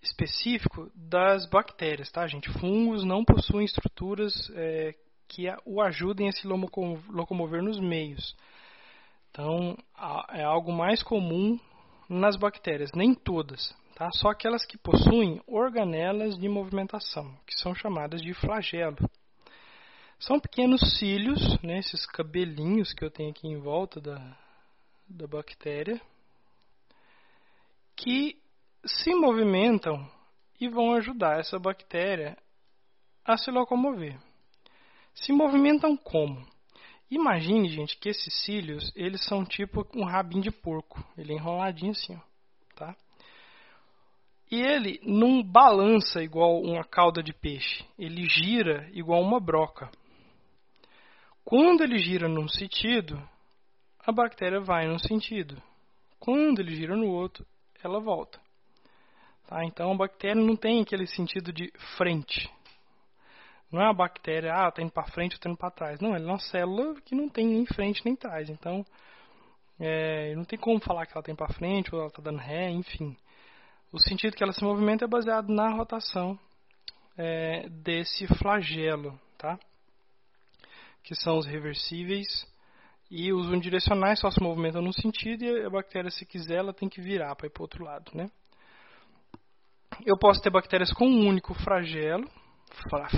específico 0.00 0.90
das 0.94 1.46
bactérias, 1.50 2.10
tá, 2.10 2.26
gente? 2.26 2.48
Fungos 2.60 3.04
não 3.04 3.24
possuem 3.24 3.66
estruturas 3.66 4.32
é, 4.54 4.94
que 5.26 5.44
o 5.66 5.82
ajudem 5.82 6.28
a 6.28 6.32
se 6.32 6.46
locomover 6.46 7.62
nos 7.62 7.78
meios. 7.78 8.34
Então, 9.30 9.76
é 10.30 10.42
algo 10.42 10.72
mais 10.72 11.02
comum 11.02 11.58
nas 12.08 12.36
bactérias, 12.36 12.90
nem 12.94 13.14
todas, 13.14 13.74
tá? 13.94 14.08
Só 14.12 14.30
aquelas 14.30 14.64
que 14.64 14.78
possuem 14.78 15.42
organelas 15.46 16.38
de 16.38 16.48
movimentação, 16.48 17.36
que 17.46 17.54
são 17.60 17.74
chamadas 17.74 18.22
de 18.22 18.32
flagelo. 18.32 18.96
São 20.18 20.40
pequenos 20.40 20.98
cílios, 20.98 21.60
né, 21.62 21.78
esses 21.78 22.06
cabelinhos 22.06 22.92
que 22.92 23.04
eu 23.04 23.10
tenho 23.10 23.30
aqui 23.30 23.46
em 23.46 23.58
volta 23.58 24.00
da, 24.00 24.36
da 25.08 25.26
bactéria, 25.26 26.00
que 27.94 28.36
se 28.84 29.14
movimentam 29.14 30.10
e 30.60 30.68
vão 30.68 30.94
ajudar 30.94 31.38
essa 31.38 31.58
bactéria 31.58 32.36
a 33.24 33.36
se 33.36 33.50
locomover. 33.50 34.18
Se 35.14 35.32
movimentam 35.32 35.96
como? 35.96 36.46
Imagine, 37.10 37.68
gente, 37.68 37.96
que 37.96 38.10
esses 38.10 38.34
cílios, 38.44 38.92
eles 38.94 39.24
são 39.24 39.44
tipo 39.44 39.86
um 39.94 40.04
rabinho 40.04 40.42
de 40.42 40.50
porco. 40.50 41.02
Ele 41.16 41.32
é 41.32 41.36
enroladinho 41.36 41.92
assim, 41.92 42.14
ó, 42.14 42.20
tá? 42.76 42.94
E 44.50 44.60
ele 44.60 45.00
não 45.02 45.42
balança 45.42 46.22
igual 46.22 46.60
uma 46.60 46.84
cauda 46.84 47.22
de 47.22 47.32
peixe. 47.32 47.84
Ele 47.98 48.26
gira 48.28 48.88
igual 48.92 49.22
uma 49.22 49.40
broca. 49.40 49.90
Quando 51.44 51.82
ele 51.82 51.98
gira 51.98 52.28
num 52.28 52.48
sentido, 52.48 53.22
a 54.00 54.12
bactéria 54.12 54.60
vai 54.60 54.86
num 54.86 54.98
sentido. 54.98 55.62
Quando 56.18 56.60
ele 56.60 56.74
gira 56.74 56.96
no 56.96 57.08
outro, 57.08 57.46
ela 57.82 58.00
volta. 58.00 58.40
Tá? 59.46 59.64
Então 59.64 59.92
a 59.92 59.96
bactéria 59.96 60.42
não 60.42 60.56
tem 60.56 60.82
aquele 60.82 61.06
sentido 61.06 61.52
de 61.52 61.72
frente. 61.96 62.50
Não 63.70 63.82
é 63.82 63.84
uma 63.84 63.94
bactéria, 63.94 64.54
ah, 64.54 64.68
está 64.68 64.82
indo 64.82 64.92
para 64.92 65.10
frente 65.10 65.32
ou 65.32 65.36
está 65.36 65.48
indo 65.48 65.58
para 65.58 65.70
trás. 65.70 66.00
Não, 66.00 66.14
ela 66.14 66.24
é 66.24 66.28
uma 66.28 66.38
célula 66.38 67.00
que 67.02 67.14
não 67.14 67.28
tem 67.28 67.46
nem 67.46 67.66
frente 67.66 68.02
nem 68.04 68.16
trás. 68.16 68.48
Então, 68.48 68.84
é, 69.78 70.34
não 70.34 70.44
tem 70.44 70.58
como 70.58 70.80
falar 70.80 71.06
que 71.06 71.12
ela 71.12 71.22
tem 71.22 71.34
para 71.34 71.52
frente 71.52 71.94
ou 71.94 72.00
ela 72.00 72.08
está 72.08 72.22
dando 72.22 72.38
ré, 72.38 72.70
enfim. 72.70 73.16
O 73.92 73.98
sentido 73.98 74.34
que 74.36 74.42
ela 74.42 74.52
se 74.52 74.64
movimenta 74.64 75.04
é 75.04 75.08
baseado 75.08 75.48
na 75.48 75.70
rotação 75.70 76.38
é, 77.16 77.68
desse 77.68 78.26
flagelo, 78.38 79.18
tá? 79.36 79.58
Que 81.02 81.14
são 81.14 81.38
os 81.38 81.46
reversíveis 81.46 82.26
e 83.10 83.32
os 83.32 83.46
unidirecionais 83.48 84.20
só 84.20 84.30
se 84.30 84.42
movimentam 84.42 84.82
num 84.82 84.92
sentido 84.92 85.42
e 85.44 85.64
a 85.64 85.70
bactéria, 85.70 86.10
se 86.10 86.26
quiser, 86.26 86.56
ela 86.56 86.74
tem 86.74 86.88
que 86.88 87.00
virar 87.00 87.34
para 87.34 87.46
ir 87.46 87.50
para 87.50 87.62
outro 87.62 87.84
lado, 87.84 88.10
né? 88.14 88.30
Eu 90.04 90.18
posso 90.18 90.40
ter 90.42 90.50
bactérias 90.50 90.92
com 90.92 91.06
um 91.06 91.26
único 91.26 91.54
flagelo, 91.54 92.28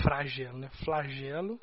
flagelo, 0.03 0.59
né? 0.59 0.70
Flagelo. 0.84 1.59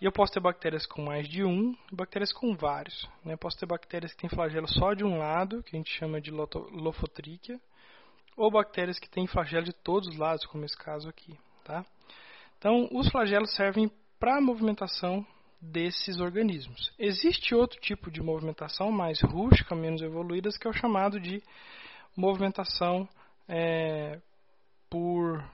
E 0.00 0.04
eu 0.04 0.10
posso 0.10 0.32
ter 0.32 0.40
bactérias 0.40 0.84
com 0.84 1.02
mais 1.02 1.28
de 1.28 1.44
um, 1.44 1.76
e 1.92 1.94
bactérias 1.94 2.32
com 2.32 2.56
vários. 2.56 3.08
Né? 3.24 3.36
Posso 3.36 3.56
ter 3.56 3.66
bactérias 3.66 4.12
que 4.12 4.20
têm 4.22 4.30
flagelo 4.30 4.66
só 4.66 4.94
de 4.94 5.04
um 5.04 5.16
lado, 5.16 5.62
que 5.62 5.76
a 5.76 5.78
gente 5.78 5.96
chama 5.96 6.20
de 6.20 6.32
lofotríquia, 6.32 7.60
ou 8.36 8.50
bactérias 8.50 8.98
que 8.98 9.08
têm 9.08 9.28
flagelo 9.28 9.64
de 9.64 9.72
todos 9.72 10.08
os 10.08 10.16
lados, 10.16 10.44
como 10.46 10.64
esse 10.64 10.76
caso 10.76 11.08
aqui. 11.08 11.38
Tá? 11.62 11.84
Então, 12.58 12.88
os 12.90 13.08
flagelos 13.10 13.54
servem 13.54 13.90
para 14.18 14.38
a 14.38 14.40
movimentação 14.40 15.24
desses 15.60 16.18
organismos. 16.18 16.92
Existe 16.98 17.54
outro 17.54 17.80
tipo 17.80 18.10
de 18.10 18.20
movimentação 18.20 18.90
mais 18.90 19.20
rústica, 19.20 19.74
menos 19.76 20.02
evoluída, 20.02 20.50
que 20.60 20.66
é 20.66 20.70
o 20.70 20.74
chamado 20.74 21.20
de 21.20 21.40
movimentação 22.16 23.08
é, 23.48 24.20
por 24.90 25.44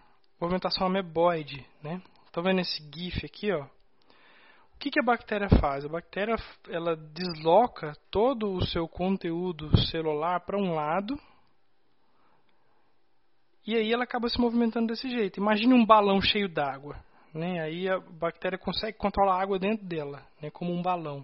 movimentação 0.40 0.86
ameboide. 0.86 1.64
Né? 1.82 2.00
Estão 2.26 2.42
vendo 2.42 2.60
esse 2.60 2.82
GIF 2.94 3.24
aqui? 3.24 3.52
Ó? 3.52 3.62
O 3.62 4.78
que, 4.78 4.90
que 4.90 5.00
a 5.00 5.04
bactéria 5.04 5.48
faz? 5.60 5.84
A 5.84 5.88
bactéria 5.88 6.36
ela 6.68 6.96
desloca 6.96 7.94
todo 8.10 8.52
o 8.52 8.64
seu 8.64 8.86
conteúdo 8.86 9.76
celular 9.88 10.40
para 10.40 10.56
um 10.56 10.72
lado 10.72 11.18
e 13.68 13.76
aí 13.76 13.92
ela 13.92 14.04
acaba 14.04 14.30
se 14.30 14.40
movimentando 14.40 14.86
desse 14.86 15.10
jeito. 15.10 15.38
Imagine 15.38 15.74
um 15.74 15.84
balão 15.84 16.22
cheio 16.22 16.48
d'água. 16.48 16.96
Né? 17.34 17.60
Aí 17.60 17.86
a 17.86 18.00
bactéria 18.00 18.56
consegue 18.56 18.96
controlar 18.96 19.34
a 19.34 19.42
água 19.42 19.58
dentro 19.58 19.84
dela, 19.84 20.24
né? 20.40 20.48
como 20.50 20.72
um 20.72 20.80
balão. 20.80 21.22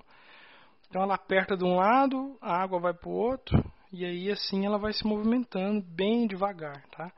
Então 0.90 1.02
ela 1.02 1.14
aperta 1.14 1.56
de 1.56 1.64
um 1.64 1.76
lado, 1.76 2.36
a 2.42 2.54
água 2.62 2.78
vai 2.78 2.92
para 2.92 3.08
o 3.08 3.12
outro, 3.12 3.64
e 3.90 4.04
aí 4.04 4.30
assim 4.30 4.66
ela 4.66 4.76
vai 4.76 4.92
se 4.92 5.06
movimentando 5.06 5.80
bem 5.80 6.26
devagar. 6.26 6.84
Tá? 6.88 7.10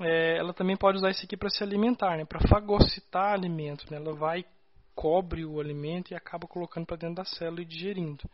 É, 0.00 0.38
ela 0.38 0.54
também 0.54 0.76
pode 0.76 0.98
usar 0.98 1.10
isso 1.10 1.24
aqui 1.24 1.36
para 1.36 1.50
se 1.50 1.62
alimentar, 1.62 2.16
né? 2.16 2.24
para 2.24 2.40
fagocitar 2.48 3.32
alimento. 3.32 3.90
Né? 3.90 3.98
Ela 3.98 4.14
vai, 4.14 4.44
cobre 4.94 5.44
o 5.44 5.60
alimento 5.60 6.12
e 6.12 6.14
acaba 6.14 6.46
colocando 6.46 6.86
para 6.86 6.96
dentro 6.96 7.16
da 7.16 7.24
célula 7.24 7.62
e 7.62 7.66
digerindo. 7.66 8.24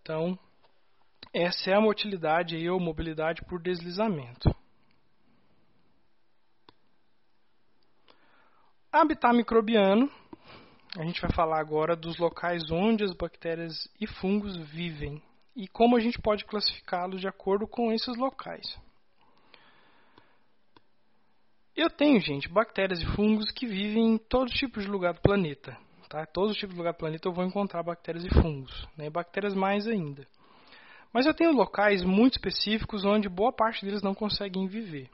Então, 0.00 0.38
essa 1.32 1.70
é 1.70 1.74
a 1.74 1.80
motilidade 1.80 2.54
aí, 2.54 2.68
ou 2.68 2.78
mobilidade 2.78 3.42
por 3.42 3.60
deslizamento. 3.60 4.54
Habitat 8.92 9.34
microbiano, 9.34 10.08
a 10.96 11.02
gente 11.02 11.20
vai 11.20 11.32
falar 11.32 11.58
agora 11.58 11.96
dos 11.96 12.16
locais 12.18 12.70
onde 12.70 13.02
as 13.02 13.12
bactérias 13.12 13.88
e 14.00 14.06
fungos 14.06 14.56
vivem 14.56 15.20
e 15.56 15.66
como 15.66 15.96
a 15.96 16.00
gente 16.00 16.20
pode 16.20 16.44
classificá-los 16.44 17.20
de 17.20 17.26
acordo 17.26 17.66
com 17.66 17.92
esses 17.92 18.16
locais. 18.16 18.78
Eu 21.76 21.90
tenho, 21.90 22.20
gente, 22.20 22.48
bactérias 22.48 23.00
e 23.00 23.06
fungos 23.16 23.50
que 23.50 23.66
vivem 23.66 24.14
em 24.14 24.18
todos 24.18 24.52
os 24.52 24.58
tipos 24.58 24.84
de 24.84 24.90
lugar 24.90 25.14
do 25.14 25.20
planeta. 25.20 25.76
Tá? 26.08 26.24
Todos 26.26 26.52
os 26.52 26.56
tipos 26.56 26.74
de 26.74 26.78
lugar 26.78 26.92
do 26.92 26.98
planeta 26.98 27.28
eu 27.28 27.32
vou 27.32 27.44
encontrar 27.44 27.82
bactérias 27.82 28.24
e 28.24 28.30
fungos, 28.30 28.86
né? 28.96 29.10
bactérias 29.10 29.54
mais 29.54 29.86
ainda. 29.86 30.26
Mas 31.12 31.26
eu 31.26 31.34
tenho 31.34 31.52
locais 31.52 32.02
muito 32.02 32.34
específicos 32.34 33.04
onde 33.04 33.28
boa 33.28 33.52
parte 33.52 33.84
deles 33.84 34.02
não 34.02 34.14
conseguem 34.14 34.66
viver 34.66 35.08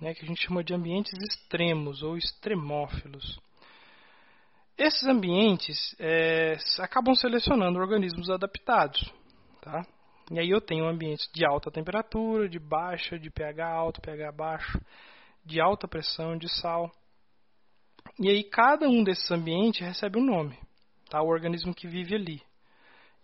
né, 0.00 0.14
que 0.14 0.24
a 0.24 0.28
gente 0.28 0.46
chama 0.46 0.62
de 0.62 0.74
ambientes 0.74 1.12
extremos 1.22 2.02
ou 2.02 2.16
extremófilos. 2.16 3.38
Esses 4.76 5.04
ambientes 5.04 5.96
é, 5.98 6.56
acabam 6.80 7.14
selecionando 7.14 7.78
organismos 7.78 8.28
adaptados. 8.28 9.10
Tá? 9.62 9.86
E 10.30 10.38
aí 10.38 10.50
eu 10.50 10.60
tenho 10.60 10.86
ambientes 10.86 11.28
de 11.32 11.46
alta 11.46 11.70
temperatura, 11.70 12.48
de 12.48 12.58
baixa, 12.58 13.18
de 13.18 13.30
pH 13.30 13.66
alto, 13.66 14.00
pH 14.02 14.32
baixo, 14.32 14.78
de 15.46 15.60
alta 15.60 15.86
pressão, 15.86 16.36
de 16.36 16.48
sal. 16.60 16.90
E 18.18 18.28
aí 18.28 18.42
cada 18.42 18.88
um 18.88 19.04
desses 19.04 19.30
ambientes 19.30 19.80
recebe 19.80 20.18
um 20.18 20.24
nome, 20.24 20.58
tá? 21.08 21.22
o 21.22 21.28
organismo 21.28 21.72
que 21.72 21.86
vive 21.86 22.14
ali. 22.14 22.42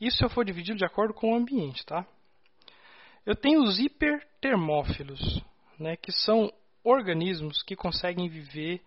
Isso 0.01 0.25
eu 0.25 0.31
for 0.31 0.45
dividido 0.45 0.79
de 0.79 0.85
acordo 0.85 1.13
com 1.13 1.33
o 1.33 1.37
ambiente. 1.37 1.85
Tá? 1.85 2.07
Eu 3.27 3.35
tenho 3.35 3.63
os 3.63 3.79
hipertermófilos, 3.79 5.43
né, 5.79 5.97
que 5.97 6.13
são 6.13 6.53
organismos 6.85 7.63
que 7.63 7.77
conseguem 7.77 8.29
viver 8.29 8.81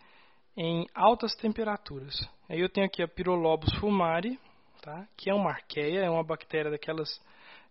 em 0.56 0.88
altas 0.94 1.36
temperaturas. 1.36 2.16
Aí 2.48 2.60
eu 2.60 2.70
tenho 2.70 2.86
aqui 2.88 3.04
a 3.04 3.08
Pyrolobus 3.08 3.74
fumari, 3.80 4.40
tá? 4.82 5.08
que 5.18 5.30
é 5.30 5.34
uma 5.34 5.52
arqueia, 5.52 6.00
é 6.00 6.10
uma 6.10 6.24
bactéria 6.24 6.72
daquelas, 6.72 7.22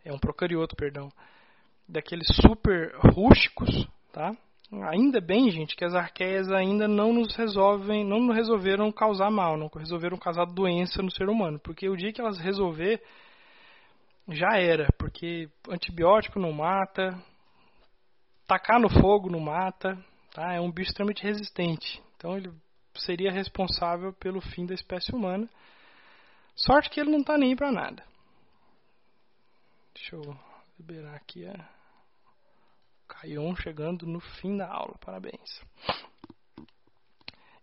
é 0.05 0.13
um 0.13 0.19
procarioto, 0.19 0.77
perdão, 0.77 1.11
daqueles 1.89 2.27
super 2.37 2.95
rústicos, 2.97 3.87
tá? 4.13 4.35
Ainda 4.91 5.21
bem, 5.21 5.51
gente, 5.51 5.77
que 5.77 5.85
as 5.85 5.95
arqueias 5.95 6.51
ainda 6.51 6.89
não 6.89 7.13
nos 7.13 7.35
resolvem, 7.37 8.05
não 8.05 8.29
resolveram 8.31 8.91
causar 8.91 9.31
mal, 9.31 9.57
não 9.57 9.69
resolveram 9.69 10.17
causar 10.17 10.47
doença 10.47 11.03
no 11.03 11.11
ser 11.11 11.29
humano, 11.29 11.61
porque 11.61 11.89
o 11.89 11.97
dia 11.97 12.13
que 12.13 12.21
elas 12.21 12.39
resolver 12.39 13.03
já 14.29 14.57
era, 14.57 14.89
porque 14.99 15.49
antibiótico 15.69 16.41
não 16.41 16.51
mata, 16.51 17.17
tacar 18.47 18.81
no 18.81 18.89
fogo 18.89 19.31
não 19.31 19.39
mata, 19.39 19.97
Tá? 20.35 20.53
É 20.53 20.61
um 20.61 20.71
bicho 20.71 20.91
extremamente 20.91 21.23
resistente. 21.23 22.03
Então 22.17 22.37
ele 22.37 22.53
seria 22.97 23.31
responsável 23.31 24.13
pelo 24.13 24.41
fim 24.41 24.67
da 24.67 24.75
espécie 24.75 25.15
humana. 25.15 25.49
Sorte 26.57 26.91
que 26.91 27.01
ele 27.01 27.11
não 27.11 27.21
está 27.21 27.39
nem 27.39 27.55
para 27.55 27.71
nada. 27.71 28.05
Deixa 29.95 30.17
eu 30.17 30.37
liberar 30.77 31.15
aqui 31.15 31.47
a 31.47 31.74
Caion 33.21 33.55
chegando 33.57 34.07
no 34.07 34.21
fim 34.21 34.57
da 34.57 34.69
aula. 34.69 34.97
Parabéns. 35.05 35.63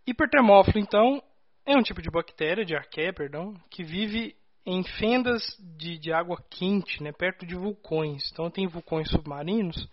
Hipertermófilo, 0.06 0.78
então, 0.78 1.22
é 1.64 1.76
um 1.76 1.82
tipo 1.82 2.02
de 2.02 2.10
bactéria, 2.10 2.64
de 2.64 2.74
arqueia, 2.74 3.12
perdão, 3.12 3.54
que 3.70 3.84
vive 3.84 4.34
em 4.64 4.82
fendas 4.82 5.42
de, 5.76 5.98
de 5.98 6.12
água 6.12 6.42
quente, 6.50 7.02
né, 7.02 7.12
perto 7.12 7.46
de 7.46 7.54
vulcões. 7.54 8.30
Então 8.32 8.50
tem 8.50 8.66
vulcões 8.66 9.08
submarinos 9.10 9.88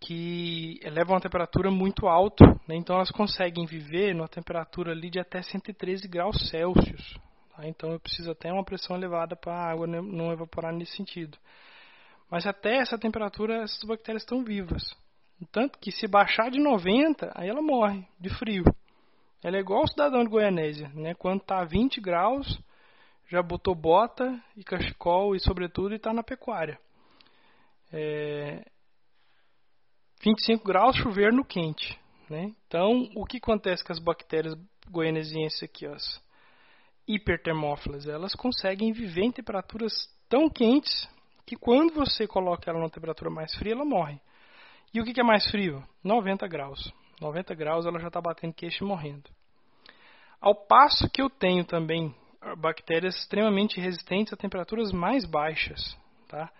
que 0.00 0.78
elevam 0.82 1.16
a 1.16 1.20
temperatura 1.20 1.70
muito 1.70 2.06
alta, 2.06 2.44
né? 2.68 2.76
então 2.76 2.96
elas 2.96 3.10
conseguem 3.10 3.64
viver 3.64 4.14
numa 4.14 4.28
temperatura 4.28 4.92
ali 4.92 5.08
de 5.08 5.18
até 5.18 5.42
113 5.42 6.06
graus 6.08 6.36
Celsius. 6.50 7.18
Tá? 7.56 7.66
Então 7.66 7.90
eu 7.90 8.00
preciso 8.00 8.30
até 8.30 8.52
uma 8.52 8.64
pressão 8.64 8.96
elevada 8.96 9.34
para 9.34 9.54
a 9.54 9.70
água 9.70 9.86
não 9.86 10.30
evaporar 10.30 10.74
nesse 10.74 10.96
sentido. 10.96 11.38
Mas 12.34 12.48
até 12.48 12.78
essa 12.78 12.98
temperatura 12.98 13.62
essas 13.62 13.84
bactérias 13.84 14.24
estão 14.24 14.42
vivas. 14.42 14.82
Tanto 15.52 15.78
que 15.78 15.92
se 15.92 16.08
baixar 16.08 16.50
de 16.50 16.58
90, 16.58 17.30
aí 17.32 17.48
ela 17.48 17.62
morre 17.62 18.04
de 18.18 18.28
frio. 18.28 18.64
Ela 19.40 19.56
é 19.56 19.60
igual 19.60 19.84
o 19.84 19.86
cidadão 19.86 20.24
de 20.24 20.30
Goianésia, 20.30 20.88
né? 20.96 21.14
quando 21.14 21.42
está 21.42 21.60
a 21.60 21.64
20 21.64 22.00
graus, 22.00 22.60
já 23.28 23.40
botou 23.40 23.72
bota 23.72 24.36
e 24.56 24.64
cachecol 24.64 25.36
e 25.36 25.38
sobretudo 25.38 25.92
e 25.92 25.96
está 25.96 26.12
na 26.12 26.24
pecuária. 26.24 26.76
É, 27.92 28.64
25 30.24 30.66
graus, 30.66 30.96
chover 30.96 31.32
no 31.32 31.44
quente. 31.44 31.96
Né? 32.28 32.52
Então, 32.66 33.08
o 33.14 33.24
que 33.24 33.36
acontece 33.36 33.84
com 33.84 33.92
as 33.92 34.00
bactérias 34.00 34.58
goianesienses 34.90 35.62
aqui, 35.62 35.86
as 35.86 36.20
hipertermófilas? 37.06 38.08
Elas 38.08 38.34
conseguem 38.34 38.92
viver 38.92 39.22
em 39.22 39.30
temperaturas 39.30 39.92
tão 40.28 40.50
quentes 40.50 41.08
que 41.46 41.56
quando 41.56 41.94
você 41.94 42.26
coloca 42.26 42.70
ela 42.70 42.78
numa 42.78 42.90
temperatura 42.90 43.30
mais 43.30 43.54
fria, 43.54 43.72
ela 43.72 43.84
morre. 43.84 44.20
E 44.92 45.00
o 45.00 45.04
que 45.04 45.20
é 45.20 45.24
mais 45.24 45.44
frio? 45.50 45.82
90 46.02 46.46
graus. 46.46 46.92
90 47.20 47.54
graus 47.54 47.86
ela 47.86 47.98
já 47.98 48.08
está 48.08 48.20
batendo 48.20 48.54
queixo 48.54 48.84
e 48.84 48.86
morrendo. 48.86 49.30
Ao 50.40 50.54
passo 50.54 51.08
que 51.10 51.22
eu 51.22 51.30
tenho 51.30 51.64
também 51.64 52.14
bactérias 52.58 53.16
extremamente 53.16 53.80
resistentes 53.80 54.32
a 54.32 54.36
temperaturas 54.36 54.92
mais 54.92 55.24
baixas. 55.24 55.96
Tá? 56.28 56.50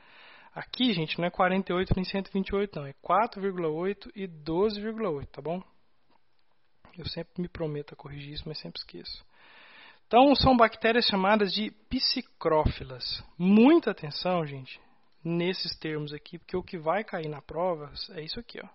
Aqui, 0.54 0.92
gente, 0.92 1.18
não 1.18 1.26
é 1.26 1.30
48 1.30 1.92
nem 1.96 2.04
128 2.04 2.78
não, 2.78 2.86
é 2.86 2.94
4,8 2.94 4.10
e 4.14 4.26
12,8, 4.26 5.26
tá 5.26 5.42
bom? 5.42 5.62
Eu 6.96 7.06
sempre 7.06 7.42
me 7.42 7.48
prometo 7.48 7.92
a 7.92 7.96
corrigir 7.96 8.34
isso, 8.34 8.44
mas 8.46 8.58
sempre 8.60 8.78
esqueço. 8.78 9.24
Então, 10.06 10.34
são 10.34 10.56
bactérias 10.56 11.06
chamadas 11.06 11.52
de 11.52 11.70
psicrófilas. 11.88 13.22
Muita 13.38 13.90
atenção, 13.90 14.46
gente, 14.46 14.80
nesses 15.24 15.76
termos 15.78 16.12
aqui, 16.12 16.38
porque 16.38 16.56
o 16.56 16.62
que 16.62 16.78
vai 16.78 17.02
cair 17.02 17.28
na 17.28 17.42
prova 17.42 17.92
é 18.10 18.22
isso 18.22 18.38
aqui, 18.38 18.60
ó. 18.62 18.68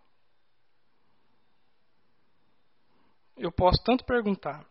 eu 3.40 3.52
posso 3.52 3.82
tanto 3.84 4.04
perguntar 4.04 4.66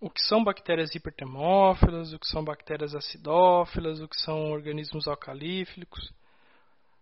o 0.00 0.08
que 0.08 0.20
são 0.22 0.42
bactérias 0.42 0.94
hipertermófilas, 0.94 2.12
o 2.12 2.18
que 2.18 2.26
são 2.26 2.42
bactérias 2.44 2.94
acidófilas, 2.94 4.00
o 4.00 4.08
que 4.08 4.20
são 4.20 4.50
organismos 4.52 5.06
alcalíficos, 5.06 6.12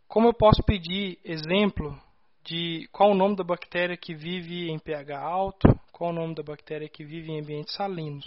como 0.08 0.28
eu 0.28 0.34
posso 0.34 0.62
pedir 0.62 1.18
exemplo 1.24 1.98
de 2.42 2.88
qual 2.90 3.10
o 3.10 3.14
nome 3.14 3.36
da 3.36 3.44
bactéria 3.44 3.96
que 3.96 4.14
vive 4.14 4.70
em 4.70 4.78
pH 4.78 5.18
alto, 5.18 5.68
qual 5.92 6.10
o 6.10 6.12
nome 6.12 6.34
da 6.34 6.42
bactéria 6.42 6.88
que 6.88 7.04
vive 7.04 7.30
em 7.30 7.40
ambientes 7.40 7.74
salinos. 7.74 8.26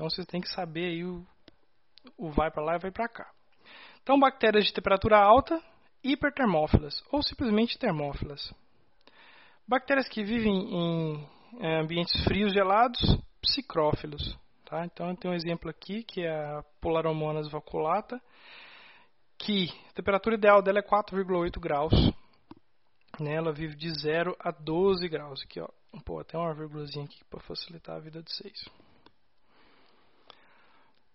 Então 0.00 0.08
vocês 0.08 0.26
têm 0.26 0.40
que 0.40 0.48
saber 0.48 0.86
aí 0.86 1.04
o, 1.04 1.22
o 2.16 2.30
vai 2.30 2.50
para 2.50 2.64
lá 2.64 2.76
e 2.76 2.78
vai 2.78 2.90
para 2.90 3.06
cá. 3.06 3.30
Então 4.02 4.18
bactérias 4.18 4.64
de 4.64 4.72
temperatura 4.72 5.18
alta, 5.18 5.62
hipertermófilas 6.02 7.04
ou 7.12 7.22
simplesmente 7.22 7.78
termófilas. 7.78 8.50
Bactérias 9.68 10.08
que 10.08 10.24
vivem 10.24 10.54
em 10.54 11.28
ambientes 11.82 12.24
frios 12.24 12.50
gelados, 12.54 12.98
psicrófilos. 13.42 14.38
Tá? 14.64 14.86
Então 14.86 15.14
tem 15.16 15.30
um 15.30 15.34
exemplo 15.34 15.68
aqui 15.68 16.02
que 16.02 16.22
é 16.22 16.30
a 16.30 16.64
Polaromonas 16.80 17.50
vaculata, 17.50 18.18
que 19.36 19.68
a 19.90 19.92
temperatura 19.92 20.36
ideal 20.36 20.62
dela 20.62 20.78
é 20.78 20.82
4,8 20.82 21.60
graus. 21.60 21.92
Né? 23.20 23.34
Ela 23.34 23.52
vive 23.52 23.76
de 23.76 23.92
0 24.00 24.34
a 24.40 24.50
12 24.50 25.06
graus. 25.10 25.42
Aqui, 25.42 25.60
ó. 25.60 25.68
Pô, 26.06 26.20
até 26.20 26.38
uma 26.38 26.54
vírgulazinha 26.54 27.04
aqui 27.04 27.22
para 27.28 27.40
facilitar 27.40 27.96
a 27.96 28.00
vida 28.00 28.22
de 28.22 28.32
vocês. 28.32 28.64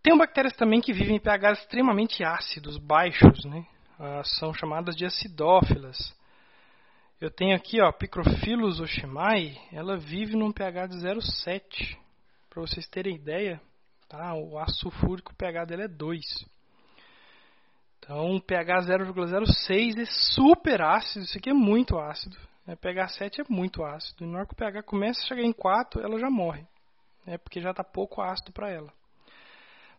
Tem 0.05 0.15
bactérias 0.15 0.55
também 0.55 0.81
que 0.81 0.93
vivem 0.93 1.15
em 1.15 1.19
pH 1.19 1.53
extremamente 1.53 2.23
ácidos, 2.23 2.77
baixos, 2.77 3.43
né? 3.43 3.65
Ah, 3.97 4.21
são 4.23 4.53
chamadas 4.53 4.95
de 4.95 5.03
acidófilas. 5.03 5.97
Eu 7.19 7.31
tenho 7.31 7.55
aqui, 7.55 7.81
ó, 7.81 7.91
Picrophilus 7.91 8.79
oshimai, 8.79 9.57
ela 9.73 9.97
vive 9.97 10.35
num 10.35 10.51
pH 10.51 10.85
de 10.89 10.97
0,7. 10.97 11.97
Para 12.51 12.61
vocês 12.61 12.87
terem 12.87 13.15
ideia, 13.15 13.59
tá? 14.07 14.35
O 14.35 14.59
ácido 14.59 14.91
sulfúrico, 14.91 15.31
o 15.31 15.35
pH 15.35 15.65
dele 15.65 15.85
é 15.85 15.87
2. 15.87 16.21
Então, 17.97 18.39
pH 18.41 18.81
0,06 18.81 19.99
é 19.99 20.05
super 20.05 20.83
ácido, 20.83 21.25
isso 21.25 21.35
aqui 21.35 21.49
é 21.49 21.53
muito 21.53 21.97
ácido. 21.97 22.37
Né? 22.67 22.75
pH 22.75 23.07
7 23.07 23.41
é 23.41 23.43
muito 23.49 23.83
ácido. 23.83 24.23
E 24.23 24.27
na 24.27 24.37
hora 24.37 24.45
que 24.45 24.53
o 24.53 24.55
pH 24.55 24.83
começa 24.83 25.19
a 25.21 25.25
chegar 25.25 25.41
em 25.41 25.51
4, 25.51 25.99
ela 25.99 26.19
já 26.19 26.29
morre, 26.29 26.63
né? 27.25 27.39
porque 27.39 27.59
já 27.59 27.71
está 27.71 27.83
pouco 27.83 28.21
ácido 28.21 28.51
para 28.51 28.69
ela. 28.69 28.93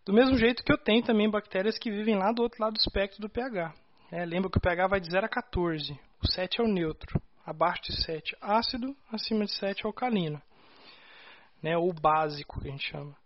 Do 0.07 0.13
mesmo 0.13 0.39
jeito 0.39 0.63
que 0.63 0.73
eu 0.73 0.79
tenho 0.79 1.03
também 1.03 1.29
bactérias 1.29 1.77
que 1.77 1.91
vivem 1.91 2.15
lá 2.15 2.31
do 2.31 2.41
outro 2.41 2.63
lado 2.63 2.75
do 2.75 2.79
espectro 2.79 3.21
do 3.21 3.29
pH. 3.29 3.75
É, 4.13 4.25
lembra 4.25 4.49
que 4.49 4.57
o 4.57 4.61
pH 4.61 4.87
vai 4.87 5.01
de 5.01 5.11
0 5.11 5.27
a 5.27 5.29
14. 5.29 5.99
O 6.23 6.29
7 6.31 6.61
é 6.61 6.65
o 6.65 6.69
neutro. 6.69 7.21
Abaixo 7.45 7.83
de 7.83 8.05
7, 8.05 8.37
ácido. 8.41 8.95
Acima 9.13 9.45
de 9.45 9.53
7, 9.57 9.85
alcalino. 9.85 10.41
Né, 11.61 11.77
o 11.77 11.93
básico, 11.93 12.61
que 12.61 12.69
a 12.69 12.71
gente 12.71 12.89
chama. 12.89 13.17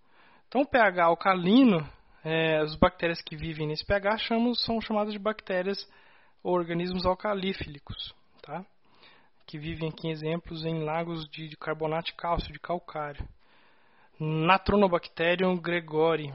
Então, 0.49 0.63
o 0.63 0.67
pH 0.67 1.05
alcalino, 1.05 1.87
é, 2.25 2.57
as 2.61 2.75
bactérias 2.77 3.21
que 3.21 3.37
vivem 3.37 3.67
nesse 3.67 3.85
pH 3.85 4.17
chamam, 4.17 4.55
são 4.55 4.81
chamadas 4.81 5.13
de 5.13 5.19
bactérias 5.19 5.87
ou 6.43 6.55
organismos 6.55 7.05
alcalífilicos. 7.05 8.15
Tá? 8.41 8.65
Que 9.47 9.59
vivem 9.59 9.91
aqui 9.91 10.09
em 10.09 10.13
exemplos 10.13 10.65
em 10.65 10.83
lagos 10.83 11.29
de, 11.29 11.47
de 11.47 11.59
carbonato 11.59 12.07
de 12.07 12.15
cálcio, 12.15 12.51
de 12.51 12.59
calcário. 12.59 13.29
Natronobacterium 14.19 15.59
gregori 15.59 16.33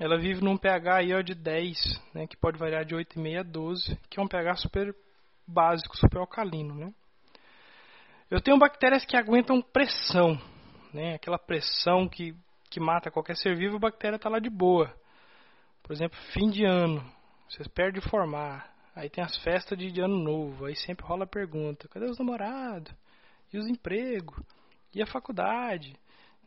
ela 0.00 0.18
vive 0.18 0.42
num 0.42 0.56
pH 0.56 0.96
aí, 0.96 1.14
ó, 1.14 1.20
de 1.20 1.34
10, 1.34 1.76
né, 2.12 2.26
que 2.26 2.36
pode 2.36 2.58
variar 2.58 2.84
de 2.84 2.94
8,5 2.94 3.40
a 3.40 3.42
12, 3.42 3.98
que 4.10 4.18
é 4.18 4.22
um 4.22 4.28
pH 4.28 4.56
super 4.56 4.94
básico, 5.46 5.96
super 5.96 6.18
alcalino. 6.18 6.74
Né? 6.74 6.92
Eu 8.30 8.40
tenho 8.40 8.58
bactérias 8.58 9.04
que 9.04 9.16
aguentam 9.16 9.62
pressão, 9.62 10.40
né, 10.92 11.14
aquela 11.14 11.38
pressão 11.38 12.08
que, 12.08 12.34
que 12.70 12.80
mata 12.80 13.10
qualquer 13.10 13.36
ser 13.36 13.56
vivo, 13.56 13.76
a 13.76 13.80
bactéria 13.80 14.16
está 14.16 14.28
lá 14.28 14.38
de 14.38 14.50
boa. 14.50 14.92
Por 15.82 15.92
exemplo, 15.92 16.18
fim 16.32 16.50
de 16.50 16.64
ano, 16.64 17.04
vocês 17.48 17.68
perdem 17.68 18.00
de 18.00 18.08
formar, 18.08 18.74
aí 18.96 19.08
tem 19.08 19.22
as 19.22 19.36
festas 19.38 19.78
de, 19.78 19.92
de 19.92 20.00
ano 20.00 20.18
novo, 20.18 20.66
aí 20.66 20.74
sempre 20.74 21.06
rola 21.06 21.24
a 21.24 21.28
pergunta, 21.28 21.88
cadê 21.88 22.06
os 22.06 22.18
namorados? 22.18 22.92
E 23.52 23.58
os 23.58 23.68
empregos? 23.68 24.36
E 24.92 25.02
a 25.02 25.06
faculdade? 25.06 25.94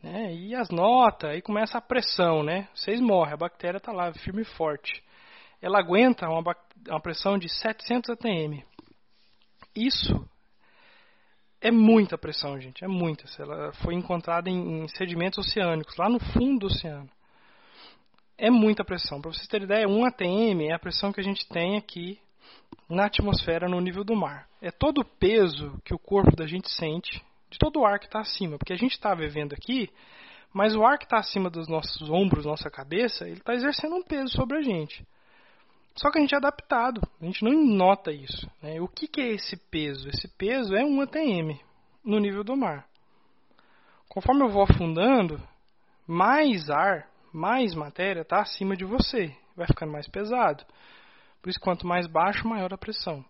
Né? 0.02 0.34
E 0.34 0.56
as 0.56 0.70
notas, 0.70 1.32
aí 1.32 1.42
começa 1.42 1.78
a 1.78 1.82
pressão, 1.82 2.44
né? 2.44 2.68
Vocês 2.74 3.00
morrem, 3.00 3.34
a 3.34 3.38
bactéria 3.38 3.78
está 3.78 3.92
lá, 3.92 4.14
firme 4.14 4.42
e 4.42 4.46
forte. 4.46 5.04
Ela 5.62 5.80
aguenta 5.80 6.28
uma, 6.30 6.56
uma 6.88 7.02
pressão 7.02 7.38
de 7.38 7.50
700 7.50 8.12
atm. 8.12 8.64
Isso 9.76 10.28
é 11.60 11.72
muita 11.72 12.18
pressão, 12.18 12.60
gente, 12.60 12.84
é 12.84 12.88
muita. 12.88 13.26
Ela 13.40 13.74
foi 13.84 13.96
encontrada 13.96 14.50
em, 14.50 14.84
em 14.84 14.88
sedimentos 14.90 15.40
oceânicos, 15.40 15.98
lá 15.98 16.10
no 16.10 16.20
fundo 16.20 16.60
do 16.60 16.66
oceano. 16.68 17.10
É 18.38 18.52
muita 18.52 18.86
pressão. 18.86 19.20
Para 19.20 19.34
vocês 19.34 19.48
terem 19.48 19.66
ideia, 19.66 19.88
1 19.88 20.06
atm 20.06 20.62
é 20.62 20.74
a 20.74 20.80
pressão 20.80 21.12
que 21.12 21.20
a 21.20 21.24
gente 21.24 21.48
tem 21.48 21.76
aqui 21.76 22.20
na 22.88 23.06
atmosfera 23.06 23.68
no 23.68 23.82
nível 23.82 24.04
do 24.04 24.16
mar. 24.16 24.48
É 24.62 24.70
todo 24.70 25.02
o 25.02 25.06
peso 25.06 25.82
que 25.84 25.94
o 25.94 26.00
corpo 26.00 26.36
da 26.36 26.46
gente 26.46 26.70
sente 26.72 27.24
de 27.50 27.58
todo 27.58 27.80
o 27.80 27.86
ar 27.86 28.00
que 28.00 28.06
está 28.06 28.20
acima, 28.20 28.58
porque 28.58 28.74
a 28.74 28.78
gente 28.78 28.92
está 28.92 29.14
vivendo 29.14 29.54
aqui, 29.54 29.90
mas 30.54 30.76
o 30.76 30.84
ar 30.84 30.98
que 30.98 31.06
está 31.06 31.18
acima 31.18 31.50
dos 31.50 31.68
nossos 31.68 32.10
ombros, 32.10 32.46
nossa 32.46 32.70
cabeça, 32.70 33.26
ele 33.26 33.40
está 33.40 33.54
exercendo 33.54 33.96
um 33.96 34.04
peso 34.04 34.30
sobre 34.30 34.58
a 34.58 34.62
gente. 34.62 35.06
Só 35.96 36.12
que 36.12 36.20
a 36.20 36.22
gente 36.22 36.34
é 36.34 36.38
adaptado, 36.38 37.02
a 37.20 37.26
gente 37.26 37.44
não 37.44 37.54
nota 37.54 38.12
isso. 38.12 38.50
Né? 38.62 38.80
O 38.80 38.88
que, 38.88 39.08
que 39.08 39.20
é 39.20 39.34
esse 39.34 39.58
peso? 39.72 40.08
Esse 40.10 40.28
peso 40.38 40.76
é 40.76 40.84
1 40.84 41.02
atm 41.02 41.60
no 42.04 42.20
nível 42.20 42.44
do 42.44 42.56
mar. 42.56 42.88
Conforme 44.08 44.44
eu 44.44 44.50
vou 44.50 44.64
afundando, 44.64 45.42
mais 46.06 46.70
ar, 46.70 47.10
mais 47.34 47.74
matéria 47.74 48.22
está 48.22 48.42
acima 48.42 48.76
de 48.76 48.86
você, 48.86 49.36
vai 49.56 49.68
ficando 49.68 49.92
mais 49.92 50.08
pesado. 50.08 50.64
Por 51.42 51.50
isso, 51.50 51.60
quanto 51.60 51.86
mais 51.86 52.08
baixo, 52.08 52.48
maior 52.48 52.74
a 52.74 52.78
pressão. 52.78 53.24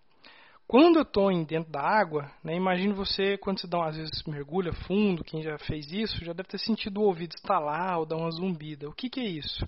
Quando 0.68 0.96
eu 0.96 1.02
estou 1.02 1.30
dentro 1.46 1.72
da 1.72 1.80
água, 1.80 2.30
né, 2.44 2.54
imagine 2.54 2.92
você 2.92 3.38
quando 3.38 3.58
você 3.58 3.66
dá, 3.66 3.86
às 3.86 3.96
vezes 3.96 4.22
mergulha 4.26 4.70
fundo, 4.70 5.24
quem 5.24 5.42
já 5.42 5.56
fez 5.56 5.90
isso 5.90 6.22
já 6.22 6.34
deve 6.34 6.46
ter 6.46 6.58
sentido 6.58 7.00
o 7.00 7.04
ouvido 7.04 7.34
estalar 7.34 7.98
ou 7.98 8.04
dar 8.04 8.16
uma 8.16 8.30
zumbida. 8.30 8.86
O 8.86 8.92
que, 8.92 9.08
que 9.08 9.18
é 9.18 9.24
isso? 9.24 9.66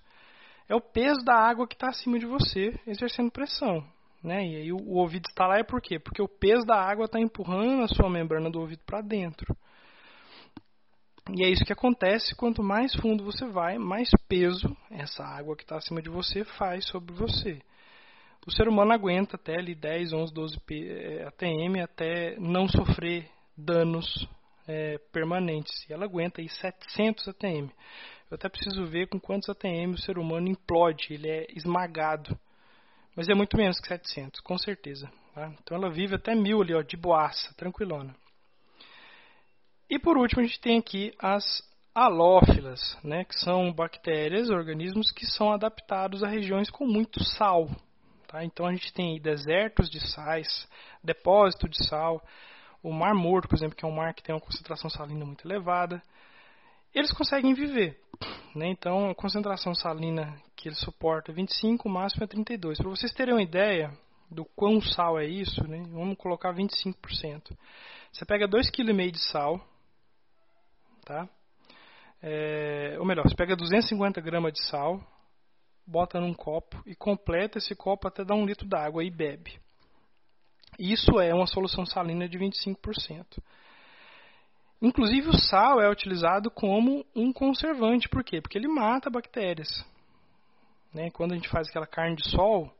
É 0.68 0.74
o 0.74 0.80
peso 0.80 1.24
da 1.24 1.34
água 1.34 1.66
que 1.66 1.74
está 1.74 1.88
acima 1.88 2.18
de 2.18 2.26
você 2.26 2.78
exercendo 2.86 3.30
pressão. 3.30 3.82
Né? 4.22 4.46
E 4.46 4.56
aí 4.56 4.72
o, 4.74 4.76
o 4.76 4.98
ouvido 4.98 5.24
estalar 5.26 5.60
é 5.60 5.64
por 5.64 5.80
quê? 5.80 5.98
Porque 5.98 6.20
o 6.20 6.28
peso 6.28 6.66
da 6.66 6.76
água 6.76 7.06
está 7.06 7.18
empurrando 7.18 7.82
a 7.82 7.88
sua 7.88 8.10
membrana 8.10 8.50
do 8.50 8.60
ouvido 8.60 8.82
para 8.84 9.00
dentro. 9.00 9.56
E 11.34 11.42
é 11.42 11.48
isso 11.48 11.64
que 11.64 11.72
acontece, 11.72 12.36
quanto 12.36 12.62
mais 12.62 12.94
fundo 12.96 13.24
você 13.24 13.46
vai, 13.46 13.78
mais 13.78 14.10
peso 14.28 14.76
essa 14.90 15.24
água 15.24 15.56
que 15.56 15.62
está 15.62 15.78
acima 15.78 16.02
de 16.02 16.10
você 16.10 16.44
faz 16.44 16.84
sobre 16.88 17.14
você 17.14 17.62
o 18.46 18.50
ser 18.50 18.68
humano 18.68 18.92
aguenta 18.92 19.36
até 19.36 19.58
ali 19.58 19.74
10, 19.74 20.12
11, 20.12 20.32
12 20.32 20.56
ATM 21.26 21.82
até 21.82 22.36
não 22.38 22.66
sofrer 22.68 23.28
danos 23.56 24.28
é, 24.66 24.98
permanentes. 25.12 25.88
E 25.88 25.92
ela 25.92 26.04
aguenta 26.04 26.40
aí 26.40 26.48
700 26.48 27.28
ATM. 27.28 27.70
Eu 28.30 28.36
até 28.36 28.48
preciso 28.48 28.86
ver 28.86 29.08
com 29.08 29.18
quantos 29.20 29.48
ATM 29.48 29.92
o 29.92 29.98
ser 29.98 30.18
humano 30.18 30.48
implode, 30.48 31.12
ele 31.12 31.28
é 31.28 31.46
esmagado. 31.50 32.38
Mas 33.16 33.28
é 33.28 33.34
muito 33.34 33.56
menos 33.56 33.80
que 33.80 33.88
700, 33.88 34.40
com 34.40 34.56
certeza. 34.56 35.10
Tá? 35.34 35.52
Então 35.62 35.76
ela 35.76 35.90
vive 35.90 36.14
até 36.14 36.34
mil 36.34 36.62
ali, 36.62 36.74
ó, 36.74 36.82
de 36.82 36.96
boaça, 36.96 37.52
tranquilona. 37.56 38.14
E 39.88 39.98
por 39.98 40.16
último 40.16 40.40
a 40.40 40.44
gente 40.46 40.60
tem 40.60 40.78
aqui 40.78 41.12
as 41.18 41.44
halófilas, 41.92 42.96
né, 43.02 43.24
que 43.24 43.34
são 43.34 43.72
bactérias, 43.72 44.48
organismos 44.48 45.10
que 45.10 45.26
são 45.26 45.52
adaptados 45.52 46.22
a 46.22 46.28
regiões 46.28 46.70
com 46.70 46.86
muito 46.86 47.22
sal. 47.22 47.68
Tá? 48.30 48.44
Então 48.44 48.64
a 48.64 48.72
gente 48.72 48.92
tem 48.92 49.20
desertos 49.20 49.90
de 49.90 49.98
sais, 49.98 50.68
depósito 51.02 51.68
de 51.68 51.84
sal, 51.88 52.22
o 52.80 52.92
Mar 52.92 53.12
Morto, 53.12 53.48
por 53.48 53.56
exemplo, 53.56 53.74
que 53.74 53.84
é 53.84 53.88
um 53.88 53.92
mar 53.92 54.14
que 54.14 54.22
tem 54.22 54.32
uma 54.32 54.40
concentração 54.40 54.88
salina 54.88 55.24
muito 55.24 55.46
elevada. 55.46 56.00
Eles 56.94 57.12
conseguem 57.12 57.52
viver. 57.54 58.00
Né? 58.54 58.68
Então 58.68 59.10
a 59.10 59.14
concentração 59.16 59.74
salina 59.74 60.40
que 60.54 60.68
ele 60.68 60.76
suporta 60.76 61.32
é 61.32 61.34
25, 61.34 61.88
o 61.88 61.90
máximo 61.90 62.22
é 62.22 62.26
32. 62.28 62.78
Para 62.78 62.88
vocês 62.88 63.12
terem 63.12 63.34
uma 63.34 63.42
ideia 63.42 63.92
do 64.30 64.44
quão 64.44 64.80
sal 64.80 65.18
é 65.18 65.26
isso, 65.26 65.66
né? 65.66 65.82
vamos 65.90 66.16
colocar 66.16 66.54
25%. 66.54 66.94
Você 68.12 68.24
pega 68.24 68.46
2,5 68.46 68.70
kg 68.70 69.10
de 69.10 69.28
sal, 69.28 69.60
tá? 71.04 71.28
É, 72.22 72.96
ou 72.98 73.04
melhor, 73.04 73.28
você 73.28 73.34
pega 73.34 73.56
250 73.56 74.20
gramas 74.20 74.52
de 74.52 74.62
sal, 74.66 75.00
bota 75.86 76.20
num 76.20 76.34
copo 76.34 76.82
e 76.86 76.94
completa 76.94 77.58
esse 77.58 77.74
copo 77.74 78.08
até 78.08 78.24
dar 78.24 78.34
um 78.34 78.46
litro 78.46 78.66
d'água 78.66 79.04
e 79.04 79.10
bebe. 79.10 79.58
Isso 80.78 81.20
é 81.20 81.34
uma 81.34 81.46
solução 81.46 81.84
salina 81.84 82.28
de 82.28 82.38
25%. 82.38 83.42
Inclusive 84.80 85.28
o 85.28 85.36
sal 85.36 85.80
é 85.80 85.90
utilizado 85.90 86.50
como 86.50 87.04
um 87.14 87.32
conservante, 87.32 88.08
por 88.08 88.24
quê? 88.24 88.40
Porque 88.40 88.56
ele 88.56 88.68
mata 88.68 89.10
bactérias. 89.10 89.68
Né? 90.94 91.10
Quando 91.10 91.32
a 91.32 91.34
gente 91.34 91.48
faz 91.48 91.68
aquela 91.68 91.86
carne 91.86 92.16
de 92.16 92.28
sol, 92.30 92.72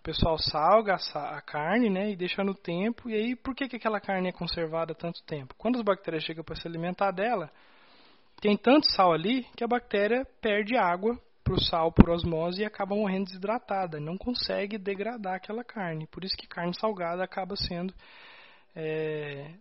O 0.00 0.02
pessoal 0.02 0.38
salga 0.38 0.96
a 1.14 1.42
carne 1.42 1.90
né, 1.90 2.10
e 2.10 2.16
deixa 2.16 2.42
no 2.42 2.54
tempo. 2.54 3.10
E 3.10 3.14
aí, 3.14 3.36
por 3.36 3.54
que, 3.54 3.68
que 3.68 3.76
aquela 3.76 4.00
carne 4.00 4.30
é 4.30 4.32
conservada 4.32 4.94
tanto 4.94 5.22
tempo? 5.24 5.54
Quando 5.58 5.76
as 5.76 5.82
bactérias 5.82 6.24
chegam 6.24 6.42
para 6.42 6.56
se 6.56 6.66
alimentar 6.66 7.10
dela, 7.10 7.50
tem 8.40 8.56
tanto 8.56 8.90
sal 8.92 9.12
ali 9.12 9.44
que 9.54 9.62
a 9.62 9.68
bactéria 9.68 10.26
perde 10.40 10.74
água 10.74 11.20
para 11.50 11.56
o 11.56 11.64
sal 11.64 11.90
por 11.90 12.08
osmose 12.10 12.62
e 12.62 12.64
acaba 12.64 12.94
morrendo 12.94 13.24
desidratada. 13.24 13.98
Não 13.98 14.16
consegue 14.16 14.78
degradar 14.78 15.34
aquela 15.34 15.64
carne. 15.64 16.06
Por 16.06 16.22
isso 16.24 16.36
que 16.36 16.46
carne 16.46 16.72
salgada 16.78 17.24
acaba 17.24 17.56
sendo 17.56 17.92
é, 18.76 19.52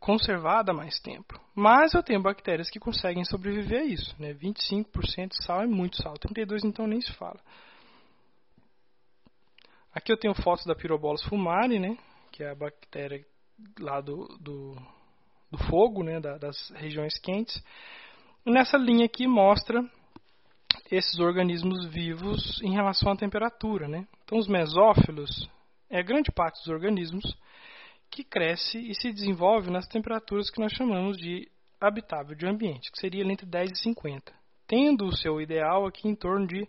conservada 0.00 0.72
mais 0.72 0.98
tempo. 0.98 1.40
Mas 1.54 1.94
eu 1.94 2.02
tenho 2.02 2.20
bactérias 2.20 2.68
que 2.68 2.80
conseguem 2.80 3.24
sobreviver 3.24 3.82
a 3.82 3.84
isso. 3.84 4.14
Né? 4.20 4.34
25% 4.34 5.28
de 5.28 5.44
sal 5.44 5.62
é 5.62 5.66
muito 5.66 6.02
sal. 6.02 6.14
32% 6.14 6.64
então 6.64 6.86
nem 6.86 7.00
se 7.00 7.12
fala. 7.12 7.38
Aqui 9.94 10.10
eu 10.10 10.16
tenho 10.16 10.34
fotos 10.34 10.64
da 10.66 10.74
Pyrobolus 10.74 11.22
fumare, 11.24 11.78
né? 11.78 11.96
que 12.32 12.42
é 12.42 12.50
a 12.50 12.54
bactéria 12.54 13.24
lá 13.78 14.00
do, 14.00 14.26
do, 14.40 14.74
do 15.50 15.58
fogo, 15.68 16.02
né? 16.02 16.18
Da, 16.18 16.38
das 16.38 16.70
regiões 16.70 17.16
quentes. 17.20 17.62
Nessa 18.44 18.76
linha 18.76 19.04
aqui 19.04 19.26
mostra 19.26 19.88
esses 20.94 21.18
organismos 21.18 21.86
vivos 21.86 22.60
em 22.62 22.72
relação 22.72 23.10
à 23.10 23.16
temperatura. 23.16 23.88
Né? 23.88 24.06
Então 24.24 24.38
os 24.38 24.46
mesófilos 24.46 25.48
é 25.90 26.02
grande 26.02 26.30
parte 26.30 26.58
dos 26.60 26.68
organismos 26.68 27.24
que 28.10 28.22
cresce 28.22 28.78
e 28.78 28.94
se 28.94 29.12
desenvolve 29.12 29.70
nas 29.70 29.88
temperaturas 29.88 30.50
que 30.50 30.60
nós 30.60 30.72
chamamos 30.72 31.16
de 31.16 31.50
habitável 31.80 32.36
de 32.36 32.46
ambiente, 32.46 32.92
que 32.92 33.00
seria 33.00 33.24
entre 33.24 33.46
10 33.46 33.72
e 33.72 33.76
50, 33.76 34.32
tendo 34.68 35.06
o 35.06 35.16
seu 35.16 35.40
ideal 35.40 35.86
aqui 35.86 36.06
em 36.06 36.14
torno 36.14 36.46
de 36.46 36.68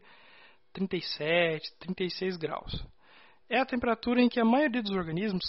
37, 0.74 1.78
36 1.80 2.38
graus 2.38 2.94
é 3.54 3.60
a 3.60 3.66
temperatura 3.66 4.22
em 4.22 4.30
que 4.30 4.40
a 4.40 4.46
maioria 4.46 4.82
dos 4.82 4.92
organismos 4.92 5.44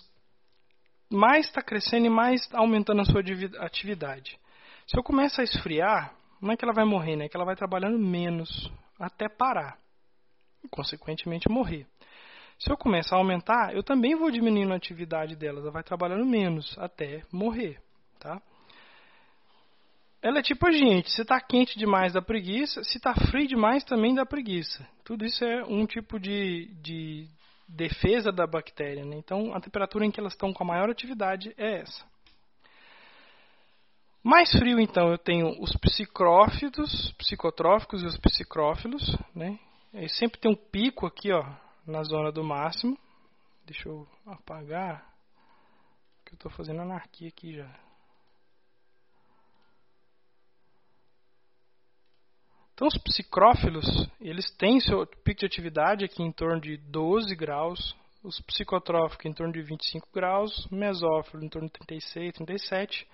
mais 1.11 1.47
está 1.47 1.63
crescendo 1.63 2.07
e 2.07 2.11
mais 2.11 2.47
aumentando 2.53 3.01
a 3.01 3.05
sua 3.05 3.23
atividade. 3.61 4.39
Se 4.87 4.99
eu 4.99 5.03
começo 5.03 5.41
a 5.41 5.45
esfriar, 5.45 6.15
não 6.45 6.53
é 6.53 6.57
que 6.57 6.65
ela 6.65 6.75
vai 6.75 6.85
morrer, 6.85 7.17
né? 7.17 7.25
é 7.25 7.29
que 7.29 7.37
ela 7.37 7.47
vai 7.47 7.57
trabalhando 7.57 7.99
menos 7.99 8.71
até 8.99 9.29
parar 9.29 9.79
e, 10.63 10.69
consequentemente, 10.69 11.49
morrer. 11.49 11.87
Se 12.59 12.71
eu 12.71 12.77
começar 12.77 13.17
a 13.17 13.19
aumentar, 13.19 13.75
eu 13.75 13.83
também 13.83 14.15
vou 14.15 14.31
diminuindo 14.31 14.73
a 14.73 14.77
atividade 14.77 15.35
dela, 15.35 15.61
ela 15.61 15.71
vai 15.71 15.83
trabalhando 15.83 16.25
menos 16.25 16.77
até 16.79 17.23
morrer. 17.33 17.81
Tá? 18.21 18.41
Ela 20.23 20.39
é 20.39 20.43
tipo 20.43 20.67
a 20.67 20.71
gente, 20.71 21.11
se 21.11 21.23
está 21.23 21.41
quente 21.41 21.79
demais 21.79 22.13
dá 22.13 22.23
preguiça, 22.23 22.85
se 22.85 22.99
está 22.99 23.15
frio 23.15 23.49
demais 23.49 23.83
também 23.83 24.15
dá 24.15 24.25
preguiça. 24.25 24.87
Tudo 25.03 25.25
isso 25.25 25.45
é 25.45 25.65
um 25.65 25.87
tipo 25.87 26.21
de, 26.21 26.71
de 26.83 27.27
defesa 27.69 28.31
da 28.31 28.47
bactéria. 28.47 29.05
Né? 29.05 29.17
Então, 29.17 29.55
a 29.55 29.61
temperatura 29.61 30.05
em 30.05 30.11
que 30.11 30.21
elas 30.21 30.35
estão 30.35 30.53
com 30.53 30.63
a 30.63 30.67
maior 30.67 30.89
atividade 30.91 31.55
é 31.57 31.81
essa. 31.81 32.05
Mais 34.25 34.51
frio, 34.53 34.81
então, 34.81 35.11
eu 35.11 35.19
tenho 35.19 35.51
os 35.61 35.77
psicrófitos, 35.77 37.13
psicotróficos 37.19 38.03
e 38.03 38.07
os 38.07 38.17
psicrófilos. 38.17 39.15
Né? 39.35 39.59
E 39.93 40.09
sempre 40.09 40.41
tem 40.41 40.51
um 40.51 40.57
pico 40.57 41.07
aqui 41.07 41.31
ó, 41.31 41.45
na 41.87 42.03
zona 42.05 42.33
do 42.33 42.43
máximo. 42.43 42.99
Deixa 43.67 43.87
eu 43.87 44.09
apagar, 44.25 45.07
que 46.25 46.33
eu 46.33 46.37
estou 46.37 46.51
fazendo 46.53 46.81
anarquia 46.81 47.29
aqui 47.29 47.55
já. 47.55 47.71
Então, 52.73 52.89
os 52.89 52.97
psicrófilos, 52.97 53.85
eles 54.19 54.51
têm 54.57 54.81
seu 54.81 55.07
pico 55.07 55.41
de 55.41 55.47
atividade 55.47 56.03
aqui 56.03 56.23
em 56.23 56.33
torno 56.33 56.63
de 56.63 56.79
12 56.79 57.37
graus, 57.37 57.95
os 58.23 58.41
psicotróficos 58.41 59.27
em 59.27 59.35
torno 59.35 59.53
de 59.53 59.61
25 59.61 60.09
graus, 60.15 60.67
mesófilos 60.71 61.45
em 61.45 61.49
torno 61.51 61.69
de 61.69 61.75
36, 61.75 62.33
37, 62.33 63.07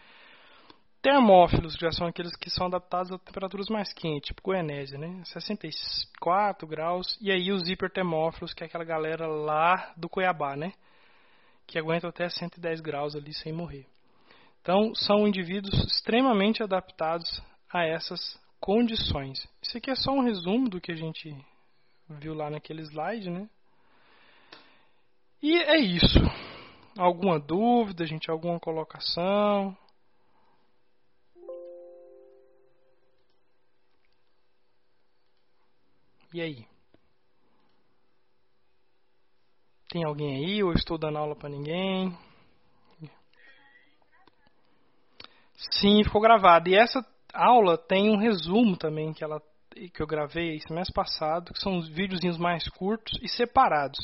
termófilos, 1.02 1.74
que 1.76 1.84
já 1.84 1.92
são 1.92 2.06
aqueles 2.06 2.34
que 2.36 2.50
são 2.50 2.66
adaptados 2.66 3.10
a 3.10 3.18
temperaturas 3.18 3.68
mais 3.68 3.92
quentes, 3.92 4.28
tipo 4.28 4.42
goianésia, 4.42 4.98
né? 4.98 5.22
64 5.24 6.66
graus, 6.66 7.18
e 7.20 7.30
aí 7.30 7.50
os 7.50 7.68
hipertermófilos, 7.68 8.52
que 8.52 8.62
é 8.62 8.66
aquela 8.66 8.84
galera 8.84 9.26
lá 9.26 9.92
do 9.96 10.08
Cuiabá, 10.08 10.56
né? 10.56 10.72
Que 11.66 11.78
aguenta 11.78 12.08
até 12.08 12.28
110 12.28 12.80
graus 12.80 13.16
ali 13.16 13.32
sem 13.32 13.52
morrer. 13.52 13.86
Então, 14.60 14.94
são 14.94 15.26
indivíduos 15.26 15.74
extremamente 15.84 16.62
adaptados 16.62 17.42
a 17.72 17.84
essas 17.84 18.38
condições. 18.60 19.48
Isso 19.62 19.78
aqui 19.78 19.90
é 19.90 19.94
só 19.94 20.12
um 20.12 20.22
resumo 20.22 20.68
do 20.68 20.80
que 20.80 20.92
a 20.92 20.96
gente 20.96 21.34
viu 22.08 22.34
lá 22.34 22.50
naquele 22.50 22.82
slide, 22.82 23.30
né? 23.30 23.48
E 25.42 25.56
é 25.56 25.78
isso. 25.78 26.18
Alguma 26.98 27.38
dúvida, 27.38 28.04
gente? 28.04 28.30
Alguma 28.30 28.60
colocação? 28.60 29.74
E 36.32 36.40
aí? 36.40 36.66
Tem 39.88 40.04
alguém 40.04 40.36
aí 40.36 40.62
ou 40.62 40.72
estou 40.72 40.96
dando 40.96 41.18
aula 41.18 41.34
para 41.34 41.48
ninguém? 41.48 42.16
Sim, 45.56 46.04
ficou 46.04 46.20
gravado. 46.20 46.68
E 46.68 46.76
essa 46.76 47.04
aula 47.34 47.76
tem 47.76 48.10
um 48.10 48.16
resumo 48.16 48.76
também 48.76 49.12
que 49.12 49.24
ela 49.24 49.42
que 49.94 50.02
eu 50.02 50.06
gravei 50.06 50.56
esse 50.56 50.72
mês 50.72 50.90
passado, 50.90 51.52
que 51.52 51.60
são 51.60 51.78
os 51.78 51.88
videozinhos 51.88 52.36
mais 52.36 52.68
curtos 52.68 53.18
e 53.22 53.28
separados. 53.28 53.98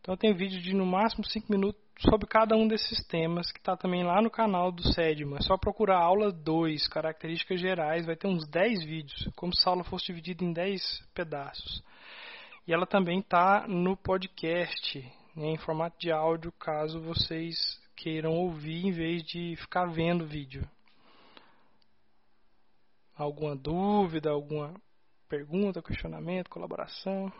Então 0.00 0.16
tem 0.16 0.34
vídeo 0.34 0.60
de 0.60 0.74
no 0.74 0.84
máximo 0.84 1.24
5 1.24 1.50
minutos 1.50 1.82
sobre 1.98 2.26
cada 2.26 2.56
um 2.56 2.66
desses 2.66 3.04
temas, 3.06 3.50
que 3.52 3.58
está 3.58 3.76
também 3.76 4.04
lá 4.04 4.20
no 4.20 4.30
canal 4.30 4.72
do 4.72 4.82
SEDMA. 4.92 5.38
É 5.38 5.42
só 5.42 5.56
procurar 5.56 5.98
aula 5.98 6.32
2, 6.32 6.88
características 6.88 7.60
gerais, 7.60 8.04
vai 8.04 8.16
ter 8.16 8.26
uns 8.26 8.46
10 8.48 8.84
vídeos, 8.84 9.28
como 9.36 9.54
se 9.54 9.66
a 9.66 9.72
aula 9.72 9.84
fosse 9.84 10.06
dividida 10.06 10.44
em 10.44 10.52
10 10.52 10.82
pedaços. 11.14 11.82
E 12.66 12.72
ela 12.72 12.86
também 12.86 13.20
está 13.20 13.66
no 13.68 13.96
podcast, 13.96 15.00
né, 15.36 15.48
em 15.48 15.58
formato 15.58 15.98
de 15.98 16.10
áudio, 16.10 16.50
caso 16.52 17.00
vocês 17.00 17.56
queiram 17.94 18.32
ouvir 18.32 18.86
em 18.86 18.90
vez 18.90 19.22
de 19.22 19.54
ficar 19.56 19.86
vendo 19.86 20.26
vídeo. 20.26 20.68
Alguma 23.16 23.54
dúvida, 23.54 24.30
alguma 24.30 24.74
pergunta, 25.28 25.82
questionamento, 25.82 26.50
colaboração? 26.50 27.32